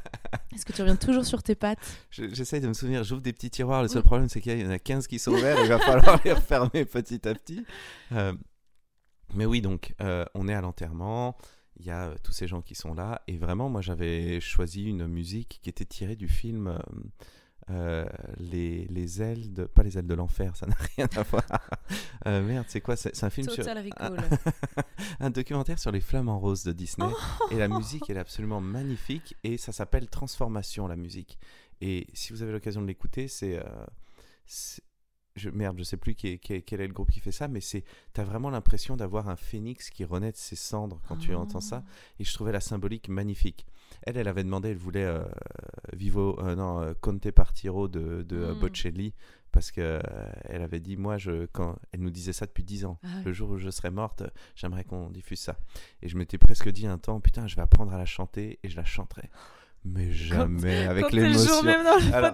Est-ce 0.54 0.64
que 0.64 0.72
tu 0.72 0.80
reviens 0.80 0.96
toujours 0.96 1.24
sur 1.24 1.42
tes 1.42 1.54
pattes? 1.54 1.78
J'essaye 2.10 2.60
de 2.60 2.68
me 2.68 2.74
souvenir, 2.74 3.04
j'ouvre 3.04 3.22
des 3.22 3.32
petits 3.32 3.50
tiroirs, 3.50 3.82
le 3.82 3.88
seul 3.88 4.02
problème 4.02 4.28
c'est 4.28 4.40
qu'il 4.40 4.58
y 4.58 4.66
en 4.66 4.70
a 4.70 4.78
15 4.78 5.06
qui 5.06 5.18
sont 5.18 5.32
ouverts, 5.32 5.58
il 5.62 5.68
va 5.68 5.78
falloir 5.78 6.20
les 6.24 6.32
refermer 6.32 6.84
petit 6.84 7.26
à 7.28 7.34
petit. 7.34 7.64
Euh, 8.12 8.32
mais 9.34 9.46
oui, 9.46 9.60
donc 9.60 9.94
euh, 10.00 10.24
on 10.34 10.48
est 10.48 10.54
à 10.54 10.60
l'enterrement, 10.60 11.36
il 11.78 11.86
y 11.86 11.90
a 11.90 12.08
euh, 12.08 12.14
tous 12.22 12.32
ces 12.32 12.46
gens 12.46 12.62
qui 12.62 12.74
sont 12.74 12.94
là, 12.94 13.22
et 13.26 13.36
vraiment 13.36 13.68
moi 13.68 13.80
j'avais 13.80 14.40
choisi 14.40 14.84
une 14.84 15.06
musique 15.06 15.60
qui 15.62 15.70
était 15.70 15.84
tirée 15.84 16.16
du 16.16 16.28
film 16.28 16.78
euh, 17.70 18.04
les, 18.38 18.86
les, 18.86 19.22
ailes 19.22 19.52
de 19.52 19.64
pas 19.64 19.82
les 19.82 19.96
ailes 19.98 20.06
de 20.06 20.14
l'enfer 20.14 20.56
ça 20.56 20.66
n'a 20.68 20.76
rien 20.96 21.08
à 21.16 21.22
voir 21.22 21.44
euh, 22.26 22.42
merde 22.42 22.66
c'est 22.68 22.80
quoi? 22.80 22.96
C'est 22.96 23.22
un 23.22 23.30
film 23.30 23.48
sur 23.48 23.66
un, 23.68 24.16
un, 25.20 25.30
documentaire 25.30 25.78
sur 25.78 25.92
les 25.92 26.00
flammes 26.00 26.28
en 26.28 26.38
rose 26.38 26.64
de 26.64 26.72
Disney 26.72 27.08
et 27.50 27.56
la 27.56 27.68
musique 27.68 28.08
elle 28.08 28.16
est 28.16 28.20
absolument 28.20 28.60
magnifique 28.60 29.36
et 29.44 29.56
ça 29.56 29.72
s'appelle 29.72 30.08
Transformation 30.08 30.86
la 30.86 30.96
musique 30.96 31.38
et 31.80 32.06
si 32.12 32.32
vous 32.32 32.42
avez 32.42 32.52
l'occasion 32.52 32.82
de 32.82 32.86
l'écouter 32.86 33.28
c'est 33.28 33.56
euh, 33.56 33.62
je, 35.36 35.50
merde, 35.50 35.78
je 35.78 35.84
sais 35.84 35.96
plus 35.96 36.14
qui 36.14 36.28
est, 36.28 36.38
quel 36.38 36.80
est 36.80 36.86
le 36.86 36.92
groupe 36.92 37.10
qui 37.10 37.20
fait 37.20 37.32
ça, 37.32 37.48
mais 37.48 37.60
c'est, 37.60 37.84
t'as 38.12 38.24
vraiment 38.24 38.50
l'impression 38.50 38.96
d'avoir 38.96 39.28
un 39.28 39.36
phénix 39.36 39.90
qui 39.90 40.04
renaît 40.04 40.32
de 40.32 40.36
ses 40.36 40.56
cendres 40.56 41.00
quand 41.08 41.16
tu 41.16 41.34
entends 41.34 41.60
ça. 41.60 41.84
Ah. 41.86 41.90
Et 42.18 42.24
je 42.24 42.34
trouvais 42.34 42.52
la 42.52 42.60
symbolique 42.60 43.08
magnifique. 43.08 43.66
Elle, 44.02 44.16
elle 44.16 44.28
avait 44.28 44.44
demandé, 44.44 44.70
elle 44.70 44.76
voulait 44.76 45.04
euh, 45.04 45.22
Vivo, 45.92 46.38
euh, 46.40 46.54
non, 46.54 46.80
euh, 46.80 46.94
Conte 47.00 47.30
Partiro 47.30 47.88
de, 47.88 48.22
de 48.22 48.52
hmm. 48.52 48.58
Bocelli 48.58 49.14
parce 49.52 49.72
que 49.72 50.00
elle 50.44 50.62
avait 50.62 50.78
dit 50.78 50.96
moi 50.96 51.18
je 51.18 51.46
quand 51.46 51.76
elle 51.90 52.02
nous 52.02 52.10
disait 52.10 52.32
ça 52.32 52.46
depuis 52.46 52.62
dix 52.62 52.84
ans. 52.84 53.00
Ah 53.02 53.08
le 53.24 53.32
jour 53.32 53.50
où 53.50 53.58
je 53.58 53.68
serai 53.68 53.90
morte 53.90 54.22
j'aimerais 54.54 54.84
qu'on 54.84 55.10
diffuse 55.10 55.40
ça. 55.40 55.56
Et 56.02 56.08
je 56.08 56.16
m'étais 56.16 56.38
presque 56.38 56.68
dit 56.70 56.86
un 56.86 56.98
temps 56.98 57.18
putain 57.20 57.48
je 57.48 57.56
vais 57.56 57.62
apprendre 57.62 57.92
à 57.92 57.98
la 57.98 58.06
chanter 58.06 58.60
et 58.62 58.68
je 58.68 58.76
la 58.76 58.84
chanterai 58.84 59.28
mais 59.84 60.12
jamais 60.12 60.86
avec 60.86 61.12
l'émotion. 61.12 61.62
même 61.62 61.84
dans 61.84 61.96
le 61.96 62.14
Alors... 62.14 62.32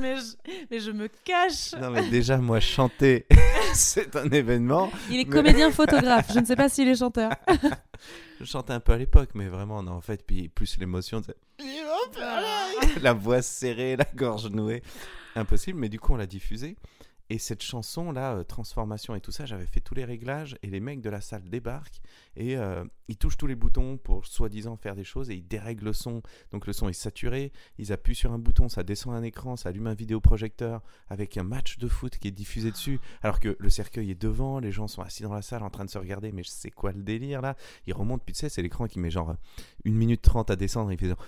mais, 0.00 0.16
je... 0.16 0.52
mais 0.70 0.80
je 0.80 0.90
me 0.90 1.08
cache. 1.24 1.74
Non 1.80 1.90
mais 1.90 2.08
déjà 2.08 2.38
moi 2.38 2.60
chanter 2.60 3.26
c'est 3.74 4.16
un 4.16 4.28
événement. 4.30 4.90
Il 5.10 5.20
est 5.20 5.24
comédien 5.24 5.70
photographe, 5.70 6.30
je 6.32 6.40
ne 6.40 6.44
sais 6.44 6.56
pas 6.56 6.68
s'il 6.68 6.88
est 6.88 6.96
chanteur. 6.96 7.30
je 8.40 8.44
chantais 8.44 8.72
un 8.72 8.80
peu 8.80 8.92
à 8.92 8.98
l'époque 8.98 9.30
mais 9.34 9.48
vraiment 9.48 9.82
non 9.82 9.92
en 9.92 10.00
fait 10.00 10.24
puis 10.26 10.48
plus 10.48 10.78
l'émotion 10.78 11.22
la 13.02 13.12
voix 13.12 13.42
serrée, 13.42 13.96
la 13.96 14.06
gorge 14.14 14.48
nouée, 14.48 14.82
impossible 15.34 15.78
mais 15.78 15.88
du 15.88 15.98
coup 15.98 16.12
on 16.14 16.16
l'a 16.16 16.26
diffusé 16.26 16.76
et 17.30 17.38
cette 17.38 17.62
chanson-là, 17.62 18.36
euh, 18.36 18.44
Transformation 18.44 19.14
et 19.14 19.20
tout 19.20 19.32
ça, 19.32 19.44
j'avais 19.44 19.66
fait 19.66 19.80
tous 19.80 19.94
les 19.94 20.04
réglages 20.04 20.56
et 20.62 20.68
les 20.68 20.80
mecs 20.80 21.02
de 21.02 21.10
la 21.10 21.20
salle 21.20 21.48
débarquent 21.48 22.00
et 22.36 22.56
euh, 22.56 22.84
ils 23.08 23.18
touchent 23.18 23.36
tous 23.36 23.46
les 23.46 23.54
boutons 23.54 23.98
pour 23.98 24.24
soi-disant 24.26 24.76
faire 24.76 24.94
des 24.94 25.04
choses 25.04 25.28
et 25.28 25.34
ils 25.34 25.46
dérèglent 25.46 25.84
le 25.84 25.92
son. 25.92 26.22
Donc 26.52 26.66
le 26.66 26.72
son 26.72 26.88
est 26.88 26.94
saturé, 26.94 27.52
ils 27.76 27.92
appuient 27.92 28.14
sur 28.14 28.32
un 28.32 28.38
bouton, 28.38 28.70
ça 28.70 28.82
descend 28.82 29.14
un 29.14 29.22
écran, 29.22 29.56
ça 29.56 29.68
allume 29.68 29.88
un 29.88 29.94
vidéoprojecteur 29.94 30.82
avec 31.08 31.36
un 31.36 31.42
match 31.42 31.78
de 31.78 31.88
foot 31.88 32.16
qui 32.18 32.28
est 32.28 32.32
diffusé 32.32 32.70
dessus 32.70 32.98
alors 33.22 33.40
que 33.40 33.56
le 33.58 33.68
cercueil 33.68 34.10
est 34.10 34.20
devant, 34.20 34.58
les 34.58 34.72
gens 34.72 34.88
sont 34.88 35.02
assis 35.02 35.22
dans 35.22 35.34
la 35.34 35.42
salle 35.42 35.62
en 35.62 35.70
train 35.70 35.84
de 35.84 35.90
se 35.90 35.98
regarder, 35.98 36.32
mais 36.32 36.42
c'est 36.46 36.70
quoi 36.70 36.92
le 36.92 37.02
délire 37.02 37.42
là? 37.42 37.56
Ils 37.86 37.92
remontent, 37.92 38.22
puis 38.24 38.34
tu 38.34 38.40
sais, 38.40 38.48
c'est 38.48 38.62
l'écran 38.62 38.86
qui 38.86 38.98
met 38.98 39.10
genre 39.10 39.34
1 39.86 39.90
minute 39.90 40.22
30 40.22 40.50
à 40.50 40.56
descendre, 40.56 40.92
il 40.92 40.98
fait 40.98 41.08
genre... 41.08 41.24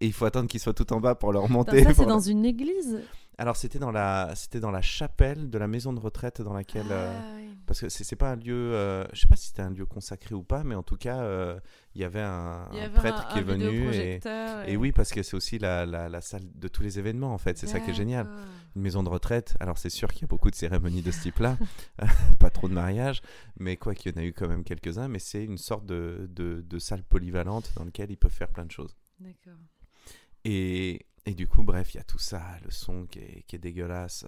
Et 0.00 0.06
il 0.06 0.12
faut 0.12 0.26
attendre 0.26 0.48
qu'il 0.48 0.60
soit 0.60 0.74
tout 0.74 0.92
en 0.92 1.00
bas 1.00 1.16
pour 1.16 1.32
le 1.32 1.40
remonter. 1.40 1.82
ça, 1.82 1.92
c'est 1.92 2.06
dans 2.06 2.20
une 2.20 2.44
église 2.44 3.00
alors 3.38 3.56
c'était 3.56 3.78
dans 3.78 3.92
la 3.92 4.32
c'était 4.34 4.58
dans 4.58 4.72
la 4.72 4.82
chapelle 4.82 5.48
de 5.48 5.58
la 5.58 5.68
maison 5.68 5.92
de 5.92 6.00
retraite 6.00 6.42
dans 6.42 6.52
laquelle 6.52 6.88
euh, 6.90 7.12
ah, 7.16 7.54
parce 7.66 7.80
que 7.80 7.88
c'est 7.88 8.16
pas 8.16 8.32
un 8.32 8.36
lieu 8.36 8.74
euh, 8.74 9.04
je 9.12 9.20
sais 9.20 9.28
pas 9.28 9.36
si 9.36 9.46
c'était 9.48 9.62
un 9.62 9.70
lieu 9.70 9.86
consacré 9.86 10.34
ou 10.34 10.42
pas 10.42 10.64
mais 10.64 10.74
en 10.74 10.82
tout 10.82 10.96
cas 10.96 11.20
euh, 11.20 11.58
il 11.94 12.00
y 12.00 12.04
avait 12.04 12.20
un, 12.20 12.68
prêtre 12.94 13.28
qui 13.28 13.38
est 13.38 13.42
venu 13.42 13.94
et, 13.94 14.20
et... 14.66 14.76
oui 14.76 14.90
parce 14.90 15.10
que 15.10 15.22
c'est 15.22 15.36
aussi 15.36 15.58
la, 15.58 15.86
la, 15.86 16.20
salle 16.20 16.42
de 16.54 16.68
tous 16.68 16.82
les 16.82 16.98
événements 16.98 17.32
en 17.32 17.38
fait. 17.38 17.58
C'est 17.58 17.66
ça 17.66 17.80
qui 17.80 17.90
est 17.90 17.94
génial. 17.94 18.28
Une 18.76 18.82
maison 18.82 19.02
de 19.02 19.08
retraite 19.08 19.56
alors 19.60 19.78
c'est 19.78 19.90
sûr 19.90 20.12
qu'il 20.12 20.22
y 20.22 20.24
a 20.24 20.28
beaucoup 20.28 20.50
de 20.50 20.56
cérémonies 20.56 21.02
de 21.02 21.10
ce 21.12 21.22
type 21.22 21.38
là 21.38 21.56
pas 22.40 22.50
trop 22.50 22.68
de 22.68 22.74
mariages 22.74 23.22
mais 23.58 23.76
quoi 23.76 23.94
qu'il 23.94 24.12
y 24.12 24.18
en 24.18 24.20
a 24.20 24.24
eu 24.24 24.32
quand 24.32 24.48
même 24.48 24.64
quelques 24.64 24.98
uns 24.98 25.08
mais 25.08 25.20
c'est 25.20 25.44
une 25.44 25.58
sorte 25.58 25.86
de, 25.86 26.28
de, 26.30 26.64
de 26.68 26.78
salle 26.78 27.04
polyvalente 27.04 27.72
dans 27.76 27.84
laquelle 27.84 28.10
ils 28.10 28.16
peuvent 28.16 28.32
faire 28.32 28.48
plein 28.48 28.66
de 28.66 28.72
choses. 28.72 28.96
D'accord 29.20 29.58
et 30.44 31.06
et 31.28 31.34
du 31.34 31.46
coup, 31.46 31.62
bref, 31.62 31.92
il 31.92 31.98
y 31.98 32.00
a 32.00 32.04
tout 32.04 32.18
ça, 32.18 32.42
le 32.64 32.70
son 32.70 33.04
qui 33.04 33.18
est, 33.18 33.42
qui 33.46 33.56
est, 33.56 33.58
dégueulasse. 33.58 34.24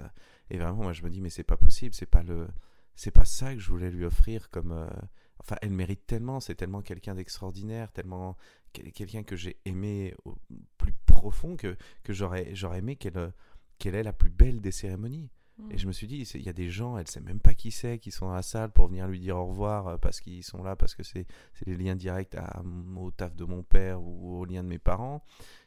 Et 0.51 0.59
vraiment, 0.59 0.83
moi, 0.83 0.92
je 0.92 1.03
me 1.03 1.09
dis, 1.09 1.23
mais 1.23 1.31
c'est 1.31 1.44
pas 1.44 1.57
possible, 1.57 1.94
c'est 1.94 2.05
pas 2.05 2.23
le, 2.23 2.46
c'est 2.94 3.11
pas 3.11 3.25
ça 3.25 3.55
que 3.55 3.59
je 3.59 3.70
voulais 3.70 3.90
lui 3.90 4.05
offrir 4.05 4.51
comme. 4.51 4.73
Euh, 4.73 4.90
enfin, 5.38 5.57
elle 5.62 5.70
mérite 5.70 6.07
tellement, 6.07 6.40
c'est 6.40 6.55
tellement 6.55 6.83
quelqu'un 6.83 7.14
d'extraordinaire, 7.14 7.90
tellement 7.90 8.37
quelqu'un 8.75 9.23
que 9.23 9.35
j'ai 9.35 9.57
aimé 9.64 10.14
au 10.27 10.37
plus 10.77 10.92
profond 11.07 11.57
que, 11.57 11.75
que 12.03 12.12
j'aurais, 12.12 12.55
j'aurais 12.55 12.81
aimé 12.81 12.96
qu'elle, 12.96 13.33
qu'elle 13.79 13.94
ait 13.94 14.03
la 14.03 14.12
plus 14.12 14.31
belle 14.31 14.61
des 14.61 14.70
cérémonies. 14.70 15.31
Et 15.70 15.79
je 15.79 15.87
mm. 15.87 15.88
me 15.88 15.92
suis 15.92 16.07
dit, 16.07 16.23
il 16.35 16.42
y 16.42 16.49
a 16.49 16.53
des 16.53 16.70
gens, 16.70 16.99
elle 16.99 17.09
sait 17.09 17.20
même 17.20 17.40
pas 17.40 17.55
qui 17.55 17.70
c'est, 17.70 17.99
qui 17.99 18.11
sont 18.11 18.27
dans 18.27 18.35
la 18.35 18.42
salle 18.42 18.70
pour 18.70 18.88
venir 18.88 19.09
lui 19.09 19.20
dire 19.20 19.37
au 19.38 19.46
revoir 19.46 19.88
euh, 19.88 19.96
parce 19.96 20.20
qu'ils 20.20 20.44
sont 20.44 20.62
là, 20.62 20.77
parce 20.77 20.94
que 20.94 21.03
c'est, 21.03 21.27
c'est 21.55 21.66
les 21.66 21.77
liens 21.77 21.96
directs 21.96 22.35
à, 22.35 22.62
au 22.96 23.11
taf 23.11 23.35
de 23.35 23.44
mon 23.44 23.62
père 23.62 24.03
ou 24.03 24.38
au 24.38 24.44
lien 24.44 24.62
de 24.62 24.68
mes 24.68 24.79
parents 24.79 25.25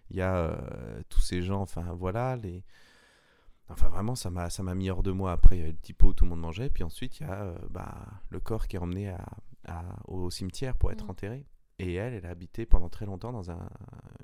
il 0.10 0.18
y 0.18 0.22
a 0.22 0.36
euh, 0.36 1.02
tous 1.10 1.22
ces 1.22 1.42
gens, 1.42 1.62
enfin 1.62 1.94
voilà, 1.94 2.36
les... 2.36 2.64
Enfin 3.70 3.88
vraiment, 3.90 4.16
ça 4.16 4.30
m'a, 4.30 4.50
ça 4.50 4.62
m'a 4.62 4.76
mis 4.76 4.90
hors 4.90 5.04
de 5.04 5.12
moi. 5.12 5.32
Après, 5.32 5.56
il 5.56 5.60
y 5.60 5.62
avait 5.62 5.72
le 5.72 5.78
petit 5.78 5.94
pot 5.94 6.10
où 6.10 6.14
tout 6.14 6.26
le 6.26 6.30
monde 6.30 6.42
mangeait. 6.42 6.70
Puis 6.70 6.84
ensuite, 6.84 7.20
il 7.20 7.24
y 7.24 7.30
a 7.30 7.44
euh, 7.44 7.58
bah, 7.70 8.06
le 8.30 8.40
corps 8.40 8.68
qui 8.68 8.76
est 8.76 8.80
emmené 8.80 9.10
à, 9.66 9.84
au 10.06 10.30
cimetière 10.30 10.76
pour 10.76 10.92
être 10.92 11.06
mm. 11.06 11.10
enterré. 11.10 11.48
Et 11.80 11.94
elle, 11.94 12.14
elle 12.14 12.26
a 12.26 12.30
habité 12.30 12.66
pendant 12.66 12.90
très 12.90 13.06
longtemps 13.06 13.32
dans 13.32 13.52
un, 13.52 13.70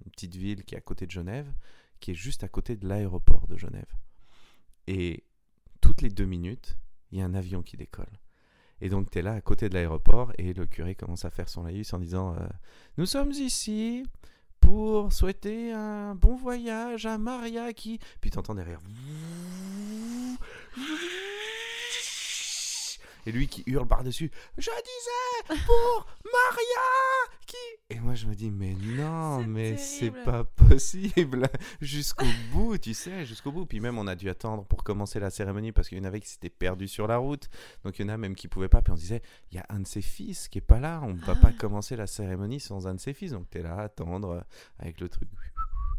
une 0.05 0.11
petite 0.11 0.35
ville 0.35 0.63
qui 0.65 0.75
est 0.75 0.77
à 0.77 0.81
côté 0.81 1.05
de 1.05 1.11
Genève, 1.11 1.51
qui 1.99 2.11
est 2.11 2.15
juste 2.15 2.43
à 2.43 2.47
côté 2.47 2.75
de 2.75 2.87
l'aéroport 2.87 3.47
de 3.47 3.57
Genève. 3.57 3.91
Et 4.87 5.23
toutes 5.81 6.01
les 6.01 6.09
deux 6.09 6.25
minutes, 6.25 6.77
il 7.11 7.19
y 7.19 7.21
a 7.21 7.25
un 7.25 7.33
avion 7.33 7.63
qui 7.63 7.77
décolle. 7.77 8.19
Et 8.81 8.89
donc, 8.89 9.09
tu 9.09 9.19
es 9.19 9.21
là 9.21 9.33
à 9.33 9.41
côté 9.41 9.69
de 9.69 9.73
l'aéroport 9.73 10.31
et 10.37 10.53
le 10.53 10.65
curé 10.65 10.95
commence 10.95 11.25
à 11.25 11.29
faire 11.29 11.49
son 11.49 11.63
laïus 11.63 11.93
en 11.93 11.99
disant 11.99 12.35
euh, 12.35 12.47
Nous 12.97 13.05
sommes 13.05 13.31
ici 13.31 14.05
pour 14.59 15.11
souhaiter 15.13 15.71
un 15.71 16.15
bon 16.15 16.35
voyage 16.35 17.05
à 17.05 17.17
Maria 17.17 17.73
qui. 17.73 17.99
Puis 18.21 18.31
t'entends 18.31 18.55
derrière. 18.55 18.79
Et 23.25 23.31
lui 23.31 23.47
qui 23.47 23.63
hurle 23.67 23.87
par-dessus 23.87 24.31
Je 24.57 24.69
disais 24.69 25.61
pour 25.65 26.07
Maria 26.23 27.37
qui. 27.45 27.55
Et 27.91 27.99
moi 27.99 28.15
je 28.15 28.27
me 28.27 28.35
dis 28.35 28.49
Mais 28.51 28.73
non, 28.75 29.43
mais 29.45 29.77
c'est 29.77 30.11
pas 30.11 30.43
possible 30.43 31.49
Jusqu'au 31.81 32.25
bout, 32.51 32.77
tu 32.77 32.93
sais, 32.93 33.25
jusqu'au 33.25 33.51
bout. 33.51 33.65
Puis 33.65 33.79
même 33.79 33.97
on 33.97 34.07
a 34.07 34.15
dû 34.15 34.29
attendre 34.29 34.63
pour 34.65 34.83
commencer 34.83 35.19
la 35.19 35.29
cérémonie 35.29 35.71
parce 35.71 35.89
qu'il 35.89 35.97
y 35.97 36.01
en 36.01 36.05
avait 36.05 36.19
qui 36.19 36.29
s'étaient 36.29 36.49
perdus 36.49 36.87
sur 36.87 37.07
la 37.07 37.17
route. 37.17 37.49
Donc 37.83 37.99
il 37.99 38.03
y 38.03 38.05
en 38.05 38.09
a 38.13 38.17
même 38.17 38.35
qui 38.35 38.47
pouvaient 38.47 38.69
pas. 38.69 38.81
Puis 38.81 38.91
on 38.93 38.95
disait 38.95 39.21
Il 39.51 39.55
y 39.57 39.59
a 39.59 39.65
un 39.69 39.79
de 39.79 39.87
ses 39.87 40.01
fils 40.01 40.47
qui 40.47 40.59
est 40.59 40.61
pas 40.61 40.79
là, 40.79 41.01
on 41.03 41.13
ne 41.13 41.21
va 41.21 41.35
pas 41.35 41.51
commencer 41.51 41.95
la 41.95 42.07
cérémonie 42.07 42.59
sans 42.59 42.87
un 42.87 42.95
de 42.95 42.99
ses 42.99 43.13
fils. 43.13 43.31
Donc 43.31 43.49
t'es 43.49 43.61
là 43.61 43.75
à 43.75 43.81
attendre 43.83 44.29
euh, 44.29 44.41
avec 44.79 44.99
le 45.01 45.09
truc. 45.09 45.29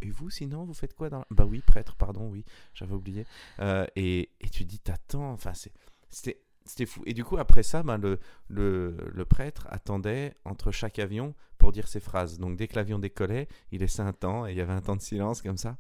Et 0.02 0.10
vous, 0.10 0.30
sinon, 0.30 0.64
vous 0.64 0.72
faites 0.72 0.94
quoi 0.94 1.10
dans 1.10 1.18
la- 1.18 1.26
Bah 1.30 1.44
oui, 1.44 1.60
prêtre, 1.60 1.94
pardon, 1.94 2.28
oui, 2.30 2.44
j'avais 2.72 2.94
oublié. 2.94 3.26
Euh, 3.58 3.84
et, 3.96 4.30
et 4.40 4.48
tu 4.48 4.64
dis, 4.64 4.78
t'attends, 4.78 5.30
enfin, 5.32 5.52
c'est- 5.52 5.74
c'était 6.08 6.40
c'était 6.70 6.86
fou. 6.86 7.02
Et 7.06 7.12
du 7.14 7.24
coup, 7.24 7.36
après 7.38 7.62
ça, 7.62 7.82
ben, 7.82 7.98
le, 7.98 8.18
le, 8.48 8.96
le 9.12 9.24
prêtre 9.24 9.66
attendait 9.70 10.34
entre 10.44 10.70
chaque 10.72 10.98
avion 10.98 11.34
pour 11.58 11.72
dire 11.72 11.86
ses 11.88 12.00
phrases. 12.00 12.38
Donc 12.38 12.56
dès 12.56 12.66
que 12.68 12.76
l'avion 12.76 12.98
décollait, 12.98 13.48
il 13.72 13.80
laissait 13.80 14.02
un 14.02 14.12
temps 14.12 14.46
et 14.46 14.52
il 14.52 14.56
y 14.56 14.60
avait 14.60 14.72
un 14.72 14.80
temps 14.80 14.96
de 14.96 15.02
silence 15.02 15.42
comme 15.42 15.56
ça. 15.58 15.76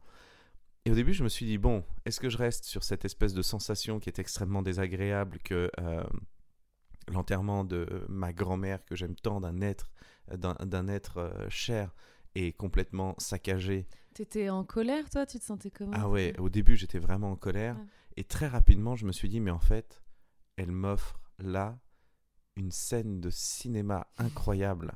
Et 0.84 0.90
au 0.90 0.94
début, 0.94 1.12
je 1.12 1.22
me 1.24 1.28
suis 1.28 1.46
dit, 1.46 1.58
bon, 1.58 1.84
est-ce 2.06 2.20
que 2.20 2.28
je 2.30 2.38
reste 2.38 2.64
sur 2.64 2.84
cette 2.84 3.04
espèce 3.04 3.34
de 3.34 3.42
sensation 3.42 3.98
qui 4.00 4.08
est 4.08 4.18
extrêmement 4.18 4.62
désagréable 4.62 5.38
que 5.44 5.70
euh, 5.78 6.02
l'enterrement 7.08 7.64
de 7.64 7.86
ma 8.08 8.32
grand-mère, 8.32 8.84
que 8.84 8.94
j'aime 8.96 9.14
tant, 9.14 9.40
d'un 9.40 9.60
être, 9.60 9.90
d'un 10.36 10.88
être 10.88 11.18
euh, 11.18 11.48
cher, 11.48 11.94
est 12.34 12.52
complètement 12.56 13.14
saccagé? 13.18 13.86
T'étais 14.14 14.48
en 14.48 14.64
colère, 14.64 15.08
toi? 15.10 15.26
Tu 15.26 15.38
te 15.38 15.44
sentais 15.44 15.70
comment? 15.70 15.92
Ah 15.94 16.08
ouais, 16.08 16.34
au 16.38 16.48
début 16.48 16.76
j'étais 16.76 16.98
vraiment 16.98 17.32
en 17.32 17.36
colère 17.36 17.76
Ouais. 17.76 17.84
et 18.16 18.24
très 18.24 18.46
rapidement 18.48 18.96
je 18.96 19.06
me 19.06 19.12
suis 19.12 19.28
dit 19.28 19.40
mais 19.40 19.50
en 19.50 19.58
fait 19.60 20.00
elle 20.60 20.72
m'offre 20.72 21.18
là 21.38 21.78
une 22.56 22.70
scène 22.70 23.20
de 23.20 23.30
cinéma 23.30 24.06
incroyable, 24.18 24.92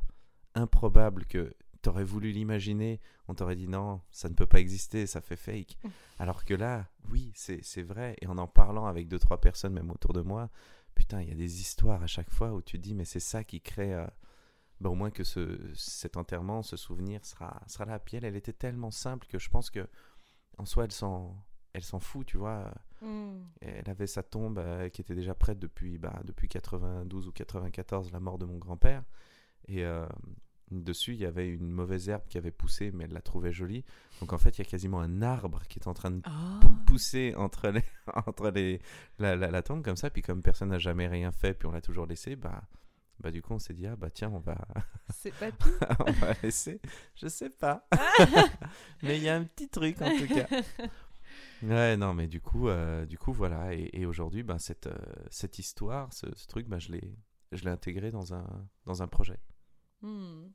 improbable 0.55 1.24
que 1.24 1.55
t'aurais 1.81 2.05
voulu 2.05 2.33
l'imaginer, 2.33 3.00
on 3.29 3.35
t'aurait 3.35 3.57
dit 3.57 3.68
non, 3.68 4.03
ça 4.11 4.29
ne 4.29 4.35
peut 4.35 4.46
pas 4.46 4.61
exister, 4.61 5.07
ça 5.07 5.22
fait 5.22 5.37
fake. 5.37 5.79
Alors 6.18 6.44
que 6.44 6.53
là, 6.53 6.90
oui, 7.09 7.33
c'est 7.35 7.83
vrai 7.83 8.16
et 8.20 8.27
en 8.27 8.37
en 8.37 8.46
parlant 8.46 8.85
avec 8.85 9.09
deux 9.09 9.18
trois 9.18 9.40
personnes 9.40 9.72
même 9.72 9.90
autour 9.90 10.12
de 10.12 10.20
moi, 10.20 10.50
putain, 10.94 11.22
il 11.22 11.29
y 11.29 11.33
a 11.33 11.37
des 11.37 11.61
histoires 11.62 12.03
à 12.03 12.07
chaque 12.07 12.31
fois 12.31 12.53
où 12.53 12.61
tu 12.61 12.77
te 12.77 12.83
dis 12.83 12.94
mais 12.94 13.07
c'est 13.07 13.18
ça 13.20 13.42
qui 13.42 13.62
crée 13.62 13.94
euh, 13.94 14.07
bah, 14.81 14.90
au 14.90 14.94
moins 14.94 15.11
que 15.11 15.24
ce, 15.24 15.59
cet 15.74 16.18
enterrement, 16.18 16.62
ce 16.62 16.77
souvenir 16.77 17.24
sera, 17.24 17.62
sera 17.68 17.87
là. 17.87 17.98
Puis 17.98 18.18
elle, 18.18 18.27
elle 18.27 18.37
était 18.37 18.53
tellement 18.53 18.90
simple 18.90 19.27
que 19.29 19.38
je 19.38 19.48
pense 19.48 19.70
que 19.70 19.88
en 20.59 20.66
soi, 20.66 20.85
elle 20.85 20.92
s'en, 20.92 21.42
elle 21.74 21.82
s'en 21.84 22.00
fout, 22.00 22.26
tu 22.26 22.38
vois. 22.38 22.72
Hmm. 23.02 23.40
Elle 23.60 23.88
avait 23.90 24.06
sa 24.06 24.22
tombe 24.22 24.58
euh, 24.58 24.88
qui 24.88 25.02
était 25.02 25.14
déjà 25.14 25.34
prête 25.34 25.58
depuis, 25.58 25.98
bah, 25.98 26.20
depuis 26.24 26.48
92 26.48 27.28
ou 27.28 27.32
94, 27.32 28.10
la 28.12 28.20
mort 28.20 28.38
de 28.38 28.46
mon 28.46 28.56
grand-père. 28.56 29.02
Et 29.68 29.84
euh, 29.84 30.06
dessus, 30.70 31.12
il 31.12 31.20
y 31.20 31.26
avait 31.26 31.48
une 31.48 31.70
mauvaise 31.70 32.08
herbe 32.08 32.22
qui 32.28 32.38
avait 32.38 32.50
poussé, 32.50 32.90
mais 32.92 33.04
elle 33.04 33.12
la 33.12 33.20
trouvait 33.20 33.52
jolie. 33.52 33.84
Donc 34.20 34.32
en 34.32 34.38
fait, 34.38 34.56
il 34.56 34.64
y 34.64 34.66
a 34.66 34.70
quasiment 34.70 35.00
un 35.00 35.20
arbre 35.20 35.62
qui 35.68 35.78
est 35.78 35.87
en 35.88 35.94
train 35.94 36.10
de 36.12 36.20
Ah. 36.24 36.58
pou- 36.62 36.74
pousser 36.87 37.34
entre 37.37 37.68
les, 37.68 37.82
entre 38.26 38.50
les, 38.50 38.80
la, 39.18 39.37
la, 39.37 39.50
la 39.50 39.62
tombe 39.62 39.82
comme 39.84 39.96
ça. 39.96 40.08
Puis 40.10 40.22
comme 40.22 40.40
personne 40.42 40.70
n'a 40.70 40.78
jamais 40.78 41.06
rien 41.08 41.30
fait, 41.32 41.54
puis 41.54 41.66
on 41.66 41.72
l'a 41.72 41.80
toujours 41.82 42.06
laissé, 42.06 42.37
bah, 42.37 42.62
bah 43.20 43.30
du 43.30 43.42
coup, 43.42 43.52
on 43.54 43.58
s'est 43.58 43.74
dit, 43.74 43.87
ah 43.87 43.96
bah 43.96 44.10
tiens, 44.10 44.30
on 44.34 44.38
va, 44.40 44.56
C'est 45.14 45.32
papy. 45.34 45.68
on 46.06 46.12
va 46.12 46.32
laisser. 46.42 46.80
Je 47.14 47.28
sais 47.28 47.50
pas. 47.50 47.87
mais 49.02 49.16
il 49.18 49.22
y 49.22 49.28
a 49.28 49.37
un 49.37 49.44
petit 49.44 49.68
truc 49.68 50.00
en 50.02 50.10
tout 50.16 50.26
cas. 50.26 50.46
Ouais, 51.64 51.96
non, 51.96 52.14
mais 52.14 52.27
du 52.27 52.40
coup, 52.40 52.68
euh, 52.68 53.07
du 53.07 53.18
coup 53.18 53.33
voilà. 53.33 53.74
Et, 53.74 53.90
et 53.92 54.07
aujourd'hui, 54.07 54.42
ben, 54.42 54.59
cette, 54.59 54.87
euh, 54.87 54.96
cette 55.31 55.59
histoire, 55.59 56.12
ce, 56.12 56.27
ce 56.35 56.46
truc, 56.46 56.68
ben, 56.68 56.79
je 56.79 56.92
l'ai 56.92 57.16
je 57.55 57.64
l'ai 57.64 57.70
intégré 57.70 58.11
dans 58.11 58.35
un, 58.35 58.46
dans 58.85 59.03
un 59.03 59.09
projet. 59.09 59.38
Hmm. 60.03 60.48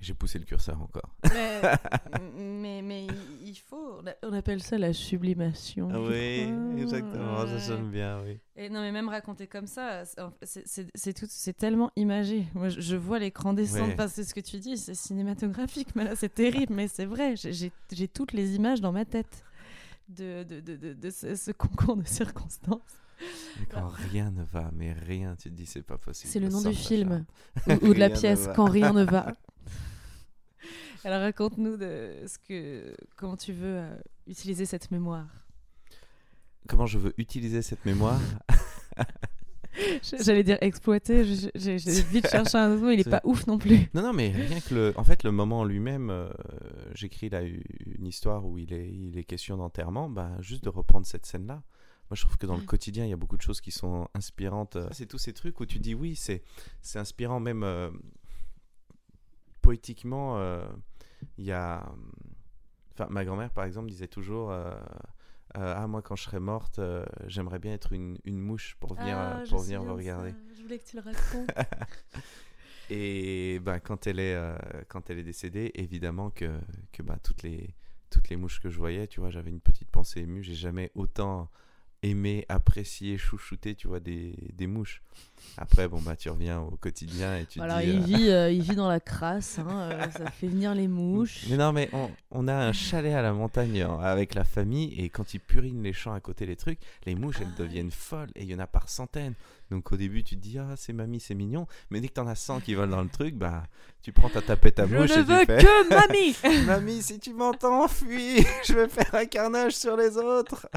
J'ai 0.00 0.14
poussé 0.14 0.40
le 0.40 0.44
curseur 0.44 0.82
encore. 0.82 1.14
Mais, 1.32 1.62
mais, 2.36 2.82
mais 2.82 3.06
il 3.44 3.54
faut. 3.54 4.02
on 4.24 4.32
appelle 4.32 4.60
ça 4.60 4.76
la 4.76 4.92
sublimation. 4.92 5.88
je 5.90 5.94
crois. 5.94 7.68
Ouais. 7.68 7.82
bien, 7.82 8.20
oui. 8.24 8.40
Et 8.56 8.68
non, 8.68 8.80
mais 8.80 8.90
même 8.90 9.08
raconter 9.08 9.46
comme 9.46 9.68
ça, 9.68 10.02
c'est- 10.42 11.12
tout, 11.14 11.26
c'est 11.28 11.56
tellement 11.56 11.92
imagé. 11.94 12.46
Moi, 12.54 12.68
je, 12.68 12.96
vois 12.96 13.20
l'écran 13.20 13.52
descendre. 13.52 13.96
Ouais. 13.96 14.08
C'est 14.08 14.24
ce 14.24 14.34
que 14.34 14.40
tu 14.40 14.58
dis, 14.58 14.76
c'est 14.76 14.94
cinématographique. 14.94 15.94
Mais 15.94 16.02
là, 16.02 16.16
c'est 16.16 16.34
terrible, 16.34 16.74
mais 16.74 16.88
c'est 16.88 17.06
vrai. 17.06 17.34
J'ai 17.36 18.08
toutes 18.08 18.32
les 18.32 18.56
images 18.56 18.80
dans 18.80 18.92
ma 18.92 19.04
tête 19.04 19.44
de, 20.12 20.44
de, 20.44 20.60
de, 20.60 20.92
de, 20.92 21.10
ce, 21.10 21.34
ce 21.34 21.50
concours 21.50 21.96
de 21.96 22.04
circonstances. 22.04 22.80
Mais 23.58 23.66
quand 23.66 23.88
rien 23.88 24.30
ne 24.30 24.42
va, 24.42 24.70
mais 24.74 24.92
rien, 24.92 25.36
tu 25.36 25.50
te 25.50 25.54
dis, 25.54 25.66
c'est 25.66 25.82
pas 25.82 25.98
possible. 25.98 26.32
C'est 26.32 26.40
le 26.40 26.48
nom 26.48 26.60
du 26.60 26.74
film 26.74 27.24
ou, 27.66 27.88
ou 27.88 27.94
de 27.94 27.98
la 27.98 28.10
pièce 28.10 28.48
quand 28.54 28.66
rien 28.68 28.92
ne 28.92 29.04
va. 29.04 29.32
Alors 31.04 31.20
raconte-nous 31.20 31.76
de 31.76 32.14
ce 32.26 32.38
que 32.38 32.94
comment 33.16 33.36
tu 33.36 33.52
veux 33.52 33.78
euh, 33.78 33.96
utiliser 34.28 34.66
cette 34.66 34.90
mémoire. 34.92 35.26
Comment 36.68 36.86
je 36.86 36.98
veux 36.98 37.12
utiliser 37.18 37.60
cette 37.60 37.84
mémoire? 37.84 38.20
J'allais 40.20 40.42
dire 40.44 40.58
exploiter, 40.60 41.24
j'ai 41.54 41.76
vite 41.78 42.28
cherché 42.28 42.58
un 42.58 42.72
autre 42.72 42.82
mot, 42.82 42.90
il 42.90 43.00
est 43.00 43.04
C'est- 43.04 43.10
pas 43.10 43.20
ouf 43.24 43.46
non 43.46 43.58
plus. 43.58 43.88
Non, 43.94 44.02
non, 44.02 44.12
mais 44.12 44.28
rien 44.30 44.60
que 44.60 44.74
le. 44.74 44.92
En 44.96 45.04
fait, 45.04 45.22
le 45.24 45.32
moment 45.32 45.60
en 45.60 45.64
lui-même, 45.64 46.10
euh, 46.10 46.28
j'écris 46.94 47.28
là 47.30 47.42
une 47.42 48.06
histoire 48.06 48.44
où 48.46 48.58
il 48.58 48.72
est, 48.72 48.88
il 48.92 49.16
est 49.18 49.24
question 49.24 49.56
d'enterrement, 49.56 50.08
bah, 50.10 50.30
juste 50.40 50.64
de 50.64 50.68
reprendre 50.68 51.06
cette 51.06 51.24
scène-là. 51.26 51.54
Moi, 52.10 52.16
je 52.16 52.22
trouve 52.22 52.36
que 52.36 52.44
dans 52.46 52.56
le 52.56 52.62
quotidien, 52.62 53.04
il 53.06 53.10
y 53.10 53.14
a 53.14 53.16
beaucoup 53.16 53.38
de 53.38 53.42
choses 53.42 53.60
qui 53.62 53.70
sont 53.70 54.06
inspirantes. 54.14 54.76
Euh, 54.76 54.88
C'est 54.92 55.06
tous 55.06 55.16
ces 55.18 55.32
trucs 55.32 55.58
où 55.60 55.64
tu 55.66 55.78
dis 55.78 55.94
oui, 55.94 56.14
c'est 56.14 56.42
inspirant, 56.94 57.40
même 57.40 57.62
euh, 57.62 57.90
poétiquement. 59.62 60.38
euh, 60.38 60.64
Il 61.38 61.44
y 61.44 61.52
a. 61.52 61.90
Enfin, 62.94 63.06
ma 63.10 63.24
grand-mère, 63.24 63.50
par 63.50 63.64
exemple, 63.64 63.88
disait 63.88 64.08
toujours. 64.08 64.52
Euh, 65.56 65.74
ah, 65.76 65.86
moi, 65.86 66.02
quand 66.02 66.16
je 66.16 66.24
serai 66.24 66.40
morte, 66.40 66.78
euh, 66.78 67.04
j'aimerais 67.26 67.58
bien 67.58 67.72
être 67.72 67.92
une, 67.92 68.18
une 68.24 68.38
mouche 68.38 68.76
pour 68.80 68.94
venir, 68.94 69.16
Ah, 69.16 69.38
euh, 69.40 69.46
pour 69.48 69.60
me 69.60 69.64
venir 69.64 69.82
me 69.82 69.92
regarder. 69.92 70.30
ça. 70.30 70.36
Je 70.56 70.62
voulais 70.62 70.78
que 70.78 70.84
tu 70.86 70.96
le 70.96 71.02
racontes. 71.02 71.50
Et 72.90 73.58
ben, 73.60 73.78
quand, 73.80 74.06
elle 74.06 74.18
est, 74.18 74.36
quand 74.88 75.08
elle 75.08 75.18
est 75.18 75.22
décédée, 75.24 75.70
évidemment 75.74 76.30
que, 76.30 76.58
que 76.92 77.02
bah, 77.02 77.16
toutes, 77.22 77.42
les, 77.42 77.74
toutes 78.10 78.28
les 78.28 78.36
mouches 78.36 78.60
que 78.60 78.68
je 78.68 78.76
voyais, 78.78 79.06
tu 79.06 79.20
vois, 79.20 79.30
j'avais 79.30 79.50
une 79.50 79.60
petite 79.60 79.88
pensée 79.88 80.20
émue. 80.20 80.42
J'ai 80.42 80.54
jamais 80.54 80.90
autant 80.94 81.48
aimé, 82.02 82.44
apprécié, 82.48 83.16
chouchouté, 83.18 83.74
tu 83.74 83.86
vois, 83.88 84.00
des, 84.00 84.34
des 84.54 84.66
mouches. 84.66 85.02
Après, 85.56 85.86
bon, 85.88 86.00
bah, 86.00 86.16
tu 86.16 86.30
reviens 86.30 86.60
au 86.60 86.76
quotidien 86.76 87.36
et 87.38 87.46
tu 87.46 87.58
te 87.58 87.64
Alors 87.64 87.78
dis... 87.78 87.86
il 87.90 87.96
euh, 87.96 88.00
vit, 88.00 88.28
euh, 88.30 88.50
il 88.50 88.62
vit 88.70 88.74
dans 88.76 88.88
la 88.88 89.00
crasse, 89.00 89.58
hein, 89.58 89.66
euh, 89.90 90.10
ça 90.10 90.30
fait 90.30 90.46
venir 90.48 90.74
les 90.74 90.88
mouches. 90.88 91.44
Mais 91.50 91.56
non, 91.56 91.72
mais 91.72 91.88
on, 91.92 92.10
on 92.30 92.48
a 92.48 92.54
un 92.54 92.72
chalet 92.72 93.14
à 93.14 93.22
la 93.22 93.32
montagne 93.32 93.82
euh, 93.82 93.98
avec 93.98 94.34
la 94.34 94.44
famille 94.44 94.92
et 94.98 95.10
quand 95.10 95.34
ils 95.34 95.40
purinent 95.40 95.82
les 95.82 95.92
champs 95.92 96.12
à 96.14 96.20
côté 96.20 96.46
les 96.46 96.56
trucs, 96.56 96.78
les 97.06 97.14
mouches 97.14 97.36
elles 97.40 97.48
Ah. 97.54 97.58
deviennent 97.62 97.90
folles 97.90 98.30
et 98.34 98.42
il 98.42 98.50
y 98.50 98.54
en 98.54 98.58
a 98.60 98.66
par 98.66 98.88
centaines. 98.88 99.34
Donc 99.70 99.90
au 99.92 99.96
début 99.96 100.22
tu 100.24 100.36
te 100.36 100.40
dis 100.40 100.58
ah 100.58 100.74
c'est 100.76 100.92
mamie 100.92 101.20
c'est 101.20 101.34
mignon, 101.34 101.66
mais 101.90 102.00
dès 102.00 102.08
que 102.08 102.14
t'en 102.14 102.26
as 102.26 102.34
100 102.34 102.60
qui 102.60 102.74
volent 102.74 102.96
dans 102.96 103.02
le 103.02 103.08
truc, 103.08 103.34
bah 103.36 103.64
tu 104.02 104.12
prends 104.12 104.28
ta 104.28 104.42
tapette 104.42 104.78
à 104.80 104.86
Je 104.86 104.94
mouche 104.96 105.10
ne 105.10 105.14
et 105.22 105.24
tu 105.24 105.30
veux 105.32 105.44
fais 105.44 105.58
que 105.58 105.88
mamie. 105.88 106.64
mamie 106.66 107.02
si 107.02 107.18
tu 107.20 107.32
m'entends 107.32 107.88
fuis, 107.88 108.44
je 108.66 108.74
vais 108.74 108.88
faire 108.88 109.14
un 109.14 109.24
carnage 109.26 109.72
sur 109.72 109.96
les 109.96 110.16
autres. 110.16 110.68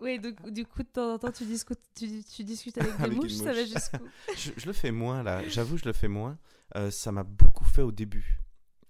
Oui, 0.00 0.18
donc 0.18 0.50
du 0.50 0.64
coup 0.66 0.82
de 0.82 0.88
temps 0.88 1.14
en 1.14 1.18
temps 1.18 1.32
tu 1.32 1.44
discutes, 1.44 1.80
tu, 1.94 2.22
tu 2.24 2.44
discutes 2.44 2.78
avec 2.78 2.96
des 2.96 3.02
Avec 3.04 3.16
mouches, 3.16 3.32
ça 3.32 3.52
va 3.52 3.60
mouche. 3.60 3.68
jusqu'où 3.72 4.04
je, 4.36 4.50
je 4.56 4.66
le 4.66 4.72
fais 4.72 4.90
moins 4.90 5.22
là, 5.22 5.46
j'avoue 5.48 5.76
je 5.78 5.84
le 5.84 5.92
fais 5.92 6.08
moins. 6.08 6.38
Euh, 6.74 6.90
ça 6.90 7.12
m'a 7.12 7.22
beaucoup 7.24 7.64
fait 7.64 7.82
au 7.82 7.92
début. 7.92 8.40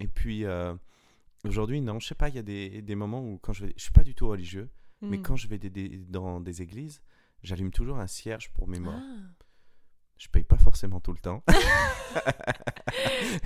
Et 0.00 0.08
puis 0.08 0.44
euh, 0.44 0.74
aujourd'hui 1.44 1.80
non, 1.80 1.98
je 2.00 2.09
sais 2.09 2.14
pas, 2.14 2.28
il 2.28 2.34
y 2.34 2.38
a 2.38 2.42
des, 2.42 2.82
des 2.82 2.94
moments 2.94 3.20
où 3.22 3.38
quand 3.38 3.52
je 3.52 3.66
vais, 3.66 3.74
je 3.76 3.82
suis 3.82 3.92
pas 3.92 4.04
du 4.04 4.14
tout 4.14 4.28
religieux. 4.28 4.68
Mais 5.02 5.18
Hmm. 5.18 5.22
quand 5.22 5.36
je 5.36 5.46
vais 5.46 5.59
des- 5.59 5.68
des- 5.68 5.98
dans 6.09 6.40
des 6.40 6.62
églises, 6.62 7.02
j'allume 7.42 7.70
toujours 7.70 7.98
un 7.98 8.07
cierge 8.07 8.50
pour 8.54 8.66
mes 8.66 8.78
morts. 8.80 8.94
Ah. 8.96 9.36
Je 10.18 10.28
paye 10.28 10.44
pas 10.44 10.56
forcément 10.56 11.00
tout 11.00 11.12
le 11.12 11.18
temps. 11.18 11.42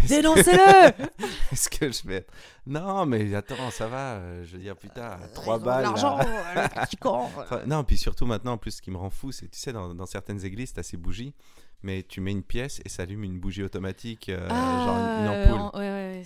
Dénoncez-le 0.08 0.92
Est-ce 1.52 1.68
que 1.68 1.90
je 1.90 2.06
vais 2.06 2.16
être... 2.16 2.32
Non, 2.66 3.06
mais 3.06 3.34
attends, 3.34 3.70
ça 3.70 3.88
va. 3.88 4.14
euh, 4.14 4.44
Je 4.44 4.52
veux 4.56 4.62
dire, 4.62 4.76
putain, 4.76 5.18
3 5.34 5.56
ont 5.56 5.58
de 5.58 5.64
balles. 5.64 5.82
là. 5.84 5.88
L'argent, 5.90 6.18
euh, 6.56 6.66
con. 7.00 7.24
Enfin, 7.36 7.62
Non, 7.66 7.84
puis 7.84 7.98
surtout 7.98 8.26
maintenant, 8.26 8.52
en 8.52 8.58
plus, 8.58 8.72
ce 8.72 8.82
qui 8.82 8.90
me 8.90 8.96
rend 8.96 9.10
fou, 9.10 9.32
c'est, 9.32 9.48
tu 9.48 9.58
sais, 9.58 9.72
dans, 9.72 9.94
dans 9.94 10.06
certaines 10.06 10.44
églises, 10.44 10.72
t'as 10.72 10.82
ces 10.82 10.96
bougies, 10.96 11.34
mais 11.82 12.02
tu 12.04 12.20
mets 12.20 12.32
une 12.32 12.42
pièce 12.44 12.80
et 12.84 12.88
ça 12.88 13.02
allume 13.02 13.24
une 13.24 13.40
bougie 13.40 13.62
automatique, 13.62 14.28
euh, 14.28 14.48
genre 14.48 14.96
une, 14.96 15.24
une 15.24 15.28
Ah, 15.28 15.42
ampoule. 15.42 15.60
en- 15.60 15.78
ouais, 15.78 15.90
ouais, 15.90 16.18
ouais, 16.18 16.24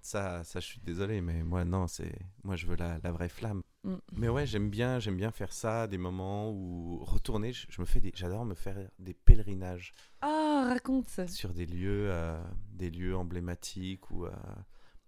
Ça, 0.00 0.44
ça, 0.44 0.60
je 0.60 0.66
suis 0.66 0.80
désolé, 0.80 1.20
mais 1.20 1.42
moi, 1.42 1.64
non, 1.64 1.86
c'est... 1.88 2.12
Moi, 2.44 2.56
je 2.56 2.66
veux 2.66 2.76
la, 2.76 2.98
la 3.02 3.10
vraie 3.10 3.28
flamme. 3.28 3.62
Mm. 3.84 3.96
Mais 4.12 4.28
ouais, 4.28 4.46
j'aime 4.46 4.70
bien, 4.70 4.98
j'aime 5.00 5.16
bien 5.16 5.30
faire 5.32 5.52
ça, 5.52 5.86
des 5.88 5.98
moments 5.98 6.50
où 6.52 6.98
retourner. 7.04 7.52
Je, 7.52 7.66
je 7.68 7.80
me 7.80 7.86
fais 7.86 8.00
des, 8.00 8.12
j'adore 8.14 8.44
me 8.44 8.54
faire 8.54 8.76
des 8.98 9.14
pèlerinages 9.14 9.92
Ah, 10.20 10.66
raconte. 10.68 11.20
sur 11.28 11.52
des 11.52 11.66
lieux, 11.66 12.10
euh, 12.10 12.40
des 12.72 12.90
lieux 12.90 13.16
emblématiques 13.16 14.10
ou 14.10 14.26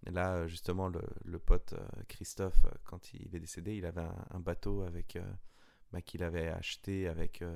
là 0.06 0.34
euh, 0.34 0.48
justement 0.48 0.88
le, 0.88 1.00
le 1.24 1.38
pote 1.38 1.74
euh, 1.74 1.86
Christophe, 2.08 2.66
quand 2.84 3.14
il 3.14 3.34
est 3.34 3.40
décédé, 3.40 3.76
il 3.76 3.86
avait 3.86 4.02
un, 4.02 4.24
un 4.30 4.40
bateau 4.40 4.82
avec 4.82 5.18
bah, 5.92 6.02
qu'il 6.02 6.22
avait 6.22 6.48
acheté 6.48 7.06
avec 7.08 7.42
un, 7.42 7.54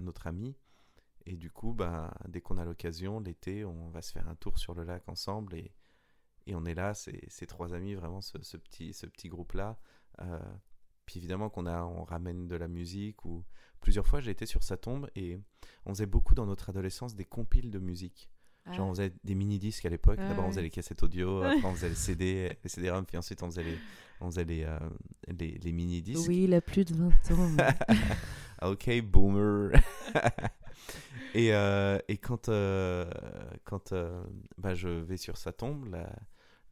un 0.00 0.06
autre 0.06 0.26
ami. 0.26 0.56
Et 1.24 1.36
du 1.36 1.50
coup, 1.52 1.72
bah, 1.72 2.12
dès 2.28 2.40
qu'on 2.40 2.58
a 2.58 2.64
l'occasion, 2.64 3.20
l'été, 3.20 3.64
on 3.64 3.90
va 3.90 4.02
se 4.02 4.10
faire 4.12 4.28
un 4.28 4.34
tour 4.34 4.58
sur 4.58 4.74
le 4.74 4.82
lac 4.82 5.08
ensemble 5.08 5.54
et, 5.54 5.72
et 6.46 6.54
on 6.54 6.64
est 6.64 6.74
là, 6.74 6.94
ces 6.94 7.46
trois 7.46 7.74
amis, 7.74 7.94
vraiment 7.94 8.20
ce, 8.20 8.40
ce 8.42 8.56
petit, 8.56 8.92
ce 8.92 9.06
petit 9.06 9.28
groupe-là. 9.28 9.78
Euh, 10.20 10.38
puis 11.06 11.18
évidemment 11.18 11.48
qu'on 11.48 11.66
a, 11.66 11.82
on 11.82 12.04
ramène 12.04 12.46
de 12.48 12.56
la 12.56 12.68
musique 12.68 13.24
ou 13.24 13.44
plusieurs 13.80 14.06
fois 14.06 14.20
j'ai 14.20 14.30
été 14.30 14.46
sur 14.46 14.62
sa 14.62 14.76
tombe 14.76 15.10
et 15.16 15.38
on 15.84 15.90
faisait 15.90 16.06
beaucoup 16.06 16.34
dans 16.34 16.46
notre 16.46 16.70
adolescence 16.70 17.14
des 17.14 17.24
compiles 17.24 17.70
de 17.70 17.78
musique. 17.78 18.30
Genre 18.70 18.86
on 18.86 18.90
faisait 18.94 19.12
des 19.24 19.34
mini-disques 19.34 19.84
à 19.86 19.88
l'époque, 19.88 20.18
Ah 20.22 20.28
d'abord 20.28 20.44
on 20.44 20.50
faisait 20.50 20.62
les 20.62 20.70
cassettes 20.70 21.02
audio, 21.02 21.42
après 21.42 21.64
on 21.64 21.74
faisait 21.74 21.88
les 21.88 21.94
CD, 21.96 22.56
les 22.62 22.68
CD-ROM, 22.68 23.04
puis 23.04 23.16
ensuite 23.16 23.42
on 23.42 23.46
faisait 23.46 23.64
les, 23.64 23.76
on 24.20 24.26
faisait 24.26 24.44
les, 24.44 24.62
euh, 24.62 24.78
les, 25.26 25.58
les 25.58 25.72
mini-disques. 25.72 26.28
Oui, 26.28 26.44
il 26.44 26.54
a 26.54 26.60
plus 26.60 26.84
de 26.84 26.94
20 26.94 27.08
ans. 27.08 27.56
Ah, 28.60 28.70
ok, 28.70 29.02
boomer. 29.02 29.72
et, 31.34 31.52
euh, 31.52 31.98
et 32.06 32.18
quand, 32.18 32.48
quand 33.64 33.94
bah, 34.58 34.74
je 34.74 34.88
vais 34.88 35.16
sur 35.16 35.36
sa 35.36 35.52
tombe, 35.52 35.86
la, 35.90 36.08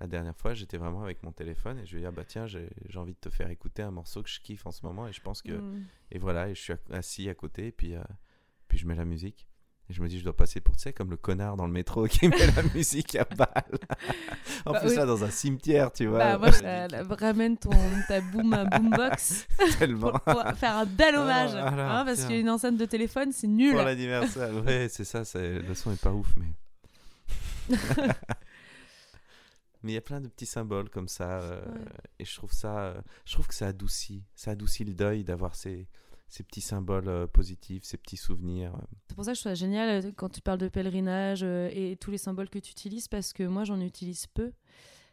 la 0.00 0.06
dernière 0.06 0.34
fois, 0.36 0.54
j'étais 0.54 0.78
vraiment 0.78 1.02
avec 1.02 1.22
mon 1.22 1.32
téléphone 1.32 1.78
et 1.78 1.84
je 1.86 1.92
lui 1.92 1.98
ai 1.98 2.00
dit, 2.02 2.06
ah, 2.06 2.10
bah 2.10 2.24
tiens, 2.26 2.46
j'ai 2.46 2.68
envie 2.96 3.12
de 3.12 3.18
te 3.20 3.28
faire 3.30 3.50
écouter 3.50 3.82
un 3.82 3.90
morceau 3.90 4.22
que 4.22 4.30
je 4.30 4.40
kiffe 4.40 4.66
en 4.66 4.70
ce 4.72 4.84
moment 4.84 5.06
et 5.06 5.12
je 5.12 5.20
pense 5.20 5.42
que... 5.42 5.52
Mm. 5.52 5.84
Et 6.12 6.18
voilà, 6.18 6.48
et 6.48 6.54
je 6.54 6.60
suis 6.60 6.72
assis 6.92 7.28
à 7.28 7.34
côté 7.34 7.66
et 7.68 7.72
puis, 7.72 7.94
euh, 7.94 8.02
puis 8.68 8.78
je 8.78 8.86
mets 8.86 8.94
la 8.94 9.04
musique. 9.04 9.46
Et 9.88 9.92
je 9.92 10.00
me 10.02 10.08
dis, 10.08 10.18
je 10.20 10.24
dois 10.24 10.36
passer 10.36 10.60
pour, 10.60 10.76
tu 10.76 10.82
sais, 10.82 10.92
comme 10.92 11.10
le 11.10 11.16
connard 11.16 11.56
dans 11.56 11.66
le 11.66 11.72
métro 11.72 12.06
qui 12.08 12.28
met 12.28 12.46
la 12.56 12.62
musique 12.74 13.14
à 13.16 13.24
balle. 13.24 13.48
en 14.64 14.72
Bah 14.72 14.80
plus, 14.80 14.90
oui. 14.90 14.96
là, 14.96 15.04
dans 15.04 15.22
un 15.24 15.30
cimetière, 15.30 15.92
tu 15.92 16.06
vois. 16.06 16.18
Bah, 16.18 16.38
moi, 16.38 16.50
je- 16.52 16.64
euh, 16.64 17.14
ramène 17.18 17.56
ton, 17.58 17.70
ta 18.08 18.20
boom, 18.20 18.56
boombox 18.70 19.48
Tellement. 19.78 20.12
pour, 20.12 20.20
pour 20.22 20.52
faire 20.54 20.76
un 20.76 20.86
bel 20.86 21.14
Ah, 21.16 21.20
hommage. 21.22 21.54
hein, 21.56 22.04
parce 22.06 22.24
qu'une 22.24 22.48
enceinte 22.48 22.76
de 22.78 22.84
téléphone, 22.86 23.32
c'est 23.32 23.48
nul. 23.48 23.72
Pour 23.74 23.82
l'anniversaire. 23.82 24.50
Ouais, 24.64 24.86
c'est 24.88 25.04
ça, 25.04 25.22
le 25.38 25.74
son 25.74 25.92
est 25.92 26.00
pas 26.00 26.12
ouf, 26.12 26.32
mais. 26.38 27.76
Mais 29.82 29.92
il 29.92 29.94
y 29.94 29.98
a 29.98 30.02
plein 30.02 30.20
de 30.20 30.28
petits 30.28 30.46
symboles 30.46 30.90
comme 30.90 31.08
ça. 31.08 31.40
euh, 31.40 31.60
Ouais. 31.64 31.80
Et 32.18 32.24
je 32.24 32.34
trouve 32.36 32.52
ça. 32.52 32.78
euh, 32.80 33.00
je 33.24 33.32
trouve 33.34 33.46
que 33.48 33.54
ça 33.54 33.68
adoucit. 33.68 34.24
Ça 34.34 34.52
adoucit 34.52 34.84
le 34.84 34.94
deuil 34.94 35.24
d'avoir 35.24 35.54
ces, 35.54 35.88
ces 36.28 36.42
petits 36.42 36.60
symboles 36.60 37.08
euh, 37.08 37.26
positifs, 37.26 37.84
ces 37.84 37.96
petits 37.96 38.16
souvenirs. 38.16 38.72
C'est 39.08 39.14
pour 39.14 39.24
ça 39.24 39.32
que 39.32 39.36
je 39.36 39.42
trouve 39.42 39.50
ça 39.52 39.54
génial 39.54 40.12
quand 40.14 40.28
tu 40.28 40.40
parles 40.40 40.58
de 40.58 40.68
pèlerinage 40.68 41.42
et 41.42 41.96
tous 42.00 42.10
les 42.10 42.18
symboles 42.18 42.48
que 42.50 42.58
tu 42.58 42.70
utilises 42.72 43.08
parce 43.08 43.32
que 43.32 43.42
moi 43.44 43.64
j'en 43.64 43.80
utilise 43.80 44.26
peu. 44.26 44.52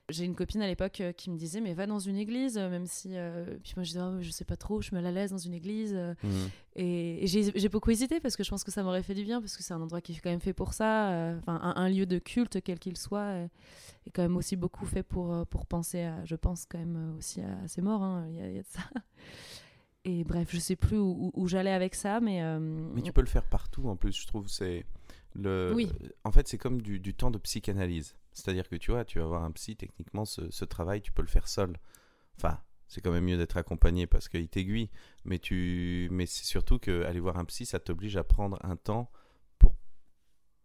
J'ai 0.09 0.23
une 0.23 0.35
copine 0.35 0.61
à 0.61 0.67
l'époque 0.67 1.01
euh, 1.01 1.11
qui 1.11 1.29
me 1.29 1.37
disait 1.37 1.59
mais 1.59 1.73
va 1.73 1.85
dans 1.85 1.99
une 1.99 2.15
église 2.15 2.57
euh, 2.57 2.69
même 2.69 2.85
si 2.85 3.09
euh, 3.17 3.57
puis 3.61 3.73
moi 3.75 3.83
je 3.83 3.89
disais 3.89 3.99
Ah, 4.01 4.15
je 4.21 4.31
sais 4.31 4.45
pas 4.45 4.55
trop 4.55 4.81
je 4.81 4.91
mal 4.95 5.05
à 5.05 5.11
l'aise 5.11 5.31
dans 5.31 5.37
une 5.37 5.53
église 5.53 5.93
Mhm. 5.93 6.49
et, 6.77 7.23
et 7.25 7.27
j'ai 7.27 7.67
beaucoup 7.69 7.91
hésité 7.91 8.19
parce 8.21 8.37
que 8.37 8.43
je 8.45 8.49
pense 8.49 8.63
que 8.63 8.71
ça 8.71 8.83
m'aurait 8.83 9.03
fait 9.03 9.15
du 9.15 9.23
bien 9.25 9.41
parce 9.41 9.57
que 9.57 9.63
c'est 9.63 9.73
un 9.73 9.81
endroit 9.81 9.99
qui 9.99 10.13
est 10.13 10.19
quand 10.19 10.29
même 10.29 10.39
fait 10.39 10.53
pour 10.53 10.73
ça 10.73 11.35
enfin 11.39 11.59
un, 11.61 11.75
un 11.75 11.89
lieu 11.89 12.05
de 12.05 12.19
culte 12.19 12.61
quel 12.63 12.79
qu'il 12.79 12.95
soit 12.95 13.33
est 14.05 14.09
quand 14.13 14.21
même 14.21 14.37
aussi 14.37 14.55
beaucoup 14.55 14.85
fait 14.85 15.03
pour 15.03 15.45
pour 15.47 15.65
penser 15.65 16.01
à 16.03 16.23
je 16.23 16.35
pense 16.35 16.65
quand 16.65 16.77
même 16.79 17.15
aussi 17.17 17.41
à, 17.41 17.67
ses 17.67 17.81
morts 17.81 18.01
hein, 18.01 18.25
il 18.29 18.35
y, 18.37 18.41
a- 18.41 18.47
il 18.49 18.55
y 18.55 18.59
a 18.59 18.63
de 18.63 18.67
ça 18.69 18.81
et 20.05 20.23
bref 20.23 20.47
je 20.51 20.59
sais 20.59 20.77
plus 20.77 20.97
où, 20.97 21.03
où- 21.11 21.31
où 21.33 21.47
j'allais 21.49 21.71
avec 21.73 21.95
ça 21.95 22.21
mais 22.21 22.41
euh, 22.43 22.59
Mais 22.93 23.01
tu 23.01 23.11
peux 23.11 23.19
le 23.21 23.27
faire 23.27 23.43
partout 23.43 23.89
en 23.89 23.97
plus, 23.97 24.17
je 24.17 24.25
trouve. 24.27 24.47
C'est 24.47 24.85
le. 25.35 25.73
Oui. 25.75 25.91
En 26.23 26.31
fait, 26.31 26.47
c'est 26.47 26.57
comme 26.57 26.81
du, 26.81 26.99
du 26.99 27.13
temps 27.13 27.29
de 27.29 27.37
psychanalyse. 27.37 28.15
C'est-à-dire 28.37 28.69
que 28.69 28.75
tu 28.75 28.91
vois, 28.91 29.03
tu 29.03 29.17
vas 29.19 29.25
voir 29.25 29.43
un 29.43 29.51
psy, 29.51 29.75
techniquement, 29.75 30.23
ce, 30.23 30.51
ce 30.51 30.63
travail, 30.63 31.01
tu 31.01 31.11
peux 31.11 31.23
le 31.23 31.27
faire 31.27 31.47
seul. 31.47 31.75
Enfin, 32.37 32.59
c'est 32.87 33.01
quand 33.01 33.11
même 33.11 33.25
mieux 33.25 33.35
d'être 33.37 33.57
accompagné 33.57 34.05
parce 34.05 34.29
qu'il 34.29 34.47
t'aiguille. 34.47 34.91
Mais, 35.25 35.39
tu... 35.39 36.07
mais 36.11 36.27
c'est 36.27 36.45
surtout 36.45 36.77
que 36.77 37.03
aller 37.05 37.19
voir 37.19 37.37
un 37.37 37.45
psy, 37.45 37.65
ça 37.65 37.79
t'oblige 37.79 38.15
à 38.15 38.23
prendre 38.23 38.59
un 38.63 38.75
temps 38.75 39.09
pour, 39.57 39.73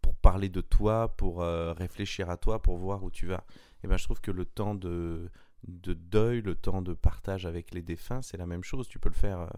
pour 0.02 0.14
parler 0.16 0.50
de 0.50 0.60
toi, 0.60 1.16
pour 1.16 1.42
euh, 1.42 1.72
réfléchir 1.72 2.28
à 2.28 2.36
toi, 2.36 2.60
pour 2.60 2.76
voir 2.76 3.02
où 3.04 3.10
tu 3.10 3.26
vas. 3.26 3.46
Et 3.82 3.88
ben, 3.88 3.96
je 3.96 4.04
trouve 4.04 4.20
que 4.20 4.30
le 4.30 4.44
temps 4.44 4.74
de, 4.74 5.30
de 5.64 5.94
deuil, 5.94 6.42
le 6.42 6.54
temps 6.54 6.82
de 6.82 6.92
partage 6.92 7.46
avec 7.46 7.72
les 7.72 7.82
défunts, 7.82 8.20
c'est 8.20 8.36
la 8.36 8.46
même 8.46 8.62
chose. 8.64 8.86
Tu 8.86 8.98
peux 8.98 9.08
le 9.08 9.14
faire. 9.14 9.40
euh, 9.40 9.48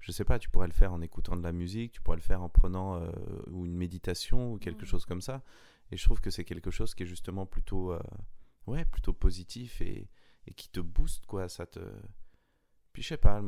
je 0.00 0.10
sais 0.10 0.24
pas, 0.24 0.40
tu 0.40 0.50
pourrais 0.50 0.66
le 0.66 0.72
faire 0.72 0.92
en 0.92 1.00
écoutant 1.00 1.36
de 1.36 1.44
la 1.44 1.52
musique, 1.52 1.92
tu 1.92 2.02
pourrais 2.02 2.16
le 2.16 2.22
faire 2.22 2.42
en 2.42 2.48
prenant 2.48 2.96
euh, 2.96 3.12
ou 3.52 3.66
une 3.66 3.76
méditation 3.76 4.52
ou 4.52 4.58
quelque 4.58 4.84
chose 4.84 5.06
comme 5.06 5.20
ça. 5.20 5.42
Et 5.92 5.96
je 5.98 6.04
trouve 6.04 6.22
que 6.22 6.30
c'est 6.30 6.44
quelque 6.44 6.70
chose 6.70 6.94
qui 6.94 7.02
est 7.02 7.06
justement 7.06 7.44
plutôt, 7.44 7.92
euh, 7.92 8.02
ouais, 8.66 8.86
plutôt 8.86 9.12
positif 9.12 9.82
et, 9.82 10.08
qui 10.56 10.70
te 10.70 10.80
booste, 10.80 11.26
quoi. 11.26 11.48
Ça 11.48 11.66
te. 11.66 11.80
Puis 12.94 13.02
je 13.02 13.08
sais 13.08 13.16
pas. 13.18 13.42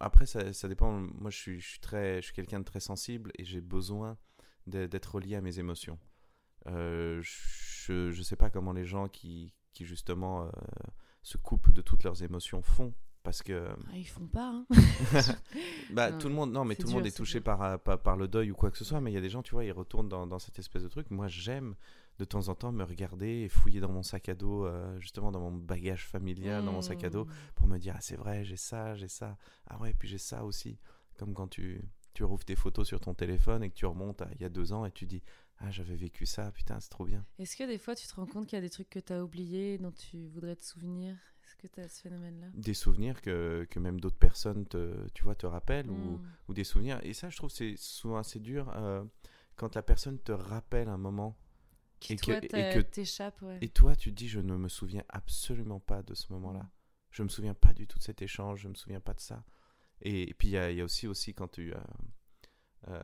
Après, 0.00 0.24
ça, 0.24 0.52
ça 0.54 0.66
dépend. 0.66 0.92
Moi, 0.92 1.30
je 1.30 1.36
suis, 1.36 1.60
je 1.60 2.20
suis 2.22 2.32
quelqu'un 2.32 2.60
de 2.60 2.64
très 2.64 2.80
sensible 2.80 3.30
et 3.38 3.44
j'ai 3.44 3.60
besoin 3.60 4.18
d'être 4.66 5.14
relié 5.14 5.36
à 5.36 5.42
mes 5.42 5.58
émotions. 5.58 5.98
Euh, 6.66 7.20
je, 7.22 8.10
je 8.10 8.22
sais 8.22 8.36
pas 8.36 8.50
comment 8.50 8.72
les 8.72 8.84
gens 8.84 9.08
qui, 9.08 9.54
qui 9.72 9.84
justement 9.84 10.46
euh, 10.46 10.50
se 11.22 11.36
coupent 11.36 11.72
de 11.72 11.82
toutes 11.82 12.02
leurs 12.02 12.22
émotions 12.22 12.62
font 12.62 12.94
parce 13.22 13.42
que 13.42 13.68
Ah, 13.92 13.96
ils 13.96 14.06
font 14.06 14.26
pas 14.26 14.50
hein. 14.52 14.66
bah, 15.90 16.10
Non, 16.10 16.18
tout 16.18 16.28
le 16.28 16.34
monde, 16.34 16.52
non, 16.52 16.64
mais 16.64 16.76
tout 16.76 16.86
le 16.86 16.92
monde 16.92 17.06
est 17.06 17.16
touché 17.16 17.38
dur. 17.38 17.44
par, 17.44 17.62
euh, 17.62 17.76
par, 17.78 17.98
par 18.00 18.16
le 18.16 18.28
deuil 18.28 18.50
ou 18.50 18.54
quoi 18.54 18.70
que 18.70 18.78
ce 18.78 18.84
soit, 18.84 19.00
mais 19.00 19.10
il 19.10 19.14
y 19.14 19.18
a 19.18 19.20
des 19.20 19.30
gens, 19.30 19.42
tu 19.42 19.52
vois, 19.52 19.64
ils 19.64 19.72
retournent 19.72 20.08
dans, 20.08 20.26
dans 20.26 20.38
cette 20.38 20.58
espèce 20.58 20.82
de 20.82 20.88
truc. 20.88 21.10
Moi, 21.10 21.28
j'aime 21.28 21.74
de 22.18 22.24
temps 22.24 22.48
en 22.48 22.54
temps 22.54 22.72
me 22.72 22.82
regarder 22.82 23.42
et 23.42 23.48
fouiller 23.48 23.80
dans 23.80 23.92
mon 23.92 24.02
sac 24.02 24.28
à 24.28 24.34
dos, 24.34 24.66
euh, 24.66 24.98
justement 24.98 25.30
dans 25.30 25.40
mon 25.40 25.52
bagage 25.52 26.06
familial, 26.06 26.64
dans 26.64 26.72
mon 26.72 26.82
sac 26.82 27.04
à 27.04 27.10
dos, 27.10 27.26
Mmh. 27.26 27.30
pour 27.54 27.66
me 27.68 27.78
dire, 27.78 27.94
ah, 27.96 28.00
c'est 28.00 28.16
vrai, 28.16 28.44
j'ai 28.44 28.56
ça, 28.56 28.96
j'ai 28.96 29.08
ça. 29.08 29.36
Ah 29.68 29.78
ouais, 29.78 29.94
puis 29.96 30.08
j'ai 30.08 30.18
ça 30.18 30.44
aussi. 30.44 30.78
Comme 31.16 31.32
quand 31.34 31.46
tu, 31.48 31.80
tu 32.14 32.24
rouvres 32.24 32.44
tes 32.44 32.56
photos 32.56 32.86
sur 32.88 32.98
ton 33.00 33.14
téléphone 33.14 33.62
et 33.62 33.70
que 33.70 33.74
tu 33.74 33.86
remontes 33.86 34.20
à 34.22 34.28
il 34.34 34.40
y 34.40 34.44
a 34.44 34.48
deux 34.48 34.72
ans 34.72 34.84
et 34.84 34.90
tu 34.90 35.06
dis, 35.06 35.22
ah, 35.58 35.70
j'avais 35.70 35.94
vécu 35.96 36.26
ça, 36.26 36.50
putain, 36.52 36.80
c'est 36.80 36.88
trop 36.88 37.04
bien. 37.04 37.24
Est-ce 37.38 37.56
que 37.56 37.64
des 37.64 37.78
fois 37.78 37.94
tu 37.94 38.06
te 38.08 38.14
rends 38.14 38.26
compte 38.26 38.46
qu'il 38.46 38.56
y 38.56 38.58
a 38.58 38.62
des 38.62 38.70
trucs 38.70 38.90
que 38.90 38.98
tu 39.00 39.12
as 39.12 39.22
oubliés 39.24 39.78
dont 39.78 39.92
tu 39.92 40.26
voudrais 40.28 40.56
te 40.56 40.64
souvenir 40.64 41.16
que 41.58 41.66
tu 41.66 41.80
as 41.80 41.88
ce 41.88 42.00
phénomène-là 42.02 42.46
Des 42.54 42.74
souvenirs 42.74 43.20
que, 43.20 43.66
que 43.70 43.78
même 43.78 44.00
d'autres 44.00 44.18
personnes, 44.18 44.66
te, 44.66 45.08
tu 45.10 45.24
vois, 45.24 45.34
te 45.34 45.46
rappellent 45.46 45.90
ou, 45.90 46.18
Mm. 46.18 46.22
ou 46.48 46.54
des 46.54 46.64
souvenirs. 46.64 46.98
Et 47.04 47.12
ça, 47.14 47.28
je 47.30 47.36
trouve, 47.36 47.50
c'est 47.50 47.74
souvent 47.76 48.16
assez 48.16 48.38
dur 48.40 48.70
euh, 48.76 49.04
quand 49.56 49.74
la 49.74 49.82
personne 49.82 50.18
te 50.18 50.32
rappelle 50.32 50.88
un 50.88 50.96
moment 50.98 51.36
Qui 52.00 52.12
et 52.12 52.16
que- 52.16 52.24
toi 52.24 52.36
et 52.38 52.46
t'a- 52.48 52.72
que- 52.74 52.78
t'échappe, 52.80 53.42
ouais. 53.42 53.58
Et 53.60 53.68
toi, 53.68 53.94
tu 53.96 54.10
te 54.10 54.14
dis, 54.16 54.28
je 54.28 54.40
ne 54.40 54.56
me 54.56 54.68
souviens 54.68 55.04
absolument 55.08 55.80
pas 55.80 56.02
de 56.02 56.14
ce 56.14 56.32
moment-là. 56.32 56.70
Je 57.10 57.22
me 57.24 57.28
souviens 57.28 57.54
pas 57.54 57.72
du 57.72 57.86
tout 57.86 57.98
de 57.98 58.04
cet 58.04 58.22
échange, 58.22 58.60
je 58.62 58.68
me 58.68 58.74
souviens 58.74 59.00
pas 59.00 59.14
de 59.14 59.20
ça. 59.20 59.44
Et, 60.02 60.30
et 60.30 60.34
puis, 60.34 60.48
il 60.48 60.52
y 60.52 60.58
a, 60.58 60.70
il 60.70 60.76
y 60.76 60.80
a 60.80 60.84
aussi, 60.84 61.06
aussi 61.08 61.34
quand 61.34 61.48
tu... 61.48 61.74
Euh, 61.74 61.78
euh, 62.88 63.02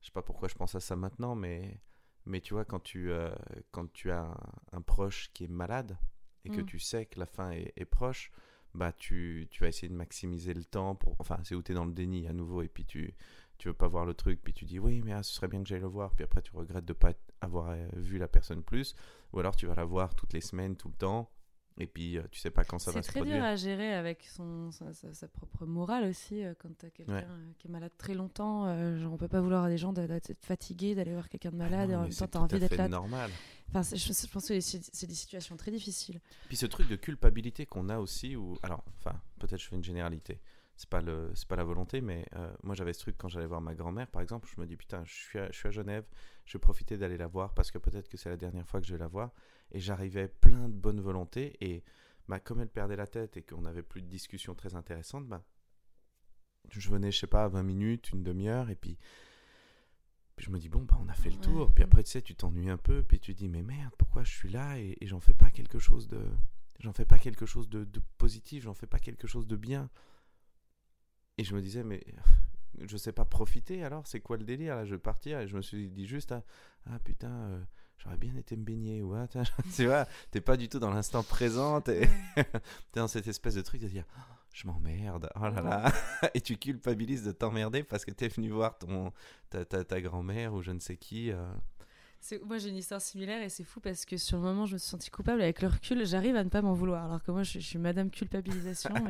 je 0.00 0.06
sais 0.06 0.12
pas 0.12 0.22
pourquoi 0.22 0.48
je 0.48 0.54
pense 0.54 0.74
à 0.76 0.80
ça 0.80 0.94
maintenant, 0.94 1.34
mais, 1.34 1.80
mais 2.26 2.40
tu 2.40 2.54
vois, 2.54 2.64
quand 2.64 2.78
tu, 2.80 3.10
euh, 3.10 3.34
quand 3.72 3.92
tu 3.92 4.10
as 4.12 4.20
un, 4.22 4.36
un 4.72 4.80
proche 4.82 5.30
qui 5.32 5.44
est 5.44 5.48
malade 5.48 5.98
et 6.46 6.50
que 6.50 6.60
Mm. 6.62 6.66
tu 6.66 6.78
sais 6.78 7.06
que 7.06 7.18
la 7.20 7.26
fin 7.26 7.50
est, 7.50 7.72
est 7.76 7.84
proche, 7.84 8.30
bah 8.74 8.92
tu, 8.92 9.48
tu 9.50 9.62
vas 9.62 9.68
essayer 9.68 9.88
de 9.88 9.94
maximiser 9.94 10.54
le 10.54 10.64
temps. 10.64 10.94
Pour, 10.94 11.16
enfin, 11.18 11.38
c'est 11.44 11.54
où 11.54 11.62
tu 11.62 11.72
es 11.72 11.74
dans 11.74 11.84
le 11.86 11.92
déni 11.92 12.26
à 12.26 12.32
nouveau 12.32 12.62
et 12.62 12.68
puis 12.68 12.84
tu, 12.84 13.14
tu 13.58 13.68
veux 13.68 13.74
pas 13.74 13.88
voir 13.88 14.04
le 14.04 14.14
truc, 14.14 14.40
puis 14.44 14.52
tu 14.52 14.64
dis 14.66 14.78
oui, 14.78 15.02
mais 15.04 15.12
ah, 15.12 15.22
ce 15.22 15.32
serait 15.34 15.48
bien 15.48 15.62
que 15.62 15.68
j'aille 15.68 15.80
le 15.80 15.86
voir, 15.86 16.14
puis 16.14 16.24
après 16.24 16.42
tu 16.42 16.52
regrettes 16.54 16.84
de 16.84 16.92
pas 16.92 17.10
être- 17.10 17.32
avoir 17.40 17.70
euh, 17.70 17.86
vu 17.94 18.18
la 18.18 18.28
personne 18.28 18.62
plus, 18.62 18.94
ou 19.32 19.38
alors 19.40 19.56
tu 19.56 19.66
vas 19.66 19.74
la 19.74 19.84
voir 19.84 20.14
toutes 20.14 20.32
les 20.34 20.40
semaines, 20.42 20.76
tout 20.76 20.88
le 20.88 20.94
temps, 20.94 21.30
et 21.78 21.86
puis 21.86 22.16
euh, 22.18 22.22
tu 22.30 22.38
sais 22.40 22.50
pas 22.50 22.64
quand 22.64 22.78
ça 22.78 22.90
C'est 22.90 22.98
va 22.98 23.02
se 23.02 23.08
très 23.08 23.20
dur 23.20 23.26
produire. 23.26 23.44
à 23.44 23.56
gérer 23.56 23.94
avec 23.94 24.24
son, 24.24 24.70
sa, 24.72 24.92
sa- 24.94 25.12
sa 25.12 25.28
propre 25.28 25.66
morale 25.66 26.04
aussi 26.08 26.42
euh, 26.44 26.54
quand 26.58 26.70
tu 26.78 26.86
as 26.86 26.90
quelqu'un 26.90 27.12
Ouais. 27.14 27.24
euh, 27.28 27.52
qui 27.58 27.68
est 27.68 27.70
malade 27.70 27.92
très 27.98 28.14
longtemps. 28.14 28.66
euh, 28.66 28.98
genre, 28.98 29.12
on 29.12 29.16
peut 29.16 29.28
pas 29.28 29.40
vouloir 29.40 29.64
à 29.64 29.68
des 29.68 29.78
gens 29.78 29.92
d'être 29.92 30.32
fatigués, 30.42 30.94
d'aller 30.94 31.12
voir 31.12 31.28
quelqu'un 31.28 31.50
de 31.50 31.56
Ah 31.60 31.68
malade 31.68 31.88
non, 31.90 31.92
et 31.94 31.96
en 31.96 32.02
même 32.02 32.12
c'est 32.12 32.26
temps 32.28 32.30
tu 32.48 32.54
as 32.54 32.56
envie 32.56 32.60
d'être 32.60 32.76
là. 32.76 32.88
normal. 32.88 33.30
Enfin, 33.68 33.82
c'est- 33.82 33.96
je, 33.96 34.12
je 34.12 34.32
pense 34.32 34.48
que 34.48 34.60
c'est 34.60 34.82
c'est 34.94 35.06
des 35.06 35.14
situations 35.14 35.56
très 35.56 35.70
difficiles. 35.70 36.20
Puis 36.48 36.56
ce 36.56 36.66
truc 36.66 36.88
de 36.88 36.96
culpabilité 36.96 37.66
qu'on 37.66 37.88
a 37.88 37.98
aussi, 37.98 38.36
ou 38.36 38.58
alors, 38.62 38.82
enfin, 38.98 39.20
peut-être 39.38 39.60
je 39.60 39.68
fais 39.68 39.76
une 39.76 39.84
généralité. 39.84 40.40
C'est 40.78 40.90
pas 40.90 41.00
le, 41.00 41.30
c'est 41.34 41.48
pas 41.48 41.56
la 41.56 41.64
volonté, 41.64 42.02
mais 42.02 42.26
euh, 42.36 42.52
moi 42.62 42.74
j'avais 42.74 42.92
ce 42.92 43.00
truc 43.00 43.16
quand 43.16 43.28
j'allais 43.28 43.46
voir 43.46 43.62
ma 43.62 43.74
grand-mère, 43.74 44.08
par 44.08 44.20
exemple, 44.20 44.46
je 44.54 44.60
me 44.60 44.66
dis 44.66 44.76
putain, 44.76 45.02
je 45.06 45.14
suis 45.14 45.38
à, 45.38 45.50
je 45.50 45.56
suis 45.56 45.68
à 45.68 45.70
Genève, 45.70 46.04
je 46.44 46.52
vais 46.52 46.60
profiter 46.60 46.98
d'aller 46.98 47.16
la 47.16 47.26
voir 47.26 47.54
parce 47.54 47.70
que 47.70 47.78
peut-être 47.78 48.08
que 48.10 48.18
c'est 48.18 48.28
la 48.28 48.36
dernière 48.36 48.66
fois 48.68 48.78
que 48.80 48.86
je 48.86 48.92
vais 48.92 48.98
la 49.00 49.06
voir, 49.08 49.30
et 49.72 49.80
j'arrivais 49.80 50.28
plein 50.28 50.68
de 50.68 50.74
bonne 50.74 51.00
volonté, 51.00 51.56
et 51.60 51.84
bah, 52.28 52.40
comme 52.40 52.60
elle 52.60 52.68
perdait 52.68 52.96
la 52.96 53.06
tête 53.06 53.36
et 53.36 53.42
qu'on 53.42 53.62
n'avait 53.62 53.82
plus 53.82 54.02
de 54.02 54.08
discussions 54.08 54.54
très 54.54 54.74
intéressantes, 54.74 55.26
bah, 55.28 55.44
je 56.70 56.88
venais, 56.90 57.12
je 57.12 57.18
sais 57.20 57.26
pas, 57.26 57.46
20 57.48 57.62
minutes, 57.62 58.10
une 58.10 58.22
demi-heure, 58.24 58.70
et 58.70 58.76
puis, 58.76 58.98
puis 60.36 60.46
je 60.46 60.50
me 60.50 60.58
dis 60.58 60.68
bon, 60.68 60.82
bah 60.82 60.98
on 61.00 61.08
a 61.08 61.14
fait 61.14 61.30
le 61.30 61.36
Ouais. 61.36 61.40
tour, 61.42 61.72
puis 61.72 61.82
après 61.84 62.02
tu 62.02 62.10
sais, 62.10 62.22
tu 62.22 62.34
t'ennuies 62.34 62.68
un 62.68 62.76
peu, 62.76 63.02
puis 63.02 63.18
tu 63.20 63.32
dis 63.34 63.48
mais 63.48 63.62
merde, 63.62 63.94
pourquoi 63.98 64.22
je 64.24 64.32
suis 64.34 64.50
là 64.50 64.78
et, 64.78 64.96
et 65.00 65.06
j'en 65.06 65.20
fais 65.20 65.34
pas 65.34 65.50
quelque 65.50 65.78
chose 65.78 66.08
de 66.08 66.22
j'en 66.80 66.92
fais 66.92 67.06
pas 67.06 67.18
quelque 67.18 67.46
chose 67.46 67.68
de, 67.70 67.84
de 67.84 68.00
positif, 68.18 68.64
j'en 68.64 68.74
fais 68.74 68.86
pas 68.86 68.98
quelque 68.98 69.26
chose 69.26 69.46
de 69.46 69.56
bien. 69.56 69.88
Et 71.38 71.44
je 71.44 71.54
me 71.54 71.60
disais, 71.60 71.84
mais 71.84 72.04
je 72.80 72.96
sais 72.96 73.12
pas 73.12 73.24
profiter 73.24 73.84
alors, 73.84 74.06
c'est 74.06 74.20
quoi 74.20 74.36
le 74.36 74.44
délire 74.44 74.76
là? 74.76 74.84
Je 74.84 74.94
vais 74.94 75.00
partir 75.00 75.40
et 75.40 75.48
je 75.48 75.56
me 75.56 75.62
suis 75.62 75.88
dit 75.90 76.06
juste, 76.06 76.32
ah, 76.32 76.44
ah 76.86 76.98
putain, 77.00 77.30
euh, 77.32 77.64
j'aurais 77.98 78.16
bien 78.16 78.34
été 78.36 78.56
me 78.56 78.64
baigner 78.64 79.02
ou 79.02 79.14
ah, 79.14 79.26
tu 79.76 79.86
vois, 79.86 80.06
t'es 80.30 80.40
pas 80.40 80.56
du 80.56 80.68
tout 80.68 80.78
dans 80.78 80.90
l'instant 80.90 81.22
présent, 81.22 81.80
t'es 81.80 82.08
dans 82.94 83.08
cette 83.08 83.26
espèce 83.26 83.54
de 83.54 83.62
truc 83.62 83.80
de 83.80 83.88
dire, 83.88 84.04
oh, 84.16 84.34
je 84.52 84.66
m'emmerde, 84.66 85.30
oh 85.36 85.48
là 85.48 85.60
là, 85.60 85.92
et 86.34 86.40
tu 86.40 86.56
culpabilises 86.56 87.24
de 87.24 87.32
t'emmerder 87.32 87.82
parce 87.82 88.04
que 88.04 88.10
t'es 88.10 88.28
venu 88.28 88.50
voir 88.50 88.78
ton, 88.78 89.12
ta, 89.50 89.64
ta, 89.64 89.84
ta 89.84 90.00
grand-mère 90.00 90.54
ou 90.54 90.62
je 90.62 90.72
ne 90.72 90.80
sais 90.80 90.96
qui. 90.96 91.30
Euh, 91.30 91.46
moi, 92.44 92.58
j'ai 92.58 92.70
une 92.70 92.76
histoire 92.76 93.00
similaire 93.00 93.42
et 93.42 93.48
c'est 93.48 93.64
fou 93.64 93.80
parce 93.80 94.04
que 94.04 94.16
sur 94.16 94.38
le 94.38 94.42
moment, 94.42 94.66
je 94.66 94.74
me 94.74 94.78
suis 94.78 94.88
sentie 94.88 95.10
coupable. 95.10 95.42
Avec 95.42 95.62
le 95.62 95.68
recul, 95.68 96.04
j'arrive 96.06 96.36
à 96.36 96.44
ne 96.44 96.48
pas 96.48 96.62
m'en 96.62 96.74
vouloir. 96.74 97.04
Alors 97.04 97.22
que 97.22 97.30
moi, 97.30 97.42
je, 97.42 97.58
suis 97.58 97.78
madame 97.78 98.10
culpabilisation. 98.10 98.94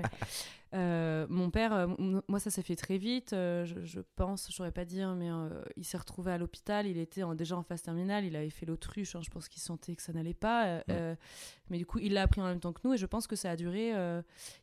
Euh, 0.74 1.26
mon 1.30 1.48
père, 1.48 1.72
euh, 1.72 1.86
moi, 2.28 2.40
ça 2.40 2.50
s'est 2.50 2.60
fait 2.60 2.76
très 2.76 2.98
vite. 2.98 3.32
Euh, 3.32 3.64
je, 3.64 4.00
pense, 4.16 4.48
je 4.48 4.52
saurais 4.52 4.72
pas 4.72 4.84
dire, 4.84 5.14
mais 5.14 5.30
il 5.76 5.84
s'est 5.84 5.96
retrouvé 5.96 6.32
à 6.32 6.38
l'hôpital. 6.38 6.86
Il 6.86 6.98
était 6.98 7.22
déjà 7.34 7.56
en 7.56 7.62
phase 7.62 7.82
terminale. 7.82 8.24
Il 8.24 8.36
avait 8.36 8.50
fait 8.50 8.66
l'autruche. 8.66 9.14
Hein, 9.14 9.20
je 9.22 9.30
pense 9.30 9.48
qu'il 9.48 9.62
sentait 9.62 9.94
que 9.94 10.02
ça 10.02 10.12
n'allait 10.12 10.34
pas. 10.34 10.82
mais 10.88 11.78
du 11.78 11.86
coup, 11.86 11.98
il 12.00 12.12
l'a 12.12 12.22
appris 12.22 12.40
en 12.42 12.46
même 12.46 12.60
temps 12.60 12.72
que 12.72 12.80
nous. 12.84 12.92
Et 12.92 12.98
je 12.98 13.06
pense 13.06 13.26
que 13.26 13.36
ça 13.36 13.52
a 13.52 13.56
duré. 13.56 13.90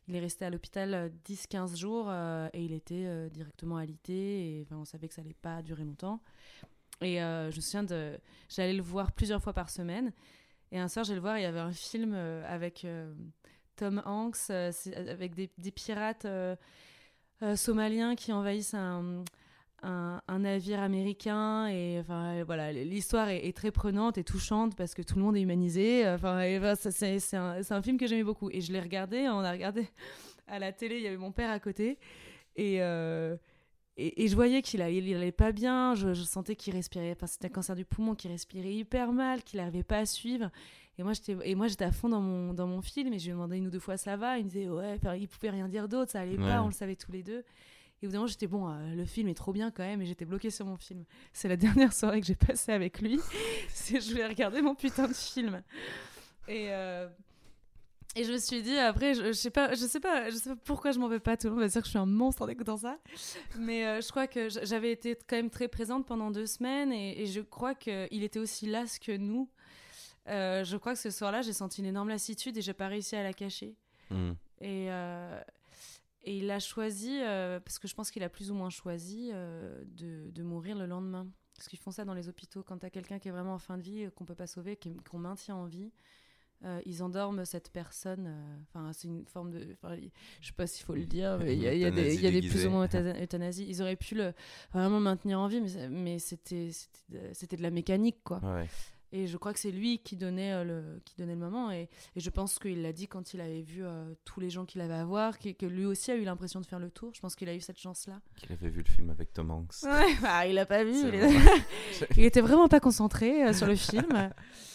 il 0.06 0.14
est 0.14 0.20
resté 0.20 0.44
à 0.44 0.50
l'hôpital 0.50 1.10
10-15 1.26 1.76
jours 1.76 2.12
et 2.12 2.62
il 2.62 2.72
était 2.72 3.30
directement 3.30 3.78
alité. 3.78 4.60
Et 4.60 4.66
on 4.70 4.84
savait 4.84 5.08
que 5.08 5.14
ça 5.14 5.22
allait 5.22 5.34
pas 5.34 5.62
durer 5.62 5.84
longtemps. 5.84 6.20
Et 7.00 7.22
euh, 7.22 7.50
je 7.50 7.56
me 7.56 7.60
souviens 7.60 7.82
de. 7.82 8.18
J'allais 8.48 8.72
le 8.72 8.82
voir 8.82 9.12
plusieurs 9.12 9.42
fois 9.42 9.52
par 9.52 9.70
semaine. 9.70 10.12
Et 10.72 10.78
un 10.78 10.88
soir, 10.88 11.04
j'allais 11.04 11.16
le 11.16 11.22
voir, 11.22 11.38
il 11.38 11.42
y 11.42 11.46
avait 11.46 11.60
un 11.60 11.72
film 11.72 12.12
euh, 12.14 12.42
avec 12.48 12.84
euh, 12.84 13.12
Tom 13.76 14.02
Hanks, 14.04 14.50
avec 14.50 15.34
des, 15.34 15.48
pirates 15.70 16.26
somaliens 17.54 18.16
qui 18.16 18.32
envahissent 18.32 18.74
un, 18.74 19.24
navire 20.38 20.80
américain. 20.80 21.66
Et 21.68 22.00
enfin, 22.00 22.42
voilà, 22.44 22.72
l'histoire 22.72 23.28
est, 23.28 23.56
très 23.56 23.70
prenante 23.70 24.18
et 24.18 24.24
touchante 24.24 24.74
parce 24.76 24.94
que 24.94 25.02
tout 25.02 25.16
le 25.16 25.22
monde 25.22 25.36
est 25.36 25.42
humanisé. 25.42 26.08
Enfin, 26.08 26.40
c'est 26.74 27.36
un, 27.36 27.82
film 27.82 27.98
que 27.98 28.06
j'aimais 28.06 28.24
beaucoup. 28.24 28.50
Et 28.50 28.60
je 28.60 28.72
l'ai 28.72 28.80
regardé, 28.80 29.28
on 29.28 29.40
a 29.40 29.52
regardé 29.52 29.88
à 30.48 30.58
la 30.58 30.72
télé, 30.72 30.96
il 30.96 31.02
y 31.02 31.06
avait 31.06 31.16
mon 31.16 31.32
père 31.32 31.50
à 31.50 31.60
côté. 31.60 31.98
Et 32.56 32.80
et, 33.96 34.26
je 34.26 34.34
voyais 34.34 34.60
qu'il 34.60 34.82
allait, 34.82 34.96
il 34.96 35.14
allait 35.14 35.30
pas 35.30 35.52
bien, 35.52 35.94
je, 35.94 36.12
sentais 36.14 36.56
qu'il 36.56 36.74
respirait, 36.74 37.12
enfin, 37.12 37.26
c'était 37.26 37.46
un 37.46 37.50
cancer 37.50 37.76
du 37.76 37.84
poumon, 37.84 38.16
qu'il 38.16 38.30
respirait 38.30 38.74
hyper 38.74 39.12
mal, 39.12 39.44
qu'il 39.44 39.60
n'arrivait 39.60 39.84
pas 39.84 39.98
à 39.98 40.06
suivre. 40.06 40.50
Et 40.98 41.04
moi, 41.04 41.12
j'étais, 41.12 41.36
et 41.44 41.54
moi, 41.54 41.68
j'étais 41.68 41.84
à 41.84 41.92
fond 41.92 42.08
dans 42.08 42.20
mon, 42.20 42.54
dans 42.54 42.66
mon 42.66 42.82
film, 42.82 43.12
et 43.12 43.18
je 43.18 43.24
lui 43.24 43.30
ai 43.30 43.34
demandé 43.34 43.56
une 43.56 43.68
ou 43.68 43.70
deux 43.70 43.78
fois 43.78 43.96
ça 43.96 44.16
va? 44.16 44.38
Il 44.38 44.46
me 44.46 44.50
disait, 44.50 44.68
ouais, 44.68 44.98
il 45.18 45.28
pouvait 45.28 45.50
rien 45.50 45.68
dire 45.68 45.88
d'autre, 45.88 46.10
ça 46.10 46.20
allait 46.20 46.36
pas, 46.36 46.62
on 46.62 46.66
le 46.66 46.72
savait 46.72 46.96
tous 46.96 47.12
les 47.12 47.22
deux. 47.22 47.44
Et 48.02 48.06
évidemment, 48.06 48.26
j'étais, 48.26 48.48
bon, 48.48 48.68
euh, 48.68 48.94
le 48.96 49.04
film 49.04 49.28
est 49.28 49.34
trop 49.34 49.52
bien 49.52 49.70
quand 49.70 49.84
même, 49.84 50.02
et 50.02 50.06
j'étais 50.06 50.24
bloquée 50.24 50.50
sur 50.50 50.66
mon 50.66 50.76
film. 50.76 51.04
C'est 51.32 51.48
la 51.48 51.56
dernière 51.56 51.92
soirée 51.92 52.20
que 52.20 52.26
j'ai 52.26 52.34
passée 52.34 52.72
avec 52.72 53.00
lui, 53.00 53.20
c'est 53.68 54.00
je 54.00 54.10
voulais 54.10 54.26
regarder 54.26 54.60
mon 54.60 54.74
putain 54.74 55.06
de 55.06 55.14
film. 55.14 55.62
Et, 56.48 56.66
euh, 56.70 57.08
et 58.16 58.24
je 58.24 58.32
me 58.32 58.38
suis 58.38 58.62
dit 58.62 58.76
après, 58.76 59.14
je, 59.14 59.26
je, 59.26 59.32
sais 59.32 59.50
pas, 59.50 59.74
je 59.74 59.84
sais 59.84 59.98
pas, 59.98 60.30
je 60.30 60.36
sais 60.36 60.50
pas 60.50 60.60
pourquoi 60.64 60.92
je 60.92 61.00
m'en 61.00 61.08
vais 61.08 61.18
pas. 61.18 61.36
Tout 61.36 61.48
le 61.48 61.54
monde 61.54 61.62
va 61.62 61.68
dire 61.68 61.80
que 61.80 61.86
je 61.86 61.90
suis 61.90 61.98
un 61.98 62.06
monstre 62.06 62.42
en 62.42 62.48
écoutant 62.48 62.76
ça, 62.76 62.98
mais 63.58 63.86
euh, 63.86 64.00
je 64.00 64.08
crois 64.08 64.28
que 64.28 64.48
j'avais 64.48 64.92
été 64.92 65.16
quand 65.26 65.36
même 65.36 65.50
très 65.50 65.66
présente 65.66 66.06
pendant 66.06 66.30
deux 66.30 66.46
semaines 66.46 66.92
et, 66.92 67.26
je 67.26 67.40
crois 67.40 67.74
qu'il 67.74 68.22
était 68.22 68.38
aussi 68.38 68.66
las 68.66 68.98
que 68.98 69.16
nous. 69.16 69.50
Euh, 70.28 70.62
je 70.64 70.76
crois 70.76 70.94
que 70.94 71.00
ce 71.00 71.10
soir-là, 71.10 71.42
j'ai 71.42 71.52
senti 71.52 71.80
une 71.80 71.86
énorme 71.86 72.08
lassitude 72.08 72.56
et 72.56 72.62
j'ai 72.62 72.72
pas 72.72 72.88
réussi 72.88 73.16
à 73.16 73.22
la 73.22 73.32
cacher. 73.32 73.74
Mmh. 74.10 74.32
Et, 74.60 74.86
euh, 74.90 75.40
et 76.22 76.38
il 76.38 76.50
a 76.50 76.60
choisi, 76.60 77.18
parce 77.64 77.78
que 77.78 77.88
je 77.88 77.94
pense 77.94 78.10
qu'il 78.10 78.22
a 78.22 78.28
plus 78.28 78.50
ou 78.50 78.54
moins 78.54 78.70
choisi 78.70 79.32
de, 79.32 80.30
de, 80.30 80.42
mourir 80.42 80.76
le 80.76 80.86
lendemain. 80.86 81.26
Parce 81.56 81.68
qu'ils 81.68 81.78
font 81.78 81.90
ça 81.90 82.04
dans 82.04 82.14
les 82.14 82.28
hôpitaux 82.28 82.62
quand 82.62 82.78
tu 82.78 82.86
as 82.86 82.90
quelqu'un 82.90 83.18
qui 83.18 83.28
est 83.28 83.32
vraiment 83.32 83.54
en 83.54 83.58
fin 83.58 83.76
de 83.76 83.82
vie, 83.82 84.08
qu'on 84.14 84.24
peut 84.24 84.34
pas 84.34 84.46
sauver, 84.46 84.78
qu'on 85.10 85.18
maintient 85.18 85.56
en 85.56 85.66
vie. 85.66 85.90
Euh, 86.64 86.80
ils 86.86 87.02
endorment 87.02 87.44
cette 87.44 87.70
personne. 87.70 88.26
Euh, 88.26 88.56
enfin, 88.62 88.90
c'est 88.92 89.08
une 89.08 89.26
forme 89.26 89.50
de. 89.50 89.76
Je 90.40 90.46
sais 90.46 90.52
pas 90.54 90.66
s'il 90.66 90.84
faut 90.84 90.94
le 90.94 91.04
dire, 91.04 91.38
mais 91.38 91.54
il 91.54 91.62
y, 91.62 91.84
a 91.84 91.90
des, 91.90 92.16
y 92.16 92.26
a 92.26 92.30
des 92.30 92.48
plus 92.48 92.66
ou 92.66 92.70
moins 92.70 92.86
euthanasie. 92.86 93.66
Ils 93.68 93.82
auraient 93.82 93.96
pu 93.96 94.14
le 94.14 94.32
vraiment 94.72 95.00
maintenir 95.00 95.38
en 95.40 95.46
vie, 95.46 95.60
mais, 95.60 95.88
mais 95.88 96.18
c'était 96.18 96.70
de 97.10 97.62
la 97.62 97.70
mécanique, 97.70 98.16
quoi. 98.24 98.40
Et 99.12 99.28
je 99.28 99.36
crois 99.36 99.52
que 99.52 99.60
c'est 99.60 99.70
lui 99.70 100.00
qui 100.00 100.16
donnait, 100.16 100.52
euh, 100.52 100.64
le, 100.64 101.00
qui 101.04 101.14
donnait 101.16 101.34
le 101.34 101.38
moment. 101.38 101.70
Et, 101.70 101.88
et 102.16 102.20
je 102.20 102.30
pense 102.30 102.58
qu'il 102.58 102.82
l'a 102.82 102.92
dit 102.92 103.06
quand 103.06 103.32
il 103.32 103.40
avait 103.40 103.62
vu 103.62 103.84
tous 104.24 104.40
les 104.40 104.50
gens 104.50 104.64
qu'il 104.64 104.80
avait 104.80 104.94
à 104.94 105.04
voir, 105.04 105.38
que, 105.38 105.50
que 105.50 105.66
lui 105.66 105.84
aussi 105.84 106.10
a 106.10 106.16
eu 106.16 106.24
l'impression 106.24 106.60
de 106.60 106.66
faire 106.66 106.80
le 106.80 106.90
tour. 106.90 107.12
Je 107.14 107.20
pense 107.20 107.36
qu'il 107.36 107.48
a 107.48 107.54
eu 107.54 107.60
cette 107.60 107.78
chance-là. 107.78 108.20
Qu'il 108.36 108.50
avait 108.52 108.70
vu 108.70 108.82
le 108.82 108.90
film 108.90 109.10
avec 109.10 109.32
Tom 109.32 109.50
Hanks. 109.50 109.82
Ouais, 109.84 110.16
bah, 110.22 110.46
il 110.46 110.58
a 110.58 110.66
pas 110.66 110.82
vu. 110.82 110.94
Il, 110.94 112.16
il, 112.16 112.24
était 112.24 112.40
vraiment 112.40 112.68
pas 112.68 112.80
concentré 112.80 113.52
sur 113.52 113.66
le 113.66 113.76
film. 113.76 114.30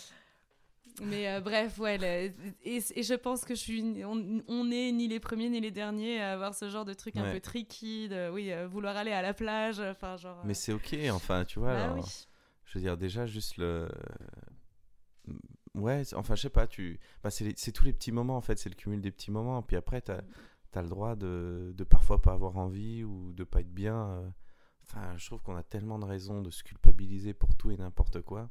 Mais 1.02 1.30
euh, 1.30 1.42
bref, 1.42 1.78
ouais. 1.80 2.34
Et, 2.64 2.80
je 2.80 3.14
pense 3.14 3.46
que 3.46 3.56
je 3.56 3.60
suis, 3.60 4.04
on 4.06 4.66
n'est 4.66 4.92
ni 4.92 5.08
les 5.08 5.20
premiers 5.20 5.50
ni 5.50 5.60
les 5.60 5.72
derniers 5.72 6.22
à 6.22 6.34
avoir 6.34 6.54
ce 6.54 6.70
genre 6.70 6.86
de 6.86 6.94
truc 6.94 7.18
un 7.18 7.32
peu 7.32 7.40
tricky, 7.40 8.10
de 8.10 8.30
oui, 8.30 8.52
euh, 8.52 8.68
vouloir 8.68 8.98
aller 8.98 9.12
à 9.12 9.22
la 9.22 9.34
plage. 9.34 9.80
Enfin, 9.80 10.18
genre. 10.18 10.42
Mais 10.46 10.54
c'est 10.54 10.74
ok, 10.74 10.96
enfin, 11.12 11.46
tu 11.46 11.60
vois. 11.60 11.74
Bah 11.74 11.96
je 12.66 12.78
veux 12.78 12.84
dire, 12.84 12.98
déjà, 12.98 13.26
juste 13.26 13.58
le. 13.58 13.90
Ouais, 15.76 16.04
enfin, 16.16 16.36
je 16.36 16.42
sais 16.42 16.50
pas, 16.50 16.68
tu. 16.68 17.00
Bah, 17.24 17.30
c'est 17.30 17.72
tous 17.72 17.86
les 17.86 17.94
petits 17.94 18.12
moments, 18.12 18.38
en 18.38 18.42
fait, 18.42 18.60
c'est 18.60 18.70
le 18.70 18.76
cumul 18.76 19.02
des 19.02 19.12
petits 19.12 19.32
moments. 19.32 19.62
Puis 19.64 19.76
après, 19.76 20.02
tu 20.02 20.12
as, 20.12 20.82
le 20.82 20.88
droit 20.90 21.16
de, 21.16 21.74
de 21.76 21.84
parfois 21.84 22.22
pas 22.22 22.34
avoir 22.34 22.58
envie 22.58 23.04
ou 23.04 23.32
de 23.34 23.44
pas 23.44 23.62
être 23.62 23.74
bien. 23.74 23.96
Euh. 23.96 24.30
Enfin, 24.84 25.16
je 25.18 25.26
trouve 25.28 25.42
qu'on 25.42 25.56
a 25.56 25.64
tellement 25.64 26.00
de 26.00 26.06
raisons 26.06 26.42
de 26.42 26.50
se 26.50 26.64
culpabiliser 26.64 27.34
pour 27.34 27.56
tout 27.56 27.70
et 27.72 27.78
n'importe 27.78 28.22
quoi. 28.22 28.50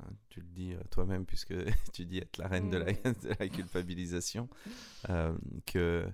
Hein, 0.00 0.10
tu 0.28 0.40
le 0.40 0.46
dis 0.46 0.74
euh, 0.74 0.80
toi-même 0.90 1.26
puisque 1.26 1.54
tu 1.92 2.04
dis 2.06 2.18
être 2.18 2.38
la 2.38 2.48
reine 2.48 2.70
de, 2.70 2.78
la, 2.78 2.86
la, 3.40 3.48
culpabilisation, 3.48 4.48
euh, 5.10 5.36
que 5.66 6.06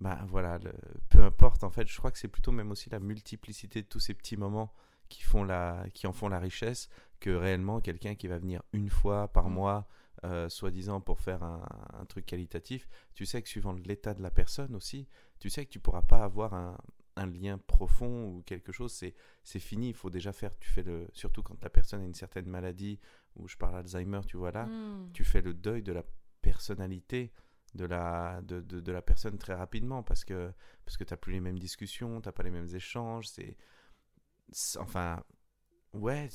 bah 0.00 0.24
voilà, 0.28 0.58
peu 1.10 1.22
importe 1.22 1.64
en 1.64 1.70
fait, 1.70 1.86
je 1.86 1.96
crois 1.96 2.10
que 2.10 2.18
c'est 2.18 2.28
plutôt 2.28 2.52
même 2.52 2.70
aussi 2.70 2.90
la 2.90 2.98
multiplicité 2.98 3.82
de 3.82 3.86
tous 3.86 4.00
ces 4.00 4.14
petits 4.14 4.36
moments 4.36 4.72
qui 5.08 5.22
font 5.22 5.44
la, 5.44 5.84
qui 5.92 6.06
en 6.06 6.12
font 6.12 6.28
la 6.28 6.38
richesse 6.38 6.88
que 7.20 7.30
réellement 7.30 7.80
quelqu'un 7.80 8.14
qui 8.14 8.26
va 8.26 8.38
venir 8.38 8.62
une 8.72 8.88
fois 8.88 9.28
par 9.28 9.48
mm. 9.48 9.54
mois, 9.54 9.88
euh, 10.24 10.48
soi-disant 10.48 11.00
pour 11.00 11.20
faire 11.20 11.42
un, 11.42 11.64
un, 11.94 12.04
truc 12.04 12.26
qualitatif, 12.26 12.88
tu 13.14 13.26
sais 13.26 13.42
que 13.42 13.48
suivant 13.48 13.72
l'état 13.72 14.14
de 14.14 14.22
la 14.22 14.30
personne 14.30 14.74
aussi, 14.74 15.08
tu 15.40 15.50
sais 15.50 15.66
que 15.66 15.70
tu 15.70 15.80
pourras 15.80 16.02
pas 16.02 16.22
avoir 16.22 16.54
un, 16.54 16.78
un 17.16 17.26
lien 17.26 17.58
profond 17.58 18.26
ou 18.26 18.42
quelque 18.42 18.72
chose, 18.72 18.92
c'est, 18.92 19.58
fini. 19.58 19.88
Il 19.88 19.94
faut 19.94 20.10
déjà 20.10 20.32
faire, 20.32 20.56
tu 20.58 20.68
fais 20.68 20.82
le, 20.82 21.08
surtout 21.12 21.42
quand 21.42 21.62
la 21.62 21.70
personne 21.70 22.00
a 22.00 22.04
une 22.04 22.14
certaine 22.14 22.46
maladie, 22.46 22.98
ou 23.36 23.48
je 23.48 23.56
parle 23.56 23.76
Alzheimer, 23.76 24.20
tu 24.26 24.36
vois 24.36 24.52
là, 24.52 24.66
hmm. 24.66 25.12
tu 25.12 25.24
fais 25.24 25.42
le 25.42 25.54
deuil 25.54 25.82
de 25.82 25.92
la 25.92 26.04
personnalité 26.40 27.32
de 27.74 27.86
la, 27.86 28.42
de, 28.42 28.60
de, 28.60 28.92
la 28.92 29.00
personne 29.00 29.38
très 29.38 29.54
rapidement 29.54 30.02
parce 30.02 30.24
que, 30.24 30.52
parce 30.84 30.98
que 30.98 31.04
tu 31.04 31.12
n'as 31.12 31.16
plus 31.16 31.32
les 31.32 31.40
mêmes 31.40 31.58
discussions, 31.58 32.20
tu 32.20 32.28
n'as 32.28 32.32
pas 32.32 32.42
les 32.42 32.50
mêmes 32.50 32.68
échanges. 32.74 33.28
C'est, 33.28 33.56
enfin, 34.78 35.24
ouais, 35.94 36.28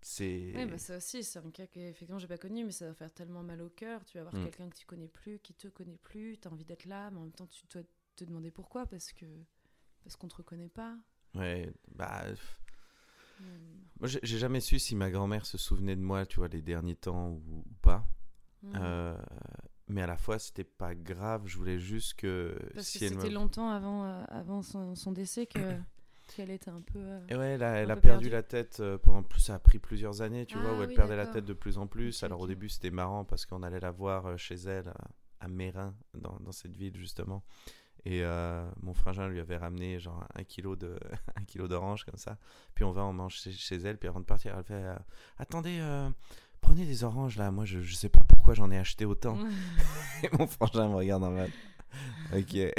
c'est. 0.00 0.52
Oui, 0.54 0.66
bah 0.66 0.78
ça 0.78 0.98
aussi, 0.98 1.24
c'est 1.24 1.40
un 1.40 1.50
cas 1.50 1.66
que 1.66 1.80
effectivement 1.80 2.20
j'ai 2.20 2.28
pas 2.28 2.38
connu, 2.38 2.64
mais 2.64 2.70
ça 2.70 2.86
va 2.86 2.94
faire 2.94 3.12
tellement 3.12 3.42
mal 3.42 3.60
au 3.60 3.70
cœur. 3.70 4.04
Tu 4.04 4.18
vas 4.18 4.26
avoir 4.26 4.40
hmm. 4.40 4.44
quelqu'un 4.44 4.70
que 4.70 4.76
tu 4.76 4.86
connais 4.86 5.08
plus, 5.08 5.40
qui 5.40 5.54
te 5.54 5.66
connaît 5.66 5.98
plus, 5.98 6.38
tu 6.38 6.46
as 6.46 6.52
envie 6.52 6.64
d'être 6.64 6.84
là, 6.84 7.10
mais 7.10 7.18
en 7.18 7.22
même 7.22 7.32
temps 7.32 7.48
tu 7.48 7.66
dois 7.66 7.82
te 8.14 8.24
demander 8.24 8.52
pourquoi 8.52 8.86
parce 8.86 9.12
que 9.12 9.26
parce 10.04 10.16
qu'on 10.16 10.28
te 10.28 10.36
reconnaît 10.36 10.68
pas. 10.68 10.94
Ouais, 11.34 11.72
bah. 11.94 12.24
Hmm. 13.40 13.44
Moi, 14.00 14.08
j'ai 14.08 14.38
jamais 14.38 14.60
su 14.60 14.78
si 14.78 14.94
ma 14.94 15.10
grand-mère 15.10 15.46
se 15.46 15.58
souvenait 15.58 15.96
de 15.96 16.00
moi, 16.00 16.26
tu 16.26 16.36
vois, 16.38 16.48
les 16.48 16.62
derniers 16.62 16.94
temps 16.94 17.30
ou, 17.30 17.64
pas. 17.82 18.06
Hmm. 18.62 18.72
Euh, 18.76 19.18
mais 19.88 20.02
à 20.02 20.06
la 20.06 20.16
fois, 20.16 20.38
c'était 20.38 20.64
pas 20.64 20.94
grave. 20.94 21.42
Je 21.46 21.56
voulais 21.56 21.78
juste 21.78 22.14
que. 22.14 22.56
Parce 22.74 22.92
que 22.92 22.98
c'était 22.98 23.30
longtemps 23.30 23.70
avant, 23.70 24.04
euh, 24.04 24.24
avant 24.28 24.62
son, 24.62 25.12
décès 25.12 25.46
que. 25.46 25.58
qu'elle 26.36 26.50
était 26.50 26.70
un 26.70 26.80
peu. 26.80 26.98
Euh, 26.98 27.26
et 27.28 27.36
ouais, 27.36 27.48
elle 27.52 27.62
a, 27.62 27.74
elle 27.74 27.90
a 27.90 27.96
perdu 27.96 28.28
la 28.30 28.42
tête 28.42 28.82
pendant 29.02 29.22
plus. 29.22 29.40
Ça 29.40 29.54
a 29.54 29.58
pris 29.58 29.78
plusieurs 29.78 30.22
années, 30.22 30.46
tu 30.46 30.58
vois, 30.58 30.72
où 30.72 30.80
ah 30.80 30.84
elle 30.84 30.94
perdait 30.94 31.16
la 31.16 31.26
tête 31.26 31.44
de 31.44 31.54
plus 31.54 31.78
en 31.78 31.86
plus. 31.86 32.22
Alors 32.22 32.40
au 32.40 32.46
début, 32.46 32.68
c'était 32.68 32.90
marrant 32.90 33.24
parce 33.24 33.46
qu'on 33.46 33.62
allait 33.62 33.80
la 33.80 33.90
voir 33.90 34.38
chez 34.38 34.56
elle, 34.56 34.92
à, 35.40 35.48
Mérin, 35.48 35.94
dans, 36.14 36.38
dans, 36.40 36.52
cette 36.52 36.76
ville, 36.76 36.96
justement. 36.96 37.42
Et 38.06 38.22
euh, 38.22 38.68
mon 38.82 38.92
frangin 38.92 39.28
lui 39.28 39.40
avait 39.40 39.56
ramené 39.56 39.98
genre 39.98 40.26
un 40.34 40.44
kilo 40.44 40.76
de 40.76 40.98
un 41.36 41.44
kilo 41.44 41.68
d'orange 41.68 42.04
comme 42.04 42.18
ça. 42.18 42.36
Puis 42.74 42.84
on 42.84 42.92
va, 42.92 43.04
on 43.04 43.12
mange 43.12 43.34
chez, 43.34 43.76
elle. 43.76 43.98
Puis 43.98 44.08
avant 44.08 44.20
de 44.20 44.26
partir, 44.26 44.54
elle 44.56 44.64
fait 44.64 44.74
euh, 44.74 44.96
Attendez, 45.38 45.78
euh, 45.80 46.10
prenez 46.60 46.84
des 46.84 47.04
oranges 47.04 47.36
là. 47.38 47.50
Moi, 47.50 47.64
je, 47.64 47.80
je 47.80 47.94
sais 47.94 48.10
pas 48.10 48.22
pourquoi 48.28 48.54
j'en 48.54 48.70
ai 48.70 48.78
acheté 48.78 49.04
autant. 49.04 49.38
et 50.22 50.28
mon 50.36 50.46
frangin 50.46 50.88
me 50.88 50.96
regarde 50.96 51.24
en 51.24 51.30
mode 51.30 51.50
Ok. 52.34 52.56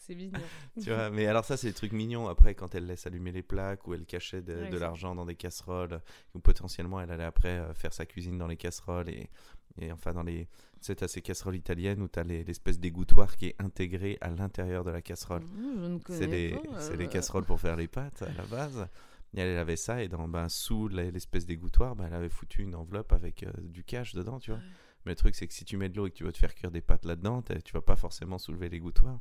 c'est 0.00 0.14
mignon. 0.14 0.40
tu 0.82 0.90
vois, 0.90 1.08
mais 1.08 1.26
alors 1.26 1.44
ça, 1.44 1.56
c'est 1.56 1.68
des 1.68 1.72
trucs 1.72 1.92
mignons. 1.92 2.28
Après, 2.28 2.54
quand 2.54 2.74
elle 2.74 2.86
laisse 2.86 3.06
allumer 3.06 3.30
les 3.30 3.42
plaques 3.42 3.86
ou 3.86 3.94
elle 3.94 4.04
cachait 4.04 4.42
de, 4.42 4.68
de 4.68 4.76
l'argent 4.76 5.14
dans 5.14 5.24
des 5.24 5.36
casseroles, 5.36 6.00
ou 6.34 6.40
potentiellement 6.40 7.00
elle 7.00 7.12
allait 7.12 7.24
après 7.24 7.62
faire 7.74 7.92
sa 7.92 8.04
cuisine 8.04 8.38
dans 8.38 8.48
les 8.48 8.56
casseroles 8.56 9.08
et 9.08 9.30
Et 9.78 9.92
enfin, 9.92 10.12
dans 10.12 10.22
les. 10.22 10.46
Tu 10.46 10.52
sais, 10.80 10.94
t'as 10.96 11.08
ces 11.08 11.22
casseroles 11.22 11.56
italiennes 11.56 12.00
où 12.02 12.08
t'as 12.08 12.22
les- 12.22 12.44
l'espèce 12.44 12.78
d'égouttoir 12.78 13.36
qui 13.36 13.46
est 13.46 13.56
intégré 13.58 14.18
à 14.20 14.30
l'intérieur 14.30 14.84
de 14.84 14.90
la 14.90 15.02
casserole. 15.02 15.42
Mmh, 15.42 15.98
C'est 16.08 16.26
les, 16.26 16.54
euh, 16.54 16.96
les 16.96 17.08
casseroles 17.08 17.44
pour 17.44 17.60
faire 17.60 17.76
les 17.76 17.88
pâtes 17.88 18.22
à 18.22 18.32
la 18.32 18.44
base. 18.46 18.86
Et 19.34 19.40
elle, 19.40 19.58
avait 19.58 19.76
ça, 19.76 20.02
et 20.02 20.08
dans, 20.08 20.28
ben, 20.28 20.48
sous 20.48 20.88
l'espèce 20.88 21.44
d'égouttoir, 21.46 21.96
ben, 21.96 22.06
elle 22.06 22.14
avait 22.14 22.28
foutu 22.28 22.62
une 22.62 22.74
enveloppe 22.74 23.12
avec 23.12 23.42
euh, 23.42 23.50
du 23.62 23.84
cash 23.84 24.14
dedans, 24.14 24.38
tu 24.38 24.50
vois. 24.50 24.60
Ouais. 24.60 24.66
Mais 25.04 25.12
le 25.12 25.16
truc, 25.16 25.34
c'est 25.34 25.46
que 25.46 25.52
si 25.54 25.64
tu 25.64 25.76
mets 25.76 25.88
de 25.88 25.96
l'eau 25.96 26.06
et 26.06 26.10
que 26.10 26.16
tu 26.16 26.24
veux 26.24 26.32
te 26.32 26.38
faire 26.38 26.54
cuire 26.54 26.70
des 26.70 26.80
pâtes 26.80 27.04
là-dedans, 27.04 27.42
tu 27.64 27.72
vas 27.72 27.80
pas 27.82 27.96
forcément 27.96 28.38
soulever 28.38 28.68
l'égouttoir. 28.68 29.20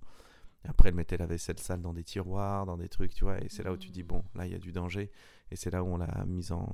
Après, 0.67 0.89
elle 0.89 0.95
mettait 0.95 1.17
la 1.17 1.27
vaisselle 1.27 1.59
sale 1.59 1.81
dans 1.81 1.93
des 1.93 2.03
tiroirs, 2.03 2.65
dans 2.65 2.77
des 2.77 2.89
trucs, 2.89 3.13
tu 3.13 3.23
vois. 3.23 3.39
Et 3.43 3.49
c'est 3.49 3.61
là 3.63 3.71
où 3.71 3.77
tu 3.77 3.89
dis, 3.89 4.03
Mm. 4.03 4.07
bon, 4.07 4.23
là, 4.35 4.45
il 4.47 4.51
y 4.51 4.55
a 4.55 4.59
du 4.59 4.71
danger. 4.71 5.11
Et 5.51 5.55
c'est 5.55 5.69
là 5.69 5.83
où 5.83 5.87
on 5.87 5.97
l'a 5.97 6.25
mise 6.25 6.51
en, 6.51 6.73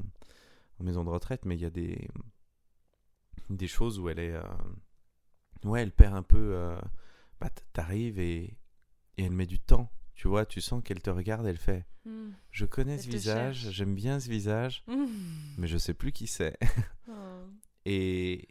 en 0.80 0.84
maison 0.84 1.04
de 1.04 1.10
retraite. 1.10 1.44
Mais 1.46 1.56
il 1.56 1.62
y 1.62 1.66
a 1.66 1.70
des, 1.70 2.08
des 3.50 3.68
choses 3.68 4.00
où 4.00 4.10
elle 4.10 4.20
est. 4.20 4.34
euh, 4.34 4.44
Ouais, 5.64 5.82
elle 5.82 5.92
perd 5.92 6.16
un 6.16 6.24
peu. 6.24 6.54
euh, 6.56 6.80
Bah, 7.40 7.50
t'arrives 7.74 8.20
et, 8.20 8.58
et 9.18 9.24
elle 9.26 9.32
met 9.32 9.46
du 9.48 9.60
temps. 9.60 9.92
Tu 10.16 10.28
vois, 10.28 10.46
tu 10.46 10.62
sens 10.62 10.84
qu'elle 10.84 11.02
te 11.02 11.10
regarde, 11.10 11.46
elle 11.46 11.58
fait 11.58 11.86
Mmh. 12.04 12.30
Je 12.50 12.66
connais 12.66 12.94
Elle 12.96 13.02
ce 13.04 13.10
visage, 13.10 13.70
j'aime 13.72 13.94
bien 13.94 14.20
ce 14.20 14.28
visage, 14.28 14.84
Mmh. 14.88 15.06
mais 15.60 15.68
je 15.68 15.78
sais 15.78 15.94
plus 15.94 16.12
qui 16.12 16.26
c'est. 16.28 16.58
Oh. 17.08 17.12
Et, 17.86 18.48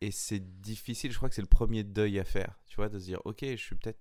et 0.00 0.10
c'est 0.12 0.60
difficile, 0.60 1.10
je 1.12 1.16
crois 1.16 1.28
que 1.28 1.34
c'est 1.34 1.40
le 1.42 1.48
premier 1.48 1.82
deuil 1.84 2.18
à 2.20 2.24
faire, 2.24 2.58
tu 2.66 2.76
vois, 2.76 2.88
de 2.88 2.98
se 2.98 3.04
dire, 3.06 3.20
ok, 3.24 3.38
je 3.42 3.56
suis 3.56 3.74
peut-être... 3.76 3.98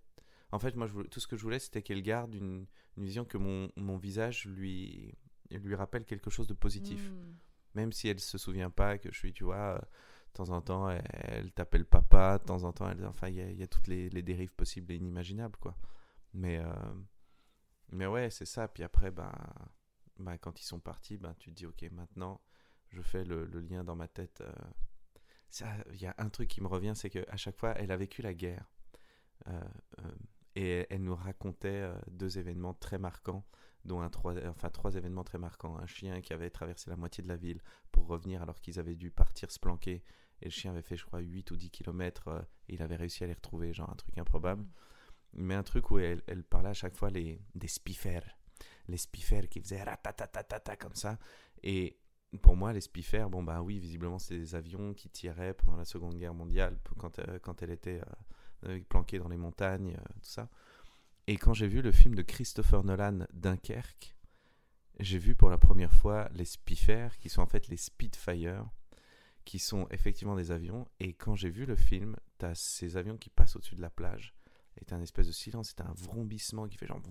En 0.51 0.59
fait, 0.59 0.75
moi, 0.75 0.85
je 0.87 0.93
voulais- 0.93 1.09
tout 1.09 1.19
ce 1.19 1.25
que 1.27 1.37
je 1.37 1.41
voulais, 1.43 1.57
c'était 1.59 1.81
qu'elle 1.81 2.01
garde 2.03 2.33
une, 2.35 2.65
une 2.97 3.03
vision 3.03 3.25
que 3.25 3.37
mon, 3.39 3.71
mon 3.75 3.97
visage 3.97 4.45
lui, 4.45 5.15
lui 5.51 5.73
rappelle 5.75 6.05
quelque 6.05 6.29
chose 6.29 6.47
de 6.47 6.53
positif. 6.55 7.09
Mmh. 7.11 7.35
Même 7.75 7.91
si 7.91 8.07
elle 8.07 8.19
se 8.19 8.37
souvient 8.37 8.69
pas 8.69 8.97
que 8.99 9.11
je 9.11 9.17
suis, 9.17 9.33
tu 9.33 9.43
vois, 9.43 9.83
de 10.33 10.37
temps 10.37 10.49
en 10.49 10.61
temps, 10.61 10.89
elle, 10.89 11.03
elle 11.11 11.51
t'appelle 11.51 11.85
papa, 11.85 12.39
de 12.39 12.43
temps 12.43 12.63
en 12.63 12.73
temps, 12.73 12.89
elle, 12.89 13.05
enfin, 13.05 13.29
il 13.29 13.59
y 13.59 13.63
a, 13.63 13.67
toutes 13.67 13.87
les, 13.87 14.09
dérives 14.09 14.53
possibles 14.53 14.91
et 14.91 14.95
inimaginables, 14.95 15.57
quoi. 15.59 15.77
Mais, 16.33 16.57
euh, 16.57 16.93
mais 17.89 18.07
ouais, 18.07 18.31
c'est 18.31 18.45
ça. 18.45 18.67
Puis 18.67 18.83
après, 18.83 19.11
ben, 19.11 19.31
ben, 20.17 20.37
quand 20.37 20.59
ils 20.59 20.65
sont 20.65 20.79
partis, 20.79 21.17
ben, 21.17 21.35
tu 21.37 21.51
te 21.51 21.55
dis, 21.55 21.67
ok, 21.67 21.83
maintenant, 21.91 22.41
je 22.89 23.01
fais 23.01 23.23
le, 23.23 23.45
lien 23.45 23.83
dans 23.83 23.95
ma 23.95 24.07
tête. 24.07 24.41
euh. 24.41 24.51
Il 25.91 26.01
y 26.01 26.07
a 26.07 26.15
un 26.17 26.29
truc 26.29 26.49
qui 26.49 26.61
me 26.61 26.67
revient, 26.67 26.93
c'est 26.95 27.11
qu'à 27.11 27.37
chaque 27.37 27.59
fois, 27.59 27.75
elle 27.77 27.91
a 27.91 27.97
vécu 27.97 28.23
la 28.23 28.33
guerre. 28.33 28.71
Euh, 29.47 29.61
et 30.55 30.87
elle, 30.89 31.03
nous 31.03 31.15
racontait 31.15 31.87
deux 32.09 32.39
événements 32.39 32.73
très 32.73 32.97
marquants, 32.97 33.45
dont 33.85 34.01
un 34.01 34.09
trois, 34.09 34.33
enfin 34.47 34.71
trois 34.71 34.95
événements 34.95 35.23
très 35.23 35.37
marquants. 35.37 35.77
Un 35.77 35.85
chien 35.85 36.21
qui 36.21 36.33
avait 36.33 36.49
traversé 36.49 36.89
la 36.89 36.95
moitié 36.95 37.23
de 37.23 37.27
la 37.27 37.35
ville 37.37 37.61
pour 37.91 38.07
revenir 38.07 38.41
alors 38.41 38.59
qu'ils 38.61 38.79
avaient 38.79 38.95
dû 38.95 39.11
partir 39.11 39.51
se 39.51 39.59
planquer. 39.59 40.03
Et 40.41 40.45
le 40.45 40.51
chien 40.51 40.71
avait 40.71 40.81
fait, 40.81 40.97
je 40.97 41.05
crois, 41.05 41.19
8 41.19 41.51
ou 41.51 41.55
10 41.55 41.69
kilomètres 41.69 42.27
euh, 42.27 42.41
et 42.67 42.75
il 42.75 42.81
avait 42.81 42.95
réussi 42.95 43.23
à 43.23 43.27
les 43.27 43.33
retrouver, 43.33 43.73
genre 43.73 43.89
un 43.89 43.95
truc 43.95 44.17
improbable. 44.17 44.65
Mais 45.33 45.55
un 45.55 45.63
truc 45.63 45.89
où 45.91 45.99
elle, 45.99 46.21
elle 46.27 46.43
parlait 46.43 46.69
à 46.69 46.73
chaque 46.73 46.95
fois 46.95 47.09
les, 47.09 47.41
des 47.55 47.67
spiffers. 47.67 48.37
Les 48.87 48.97
spiffers 48.97 49.49
qui 49.49 49.59
faisaient 49.61 49.81
ratatatatata 49.81 50.75
comme 50.75 50.95
ça. 50.95 51.17
Et 51.63 51.97
pour 52.41 52.55
moi, 52.55 52.73
les 52.73 52.81
spiffers, 52.81 53.29
bon 53.29 53.43
bah 53.43 53.61
oui, 53.61 53.79
visiblement, 53.79 54.19
c'est 54.19 54.37
des 54.37 54.55
avions 54.55 54.93
qui 54.93 55.09
tiraient 55.09 55.53
pendant 55.53 55.77
la 55.77 55.85
Seconde 55.85 56.15
Guerre 56.15 56.33
mondiale, 56.33 56.79
quand, 56.97 57.19
euh, 57.19 57.39
quand 57.39 57.61
elle 57.61 57.71
était 57.71 58.01
euh, 58.65 58.79
planquée 58.89 59.19
dans 59.19 59.29
les 59.29 59.37
montagnes, 59.37 59.95
tout 60.21 60.29
ça. 60.29 60.49
Et 61.27 61.37
quand 61.37 61.53
j'ai 61.53 61.67
vu 61.67 61.81
le 61.81 61.91
film 61.91 62.15
de 62.15 62.21
Christopher 62.21 62.83
Nolan, 62.83 63.25
Dunkerque, 63.33 64.15
j'ai 64.99 65.17
vu 65.17 65.35
pour 65.35 65.49
la 65.49 65.57
première 65.57 65.91
fois 65.91 66.29
les 66.33 66.45
spiffers, 66.45 67.17
qui 67.17 67.29
sont 67.29 67.41
en 67.41 67.47
fait 67.47 67.67
les 67.67 67.77
Spitfire, 67.77 68.65
qui 69.45 69.59
sont 69.59 69.87
effectivement 69.91 70.35
des 70.35 70.51
avions. 70.51 70.87
Et 70.99 71.13
quand 71.13 71.35
j'ai 71.35 71.49
vu 71.49 71.65
le 71.65 71.75
film, 71.75 72.15
t'as 72.37 72.55
ces 72.55 72.97
avions 72.97 73.17
qui 73.17 73.29
passent 73.29 73.55
au-dessus 73.55 73.75
de 73.75 73.81
la 73.81 73.89
plage. 73.89 74.33
Et 74.81 74.85
t'as 74.85 74.95
un 74.95 75.01
espèce 75.01 75.27
de 75.27 75.31
silence, 75.31 75.75
t'as 75.75 75.85
un 75.85 75.93
vrombissement 75.93 76.67
qui 76.67 76.77
fait 76.77 76.87
genre... 76.87 77.01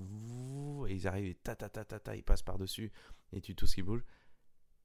Et 0.89 0.95
ils 0.95 1.07
arrivent 1.07 1.27
et 1.27 1.35
ta 1.35 1.55
ta 1.55 1.69
ta 1.69 1.85
ta 1.85 2.01
ta, 2.01 2.17
ils 2.17 2.25
passent 2.25 2.43
par-dessus, 2.43 2.91
et 3.33 3.41
tu 3.41 3.55
tout 3.55 3.67
ce 3.67 3.77
qui 3.77 3.83
bouge. 3.83 4.05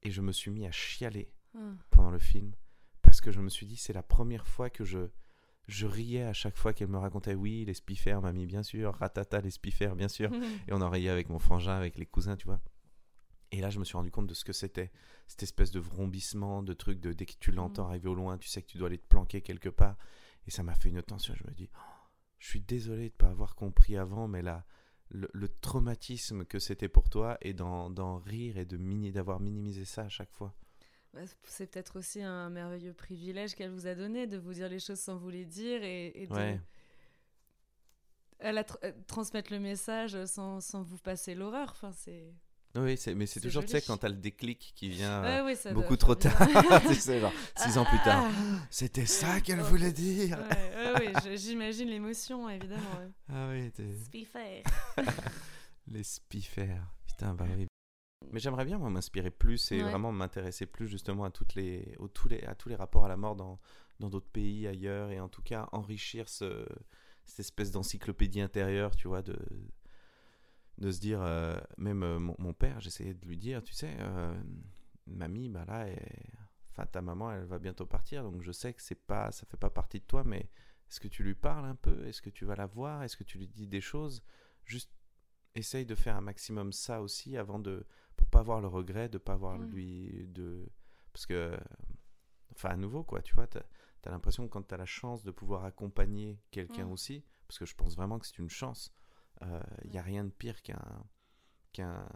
Et 0.02 0.10
je 0.10 0.20
me 0.22 0.30
suis 0.32 0.50
mis 0.50 0.64
à 0.66 0.70
chialer 0.70 1.32
Ah. 1.54 1.58
pendant 1.90 2.10
le 2.10 2.18
film, 2.20 2.54
parce 3.02 3.20
que 3.20 3.32
je 3.32 3.40
me 3.40 3.48
suis 3.48 3.66
dit, 3.66 3.76
c'est 3.76 3.92
la 3.92 4.02
première 4.02 4.46
fois 4.46 4.70
que 4.70 4.84
je... 4.84 5.08
Je 5.66 5.86
riais 5.86 6.22
à 6.22 6.32
chaque 6.32 6.56
fois 6.56 6.72
qu'elle 6.72 6.88
me 6.88 6.96
racontait, 6.96 7.34
oui, 7.34 7.66
les 7.66 7.74
spiffers, 7.74 8.22
mamie, 8.22 8.46
bien 8.46 8.62
sûr, 8.62 8.94
ratata, 8.94 9.42
les 9.42 9.50
spiffers, 9.50 9.94
bien 9.96 10.08
sûr. 10.08 10.30
Et 10.66 10.72
on 10.72 10.80
en 10.80 10.88
riait 10.88 11.10
avec 11.10 11.28
mon 11.28 11.38
frangin, 11.38 11.76
avec 11.76 11.98
les 11.98 12.06
cousins, 12.06 12.36
tu 12.36 12.46
vois. 12.46 12.62
Et 13.50 13.60
là, 13.60 13.70
je 13.70 13.78
me 13.78 13.84
suis 13.84 13.96
rendu 13.96 14.10
compte 14.10 14.26
de 14.26 14.34
ce 14.34 14.44
que 14.44 14.52
c'était. 14.52 14.90
Cette 15.26 15.42
espèce 15.42 15.70
de 15.70 15.80
vrombissement, 15.80 16.62
de 16.62 16.72
truc 16.74 17.00
de 17.00 17.12
dès 17.12 17.24
que 17.26 17.34
tu 17.40 17.50
l'entends 17.50 17.84
Mhm. 17.84 17.90
arriver 17.90 18.08
au 18.08 18.14
loin, 18.14 18.36
tu 18.38 18.48
sais 18.48 18.60
que 18.62 18.66
tu 18.68 18.76
dois 18.78 18.88
aller 18.88 18.98
te 18.98 19.06
planquer 19.08 19.40
quelque 19.40 19.68
part. 19.70 19.96
Et 20.46 20.50
ça 20.50 20.62
m'a 20.62 20.74
fait 20.74 20.88
une 20.90 21.02
tension. 21.02 21.34
Je 21.34 21.44
me 21.46 21.52
dis, 21.54 21.70
oh, 21.74 21.80
je 22.38 22.48
suis 22.48 22.60
désolé 22.60 23.00
de 23.08 23.14
ne 23.14 23.18
pas 23.18 23.28
avoir 23.28 23.54
compris 23.54 23.96
avant, 23.96 24.28
mais 24.28 24.42
là, 24.42 24.66
le, 25.10 25.28
le 25.32 25.48
traumatisme 25.48 26.44
que 26.44 26.58
c'était 26.58 26.88
pour 26.90 27.08
toi 27.08 27.38
et 27.40 27.54
d'en 27.54 28.18
rire 28.18 28.58
et 28.58 28.66
de 28.66 28.76
mini, 28.76 29.12
d'avoir 29.12 29.40
minimisé 29.40 29.84
ça 29.86 30.02
à 30.02 30.08
chaque 30.10 30.30
fois. 30.32 30.54
Bah, 31.14 31.20
C'est 31.44 31.66
peut-être 31.70 31.98
aussi 31.98 32.20
un 32.22 32.50
merveilleux 32.50 32.92
privilège 32.92 33.54
qu'elle 33.54 33.70
vous 33.70 33.86
a 33.86 33.94
donné 33.94 34.26
de 34.26 34.36
vous 34.36 34.52
dire 34.52 34.68
les 34.68 34.78
choses 34.78 35.00
sans 35.00 35.16
vous 35.16 35.30
les 35.30 35.46
dire 35.46 35.82
et, 35.82 36.08
et 36.22 36.26
de 36.26 36.32
Ouais. 36.34 36.60
elle 38.38 38.58
a 38.58 38.62
tr- 38.62 38.76
euh, 38.84 38.92
transmettre 39.06 39.50
le 39.52 39.58
message 39.58 40.22
sans, 40.26 40.60
sans 40.60 40.82
vous 40.82 40.98
passer 40.98 41.34
l'horreur. 41.34 41.70
Enfin, 41.70 41.92
c'est. 41.92 42.32
Oui, 42.76 42.98
mais 43.16 43.26
c'est 43.26 43.40
toujours, 43.40 43.62
tu 43.64 43.70
sais, 43.70 43.80
quand 43.82 43.96
t'as 43.96 44.08
le 44.08 44.14
déclic 44.16 44.72
qui 44.76 44.88
vient 44.90 45.24
euh, 45.24 45.44
ouais, 45.44 45.72
beaucoup 45.72 45.96
trop 45.96 46.14
tard. 46.14 46.36
tu 46.88 46.94
sais, 46.94 47.18
genre, 47.20 47.32
six 47.56 47.76
ans 47.78 47.84
plus 47.84 47.98
tard. 48.04 48.24
Ah, 48.28 48.66
C'était 48.70 49.06
ça 49.06 49.40
qu'elle 49.40 49.60
voulait 49.60 49.92
dire. 49.92 50.38
ouais, 50.38 51.12
ouais, 51.14 51.36
j'imagine 51.36 51.88
l'émotion, 51.88 52.48
évidemment. 52.48 52.82
Ah 53.28 53.48
oui, 53.50 53.70
t'es- 53.72 53.90
Spiffer. 54.04 54.62
Les 55.88 56.04
spiffers. 56.04 56.86
Putain, 57.06 57.34
bah 57.34 57.46
oui. 57.56 57.66
Mais 58.30 58.40
j'aimerais 58.40 58.64
bien, 58.66 58.78
moi, 58.78 58.90
m'inspirer 58.90 59.30
plus 59.30 59.72
et 59.72 59.80
vraiment 59.80 60.12
m'intéresser 60.12 60.66
plus 60.66 60.86
justement 60.88 61.24
à, 61.24 61.30
toutes 61.30 61.54
les, 61.54 61.94
aux- 61.98 62.08
tous 62.08 62.28
les, 62.28 62.42
à 62.44 62.54
tous 62.54 62.68
les 62.68 62.76
rapports 62.76 63.04
à 63.04 63.08
la 63.08 63.16
mort 63.16 63.34
dans 63.36 63.58
dans 64.00 64.08
d'autres 64.10 64.30
pays, 64.30 64.68
ailleurs, 64.68 65.10
et 65.10 65.18
en 65.18 65.28
tout 65.28 65.42
cas 65.42 65.68
enrichir 65.72 66.28
ce, 66.28 66.64
cette 67.24 67.40
espèce 67.40 67.72
d'encyclopédie 67.72 68.40
intérieure, 68.40 68.94
tu 68.94 69.08
vois, 69.08 69.22
de, 69.22 69.36
de 70.78 70.90
se 70.90 71.00
dire, 71.00 71.20
euh, 71.22 71.58
même 71.76 72.02
euh, 72.02 72.18
mon, 72.18 72.36
mon 72.38 72.52
père, 72.52 72.80
j'essayais 72.80 73.14
de 73.14 73.26
lui 73.26 73.36
dire, 73.36 73.62
tu 73.62 73.74
sais, 73.74 73.96
euh, 73.98 74.40
mamie, 75.06 75.48
bah 75.48 75.64
là, 75.66 75.86
enfin 76.70 76.86
ta 76.86 77.02
maman, 77.02 77.32
elle 77.32 77.44
va 77.44 77.58
bientôt 77.58 77.86
partir, 77.86 78.22
donc 78.22 78.42
je 78.42 78.52
sais 78.52 78.72
que 78.72 78.82
c'est 78.82 79.06
pas, 79.06 79.30
ça 79.32 79.44
fait 79.46 79.56
pas 79.56 79.70
partie 79.70 80.00
de 80.00 80.04
toi, 80.04 80.22
mais 80.24 80.48
est-ce 80.88 81.00
que 81.00 81.08
tu 81.08 81.22
lui 81.22 81.34
parles 81.34 81.66
un 81.66 81.74
peu? 81.74 82.06
Est-ce 82.06 82.22
que 82.22 82.30
tu 82.30 82.44
vas 82.44 82.54
la 82.54 82.66
voir? 82.66 83.02
Est-ce 83.02 83.16
que 83.16 83.24
tu 83.24 83.38
lui 83.38 83.48
dis 83.48 83.66
des 83.66 83.80
choses? 83.80 84.22
Juste 84.64 84.90
essaye 85.54 85.86
de 85.86 85.94
faire 85.94 86.16
un 86.16 86.20
maximum 86.20 86.72
ça 86.72 87.02
aussi 87.02 87.36
avant 87.36 87.58
de 87.58 87.86
pour 88.16 88.28
pas 88.28 88.40
avoir 88.40 88.60
le 88.60 88.68
regret 88.68 89.08
de 89.08 89.18
pas 89.18 89.32
avoir 89.32 89.58
lui 89.58 90.26
de 90.28 90.68
parce 91.12 91.26
que 91.26 91.56
enfin 92.52 92.70
à 92.70 92.76
nouveau 92.76 93.02
quoi 93.02 93.22
tu 93.22 93.34
vois 93.34 93.46
t'as 93.46 93.60
as, 94.04 94.10
l'impression 94.10 94.46
que 94.46 94.52
quand 94.52 94.62
t'as 94.62 94.76
la 94.76 94.86
chance 94.86 95.24
de 95.24 95.30
pouvoir 95.30 95.64
accompagner 95.64 96.40
quelqu'un 96.50 96.88
aussi 96.88 97.24
parce 97.46 97.58
que 97.58 97.66
je 97.66 97.74
pense 97.74 97.96
vraiment 97.96 98.18
que 98.18 98.26
c'est 98.26 98.38
une 98.38 98.50
chance 98.50 98.92
il 99.84 99.92
y 99.92 99.98
a 99.98 100.02
rien 100.02 100.24
de 100.24 100.30
pire 100.30 100.60
qu'un 100.62 101.04
qu'un 101.72 102.08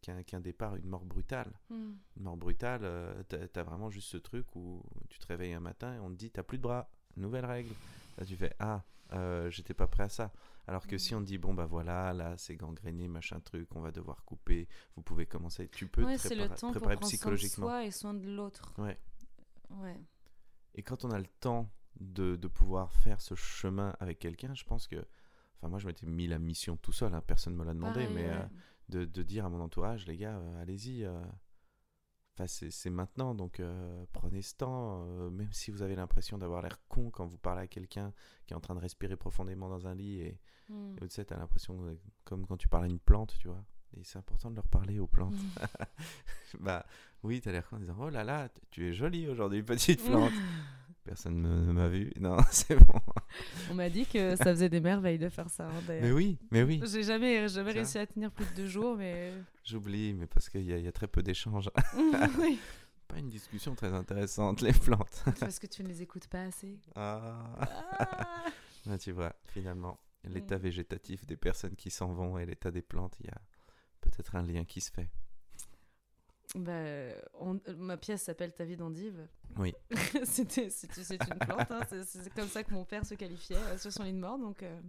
qu'un 0.00 0.22
qu'un 0.22 0.40
départ 0.40 0.76
une 0.76 0.86
mort 0.88 1.04
brutale 1.04 1.52
Hmm. 1.70 1.92
une 2.16 2.22
mort 2.22 2.36
brutale 2.36 2.80
euh, 2.84 3.22
t'as 3.28 3.46
t'as 3.48 3.62
vraiment 3.62 3.90
juste 3.90 4.08
ce 4.08 4.16
truc 4.16 4.46
où 4.56 4.82
tu 5.10 5.18
te 5.18 5.26
réveilles 5.26 5.52
un 5.52 5.60
matin 5.60 5.94
et 5.94 5.98
on 6.00 6.08
te 6.10 6.16
dit 6.16 6.30
t'as 6.30 6.42
plus 6.42 6.58
de 6.58 6.62
bras 6.62 6.90
nouvelle 7.16 7.44
règle 7.46 7.74
là 8.18 8.24
tu 8.24 8.34
fais 8.36 8.54
ah 8.58 8.82
euh, 9.12 9.50
j'étais 9.50 9.74
pas 9.74 9.86
prêt 9.86 10.04
à 10.04 10.08
ça 10.08 10.32
alors 10.66 10.86
que 10.86 10.94
Mhm. 10.94 10.98
si 10.98 11.14
on 11.14 11.20
te 11.20 11.26
dit 11.26 11.38
bon 11.38 11.52
bah 11.54 11.66
voilà 11.66 12.12
là 12.14 12.36
c'est 12.38 12.56
gangréné 12.56 13.06
machin 13.06 13.38
truc 13.40 13.68
on 13.76 13.80
va 13.80 13.92
devoir 13.92 14.24
couper 14.24 14.66
vous 14.96 15.02
pouvez 15.02 15.26
commencer 15.26 15.68
tu 15.68 15.86
peux 15.86 16.02
Ouais, 16.04 16.16
te 16.16 16.22
c'est 16.22 16.34
le 16.34 16.48
préparer, 16.48 16.60
temps 16.60 16.72
pour 16.72 16.80
préparer 16.80 16.96
prendre 16.96 17.06
soin 17.06 17.10
de 17.10 17.16
psychologiquement 17.36 17.66
soi 17.66 17.84
et 17.84 17.90
soin 17.90 18.14
de 18.14 18.26
l'autre. 18.34 18.72
Ouais. 18.78 18.98
Ouais. 19.70 20.00
et 20.74 20.82
quand 20.82 21.04
on 21.04 21.10
a 21.10 21.18
le 21.18 21.26
temps 21.40 21.70
de, 22.00 22.36
de 22.36 22.48
pouvoir 22.48 22.90
faire 22.92 23.20
ce 23.20 23.34
chemin 23.34 23.94
avec 24.00 24.18
quelqu'un 24.18 24.54
je 24.54 24.64
pense 24.64 24.88
que 24.88 25.04
enfin 25.64 25.70
moi 25.70 25.78
je 25.78 25.86
m'étais 25.86 26.04
mis 26.06 26.26
la 26.26 26.38
mission 26.38 26.76
tout 26.76 26.92
seul 26.92 27.14
hein, 27.14 27.22
personne 27.26 27.54
me 27.56 27.64
l'a 27.64 27.72
demandé 27.72 28.00
Pareil, 28.02 28.14
mais 28.14 28.26
ouais. 28.26 28.34
euh, 28.34 28.46
de, 28.90 29.04
de 29.06 29.22
dire 29.22 29.46
à 29.46 29.48
mon 29.48 29.60
entourage, 29.60 30.06
les 30.06 30.18
gars, 30.18 30.36
euh, 30.36 30.60
allez-y. 30.62 31.04
euh, 31.04 31.18
Enfin, 32.36 32.46
c'est 32.48 32.90
maintenant, 32.90 33.32
donc 33.32 33.62
prenez 34.12 34.42
ce 34.42 34.56
temps. 34.56 35.04
même 35.30 35.52
si 35.52 35.70
vous 35.70 35.82
avez 35.82 35.94
l'impression 35.94 36.36
d'avoir 36.36 36.62
l'air 36.62 36.80
con 36.88 37.08
quand 37.12 37.26
vous 37.26 37.38
parlez 37.38 37.62
à 37.62 37.66
quelqu'un 37.68 38.12
qui 38.46 38.54
est 38.54 38.56
en 38.56 38.60
train 38.60 38.74
de 38.74 38.80
respirer 38.80 39.14
profondément 39.16 39.68
dans 39.68 39.86
un 39.86 39.94
lit 39.94 40.18
et, 40.20 40.40
Hmm. 40.68 40.96
et 40.96 41.06
tu 41.08 41.10
sais, 41.14 41.26
t'as 41.26 41.36
l'impression 41.36 41.94
comme 42.24 42.46
quand 42.46 42.56
tu 42.56 42.68
parles 42.68 42.84
à 42.84 42.88
une 42.88 42.98
plante, 42.98 43.36
tu 43.38 43.48
vois. 43.48 43.62
Et 43.98 44.02
c'est 44.02 44.18
important 44.18 44.50
de 44.50 44.56
leur 44.56 44.66
parler 44.66 44.98
aux 44.98 45.06
plantes. 45.06 45.34
Hmm. 45.36 46.56
bah 46.60 46.84
oui, 47.22 47.40
t'as 47.42 47.52
l'air 47.52 47.68
con 47.68 47.76
en 47.76 47.80
disant, 47.80 47.96
oh 48.00 48.08
là 48.10 48.24
là, 48.24 48.48
tu 48.70 48.88
es 48.88 48.92
jolie 48.94 49.28
aujourd'hui, 49.28 49.62
petite 49.62 50.02
plante. 50.10 50.32
Personne 51.04 51.42
ne 51.42 51.72
m'a 51.72 51.88
vu. 51.88 52.10
Non, 52.20 52.36
c'est 52.50 52.76
bon. 52.76 53.00
On 53.70 53.74
m'a 53.74 53.90
dit 53.90 54.06
que 54.06 54.36
ça 54.36 54.44
faisait 54.46 54.68
des 54.70 54.80
merveilles 54.80 55.18
de 55.18 55.28
faire 55.28 55.50
ça. 55.50 55.66
hein, 55.66 55.82
Mais 55.88 56.10
oui, 56.12 56.38
mais 56.50 56.62
oui. 56.62 56.80
J'ai 56.86 57.02
jamais, 57.02 57.46
jamais 57.48 57.72
réussi 57.72 57.98
à 57.98 58.06
tenir 58.06 58.30
plus 58.30 58.46
de 58.46 58.54
deux 58.54 58.66
jours, 58.68 58.96
mais. 58.96 59.32
J'oublie, 59.64 60.14
mais 60.14 60.26
parce 60.26 60.48
qu'il 60.48 60.62
y, 60.62 60.80
y 60.82 60.86
a 60.88 60.92
très 60.92 61.06
peu 61.08 61.22
d'échanges. 61.22 61.70
oui. 62.38 62.58
pas 63.06 63.18
une 63.18 63.28
discussion 63.28 63.74
très 63.74 63.92
intéressante, 63.92 64.60
les 64.62 64.72
plantes. 64.72 65.24
Parce 65.38 65.58
que 65.58 65.66
tu 65.66 65.82
ne 65.82 65.88
les 65.88 66.02
écoutes 66.02 66.26
pas 66.26 66.42
assez. 66.42 66.78
Ah. 66.94 67.54
Ah. 67.60 68.44
Ah, 68.90 68.98
tu 68.98 69.12
vois, 69.12 69.34
finalement, 69.46 69.98
l'état 70.24 70.56
Mm. 70.56 70.62
végétatif 70.62 71.26
des 71.26 71.36
personnes 71.36 71.76
qui 71.76 71.90
s'en 71.90 72.12
vont 72.12 72.38
et 72.38 72.46
l'état 72.46 72.70
des 72.70 72.82
plantes, 72.82 73.16
il 73.20 73.26
y 73.26 73.30
a 73.30 73.40
peut-être 74.00 74.36
un 74.36 74.42
lien 74.42 74.64
qui 74.64 74.80
se 74.80 74.90
fait. 74.90 75.08
Bah, 76.54 76.72
on- 77.40 77.60
ma 77.76 77.96
pièce 77.96 78.22
s'appelle 78.22 78.52
Ta 78.54 78.64
vie 78.64 78.76
d'endive. 78.76 79.26
Oui. 79.56 79.74
C'était, 80.24 80.70
c'est, 80.70 80.88
une 81.14 81.38
plante. 81.38 81.70
hein. 81.70 81.80
C'est, 82.04 82.32
comme 82.34 82.48
ça 82.48 82.62
que 82.62 82.72
mon 82.72 82.84
père 82.84 83.04
se 83.04 83.14
qualifiait 83.14 83.56
euh, 83.56 83.78
sur 83.78 83.92
son 83.92 84.04
lit 84.04 84.12
de 84.12 84.18
mort. 84.18 84.38
Donc, 84.38 84.62
euh, 84.62 84.80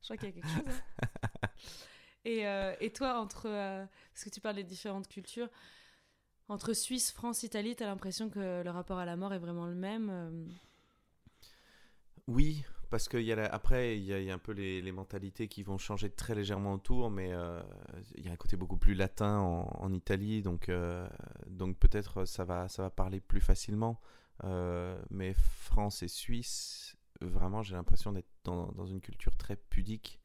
je 0.00 0.04
crois 0.06 0.16
qu'il 0.16 0.28
y 0.28 0.30
a 0.30 0.34
quelque 0.34 0.48
chose. 0.48 0.74
hein. 1.02 1.48
Et, 2.24 2.46
euh, 2.46 2.74
et 2.80 2.90
toi, 2.92 3.20
entre. 3.20 3.42
parce 3.44 4.24
que 4.24 4.30
tu 4.30 4.40
parles 4.40 4.56
des 4.56 4.64
différentes 4.64 5.08
cultures. 5.08 5.48
Entre 6.48 6.72
Suisse, 6.72 7.10
France, 7.12 7.42
Italie, 7.42 7.74
t'as 7.76 7.86
l'impression 7.86 8.30
que 8.30 8.62
le 8.62 8.70
rapport 8.70 8.98
à 8.98 9.04
la 9.04 9.16
mort 9.16 9.34
est 9.34 9.38
vraiment 9.38 9.66
le 9.66 9.74
même 9.74 10.48
Oui, 12.26 12.64
parce 12.90 13.08
que 13.08 13.16
y 13.18 13.32
a 13.32 13.36
la- 13.36 13.46
après, 13.46 13.96
il 13.98 14.04
y, 14.04 14.12
a- 14.12 14.18
il 14.20 14.24
y 14.26 14.30
a 14.30 14.34
un 14.34 14.38
peu 14.38 14.52
les, 14.52 14.80
les 14.82 14.92
mentalités 14.92 15.48
qui 15.48 15.62
vont 15.62 15.78
changer 15.78 16.10
très 16.10 16.34
légèrement 16.34 16.72
autour, 16.74 17.10
mais 17.10 17.32
euh, 17.32 17.60
il 18.16 18.24
y 18.26 18.28
a 18.28 18.32
un 18.32 18.36
côté 18.36 18.56
beaucoup 18.56 18.76
plus 18.76 18.94
latin 18.94 19.38
en, 19.38 19.68
en 19.78 19.92
Italie, 19.92 20.42
donc, 20.42 20.68
euh, 20.68 21.08
donc 21.46 21.76
peut-être 21.78 22.24
ça 22.24 22.44
va, 22.44 22.68
ça 22.68 22.82
va 22.82 22.90
parler 22.90 23.20
plus 23.20 23.40
facilement. 23.40 24.00
Euh, 24.44 25.00
mais 25.10 25.34
France 25.34 26.02
et 26.02 26.08
Suisse, 26.08 26.96
vraiment, 27.20 27.62
j'ai 27.62 27.74
l'impression 27.74 28.12
d'être 28.12 28.30
dans, 28.44 28.68
dans 28.72 28.86
une 28.86 29.00
culture 29.00 29.36
très 29.36 29.56
pudique, 29.56 30.20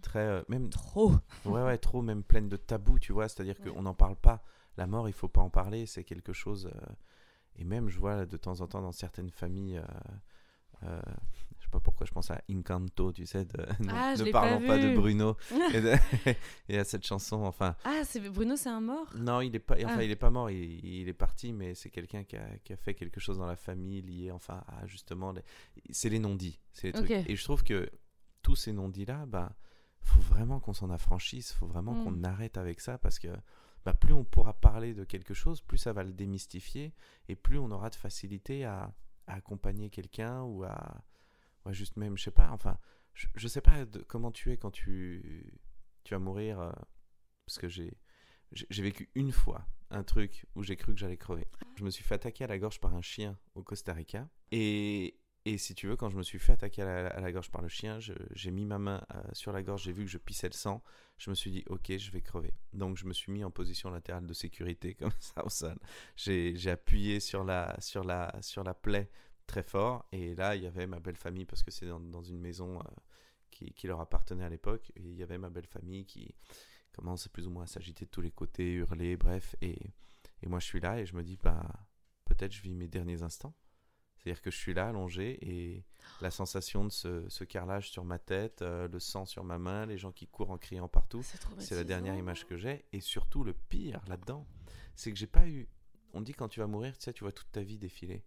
très 0.00 0.20
euh, 0.20 0.42
même 0.48 0.70
Trop. 0.70 1.12
ouais 1.44 1.62
ouais 1.62 1.76
trop 1.76 2.00
même 2.00 2.22
pleine 2.24 2.48
de 2.48 2.56
tabous, 2.56 2.98
tu 2.98 3.12
vois. 3.12 3.28
C'est-à-dire 3.28 3.56
Ouais. 3.64 3.70
qu'on 3.70 3.82
n'en 3.82 3.92
parle 3.94 4.16
pas. 4.16 4.42
La 4.78 4.86
mort, 4.86 5.06
il 5.08 5.12
faut 5.12 5.28
pas 5.28 5.42
en 5.42 5.50
parler. 5.50 5.84
C'est 5.84 6.04
quelque 6.04 6.32
chose. 6.32 6.70
euh, 6.74 6.92
et 7.56 7.64
même, 7.64 7.90
je 7.90 7.98
vois 7.98 8.24
de 8.24 8.36
temps 8.38 8.62
en 8.62 8.66
temps 8.66 8.80
dans 8.80 8.92
certaines 8.92 9.28
familles. 9.30 9.76
euh, 9.76 9.84
euh, 10.84 11.02
sais 11.70 11.78
pas 11.78 11.80
pourquoi 11.80 12.06
je 12.06 12.12
pense 12.12 12.30
à 12.30 12.40
Incanto, 12.50 13.12
tu 13.12 13.26
sais, 13.26 13.44
de, 13.44 13.56
ne- 13.80 13.90
Ah, 13.92 14.14
ne 14.16 14.24
pas 14.24 14.30
parlons 14.42 14.66
pas, 14.66 14.78
de. 14.78 14.94
Bruno 14.94 15.36
et, 15.74 15.80
de- 15.80 15.94
et 16.68 16.78
à 16.78 16.84
cette 16.84 17.04
chanson. 17.06 17.42
Enfin, 17.44 17.76
Ah, 17.84 18.02
c'est, 18.04 18.20
Bruno, 18.28 18.56
c'est 18.56 18.68
un 18.68 18.80
mort? 18.80 19.06
Non, 19.16 19.40
il 19.40 19.54
est 19.54 19.58
pas, 19.60 19.76
enfin, 19.76 19.96
Ah. 19.98 20.04
il 20.04 20.10
est 20.10 20.16
pas 20.16 20.30
mort, 20.30 20.50
il, 20.50 20.84
il 20.84 21.08
est 21.08 21.12
parti, 21.14 21.52
mais 21.52 21.74
c'est 21.74 21.90
quelqu'un 21.90 22.24
qui 22.24 22.36
a, 22.36 22.46
qui 22.64 22.72
a 22.72 22.76
fait 22.76 22.94
quelque 22.94 23.20
chose 23.20 23.38
dans 23.38 23.46
la 23.46 23.56
famille 23.56 24.02
lié, 24.02 24.30
enfin, 24.30 24.62
à 24.68 24.86
justement, 24.86 25.32
c'est 25.90 26.08
les 26.08 26.18
non-dits, 26.18 26.58
c'est 26.72 26.88
les 26.88 26.92
trucs. 26.92 27.10
Et 27.10 27.36
je 27.36 27.44
trouve 27.44 27.62
que 27.62 27.88
tous 28.42 28.56
ces 28.56 28.72
non-dits 28.72 29.04
là, 29.06 29.26
bah, 29.26 29.52
faut 30.02 30.20
vraiment 30.20 30.60
qu'on 30.60 30.72
s'en 30.72 30.90
affranchisse, 30.90 31.52
faut 31.52 31.66
vraiment 31.66 31.92
Mm. 31.92 32.04
qu'on 32.04 32.24
arrête 32.24 32.56
avec 32.58 32.80
ça 32.80 32.96
parce 32.98 33.18
que 33.18 33.28
bah, 33.84 33.92
plus 33.94 34.12
on 34.14 34.24
pourra 34.24 34.54
parler 34.54 34.94
de 34.94 35.04
quelque 35.04 35.34
chose, 35.34 35.60
plus 35.60 35.78
ça 35.78 35.92
va 35.92 36.02
le 36.04 36.12
démystifier 36.12 36.92
et 37.28 37.36
plus 37.36 37.58
on 37.58 37.70
aura 37.70 37.90
de 37.90 37.94
facilité 37.96 38.64
à, 38.64 38.92
à 39.26 39.34
accompagner 39.34 39.90
quelqu'un 39.90 40.42
ou 40.42 40.64
à, 40.64 41.02
ou 41.64 41.68
à 41.68 41.72
juste 41.72 41.96
même, 41.96 42.16
je 42.16 42.24
sais 42.24 42.30
pas, 42.30 42.50
enfin, 42.50 42.78
je, 43.14 43.48
sais 43.48 43.60
pas 43.60 43.84
comment 44.06 44.30
tu 44.30 44.52
es 44.52 44.56
quand 44.56 44.70
tu, 44.70 45.52
tu 46.04 46.14
vas 46.14 46.20
mourir, 46.20 46.60
euh, 46.60 46.72
parce 47.46 47.58
que 47.58 47.68
j'ai, 47.68 47.96
vécu 48.70 49.10
une 49.14 49.32
fois 49.32 49.66
un 49.90 50.02
truc 50.04 50.46
où 50.54 50.62
j'ai 50.62 50.76
cru 50.76 50.94
que 50.94 51.00
j'allais 51.00 51.16
crever. 51.16 51.48
Je 51.76 51.84
me 51.84 51.90
suis 51.90 52.04
fait 52.04 52.14
attaquer 52.14 52.44
à 52.44 52.46
la 52.46 52.58
gorge 52.58 52.80
par 52.80 52.94
un 52.94 53.02
chien 53.02 53.36
au 53.54 53.62
Costa 53.62 53.92
Rica 53.92 54.28
et 54.52 55.20
et 55.46 55.56
si 55.56 55.74
tu 55.74 55.86
veux, 55.86 55.96
quand 55.96 56.10
je 56.10 56.18
me 56.18 56.22
suis 56.22 56.38
fait 56.38 56.52
attaquer 56.52 56.82
à 56.82 57.18
la, 57.18 57.32
gorge 57.32 57.50
par 57.50 57.62
le 57.62 57.68
chien, 57.68 57.98
j'ai 57.98 58.50
mis 58.50 58.66
ma 58.66 58.78
main 58.78 59.02
euh, 59.14 59.22
sur 59.32 59.52
la 59.52 59.62
gorge, 59.62 59.84
j'ai 59.84 59.92
vu 59.92 60.04
que 60.04 60.10
je 60.10 60.18
pissais 60.18 60.48
le 60.48 60.54
sang. 60.54 60.82
Je 61.16 61.30
me 61.30 61.34
suis 61.34 61.50
dit, 61.50 61.64
ok, 61.68 61.96
je 61.96 62.10
vais 62.10 62.20
crever. 62.20 62.52
Donc 62.74 62.98
je 62.98 63.06
me 63.06 63.14
suis 63.14 63.32
mis 63.32 63.42
en 63.42 63.50
position 63.50 63.90
latérale 63.90 64.26
de 64.26 64.34
sécurité, 64.34 64.94
comme 64.98 65.12
ça 65.18 65.44
au 65.44 65.48
sol. 65.48 65.78
J'ai 66.16 66.70
appuyé 66.70 67.20
sur 67.20 67.42
la, 67.42 67.74
sur, 67.80 68.04
la, 68.04 68.36
sur 68.42 68.64
la 68.64 68.74
plaie 68.74 69.10
très 69.50 69.62
fort. 69.62 70.06
Et 70.12 70.34
là, 70.34 70.54
il 70.56 70.62
y 70.62 70.66
avait 70.66 70.86
ma 70.86 71.00
belle 71.00 71.16
famille, 71.16 71.44
parce 71.44 71.62
que 71.62 71.70
c'est 71.70 71.86
dans, 71.86 72.00
dans 72.00 72.22
une 72.22 72.40
maison 72.40 72.78
euh, 72.78 72.84
qui, 73.50 73.72
qui 73.72 73.86
leur 73.86 74.00
appartenait 74.00 74.44
à 74.44 74.48
l'époque. 74.48 74.92
Et 74.96 75.02
il 75.02 75.16
y 75.16 75.22
avait 75.22 75.38
ma 75.38 75.50
belle 75.50 75.66
famille 75.66 76.06
qui 76.06 76.34
commence 76.92 77.28
plus 77.28 77.46
ou 77.46 77.50
moins 77.50 77.64
à 77.64 77.66
s'agiter 77.66 78.04
de 78.04 78.10
tous 78.10 78.20
les 78.20 78.30
côtés, 78.30 78.72
hurler, 78.72 79.16
bref. 79.16 79.56
Et, 79.60 79.76
et 80.42 80.48
moi, 80.48 80.60
je 80.60 80.66
suis 80.66 80.80
là 80.80 81.00
et 81.00 81.06
je 81.06 81.16
me 81.16 81.22
dis, 81.22 81.36
bah, 81.42 81.68
peut-être 82.24 82.52
je 82.52 82.62
vis 82.62 82.74
mes 82.74 82.88
derniers 82.88 83.22
instants. 83.22 83.54
C'est-à-dire 84.16 84.42
que 84.42 84.50
je 84.50 84.56
suis 84.58 84.74
là, 84.74 84.88
allongé, 84.88 85.38
et 85.40 85.82
la 86.20 86.30
sensation 86.30 86.84
de 86.84 86.90
ce, 86.90 87.26
ce 87.30 87.42
carrelage 87.42 87.90
sur 87.90 88.04
ma 88.04 88.18
tête, 88.18 88.60
euh, 88.60 88.86
le 88.86 89.00
sang 89.00 89.24
sur 89.24 89.44
ma 89.44 89.58
main, 89.58 89.86
les 89.86 89.96
gens 89.96 90.12
qui 90.12 90.26
courent 90.26 90.50
en 90.50 90.58
criant 90.58 90.88
partout, 90.88 91.22
C'est 91.62 91.74
la 91.74 91.84
dernière 91.84 92.16
image 92.16 92.46
que 92.46 92.58
j'ai. 92.58 92.84
Et 92.92 93.00
surtout, 93.00 93.44
le 93.44 93.54
pire 93.54 94.02
là-dedans, 94.08 94.46
c'est 94.94 95.10
que 95.10 95.18
j'ai 95.18 95.26
pas 95.26 95.48
eu. 95.48 95.68
On 96.12 96.20
dit 96.20 96.32
quand 96.32 96.48
tu 96.48 96.60
vas 96.60 96.66
mourir, 96.66 96.96
tu 96.98 97.04
sais, 97.04 97.12
tu 97.12 97.24
vois 97.24 97.32
toute 97.32 97.50
ta 97.52 97.62
vie 97.62 97.78
défiler. 97.78 98.24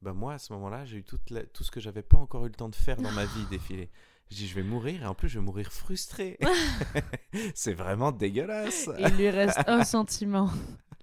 Bah 0.00 0.12
moi, 0.12 0.34
à 0.34 0.38
ce 0.38 0.52
moment-là, 0.52 0.84
j'ai 0.84 0.98
eu 0.98 1.04
toute 1.04 1.30
la- 1.30 1.44
tout 1.44 1.64
ce 1.64 1.70
que 1.70 1.80
j'avais 1.80 2.02
pas 2.02 2.16
encore 2.18 2.44
eu 2.44 2.48
le 2.48 2.54
temps 2.54 2.68
de 2.68 2.74
faire 2.76 2.96
dans 2.96 3.10
ma 3.12 3.24
vie 3.24 3.46
défiler. 3.50 3.90
J'ai 4.30 4.36
dit, 4.36 4.46
je 4.48 4.54
vais 4.54 4.62
mourir, 4.62 5.02
et 5.02 5.06
en 5.06 5.14
plus, 5.14 5.28
je 5.28 5.38
vais 5.38 5.44
mourir 5.44 5.72
frustré. 5.72 6.38
c'est 7.54 7.72
vraiment 7.72 8.12
dégueulasse. 8.12 8.88
Il 8.98 9.16
lui 9.16 9.30
reste 9.30 9.58
un 9.66 9.84
sentiment 9.84 10.50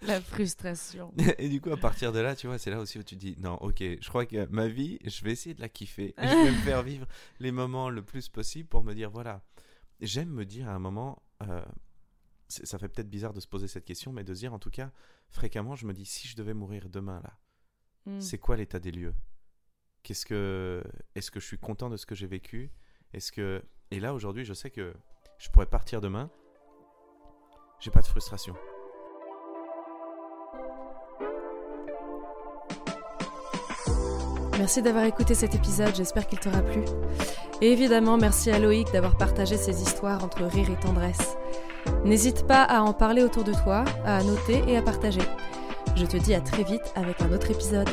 la 0.01 0.22
frustration. 0.22 1.11
Et 1.39 1.49
du 1.49 1.59
coup, 1.61 1.72
à 1.72 1.78
partir 1.78 2.11
de 2.11 2.20
là, 2.20 2.36
tu 2.36 2.45
vois, 2.47 2.57
c'est 2.59 2.70
là 2.70 2.80
aussi 2.80 2.99
où 2.99 3.03
tu 3.03 3.16
dis, 3.16 3.36
non, 3.39 3.55
ok, 3.55 3.80
je 3.80 4.07
crois 4.09 4.26
que 4.26 4.45
ma 4.47 4.68
vie, 4.68 4.99
je 5.03 5.24
vais 5.24 5.32
essayer 5.32 5.55
de 5.55 5.61
la 5.61 5.70
kiffer. 5.70 6.13
Je 6.18 6.28
vais 6.28 6.51
me 6.51 6.57
faire 6.57 6.84
vivre 6.84 7.07
les 7.39 7.51
moments 7.51 7.89
le 7.89 8.03
plus 8.03 8.30
possible 8.30 8.70
pour 8.70 8.84
me 8.84 8.93
dire, 8.93 9.09
voilà, 9.09 9.41
j'aime 10.01 10.30
me 10.30 10.45
dire 10.45 10.70
à 10.70 10.74
un 10.74 10.80
moment, 10.80 11.24
euh, 11.41 11.61
ça 12.48 12.78
fait 12.78 12.88
peut-être 12.89 13.10
bizarre 13.10 13.34
de 13.34 13.39
se 13.39 13.48
poser 13.48 13.68
cette 13.68 13.86
question, 13.86 14.12
mais 14.14 14.24
de 14.24 14.34
se 14.34 14.39
dire, 14.39 14.54
en 14.54 14.60
tout 14.60 14.70
cas, 14.72 14.91
fréquemment, 15.30 15.76
je 15.76 15.86
me 15.88 15.93
dis, 15.93 16.06
si 16.06 16.28
je 16.28 16.36
devais 16.36 16.54
mourir 16.54 16.89
demain, 16.89 17.20
là, 17.24 17.34
Hmm. 18.08 18.22
c'est 18.22 18.38
quoi 18.38 18.56
l'état 18.56 18.80
des 18.80 18.91
lieux? 18.91 19.16
Qu'est-ce 20.04 20.28
que, 20.28 20.84
est-ce 21.16 21.32
que 21.32 21.39
je 21.39 21.46
suis 21.48 21.58
content 21.58 21.89
de 21.89 21.98
ce 21.98 22.06
que 22.06 22.14
j'ai 22.14 22.28
vécu? 22.28 22.72
Est-ce 23.14 23.32
que, 23.32 23.64
et 23.89 24.00
là, 24.00 24.14
aujourd'hui, 24.14 24.46
je 24.46 24.54
sais 24.54 24.70
que 24.70 24.93
je 25.39 25.50
pourrais 25.50 25.66
partir 25.66 26.02
demain, 26.02 26.30
j'ai 27.80 27.89
pas 27.89 28.02
de 28.02 28.08
frustration. 28.08 28.56
Merci 34.58 34.82
d'avoir 34.82 35.04
écouté 35.06 35.34
cet 35.36 35.54
épisode, 35.54 35.93
j'espère 35.96 36.28
qu'il 36.28 36.39
t'aura 36.39 36.62
plu. 36.62 36.82
Et 37.62 37.72
évidemment, 37.72 38.18
merci 38.18 38.52
à 38.52 38.60
Loïc 38.60 38.91
d'avoir 38.91 39.18
partagé 39.18 39.58
ses 39.58 39.82
histoires 39.82 40.24
entre 40.24 40.43
rire 40.43 40.70
et 40.70 40.80
tendresse. 40.80 41.36
N'hésite 42.04 42.46
pas 42.48 42.64
à 42.64 42.82
en 42.82 42.94
parler 42.94 43.24
autour 43.24 43.44
de 43.44 43.54
toi, 43.54 43.84
à 44.06 44.24
noter 44.24 44.64
et 44.68 44.78
à 44.78 44.82
partager. 44.82 45.22
Je 45.96 46.06
te 46.06 46.18
dis 46.18 46.34
à 46.34 46.42
très 46.42 46.64
vite 46.64 46.94
avec 46.96 47.22
un 47.22 47.32
autre 47.32 47.50
épisode. 47.52 47.90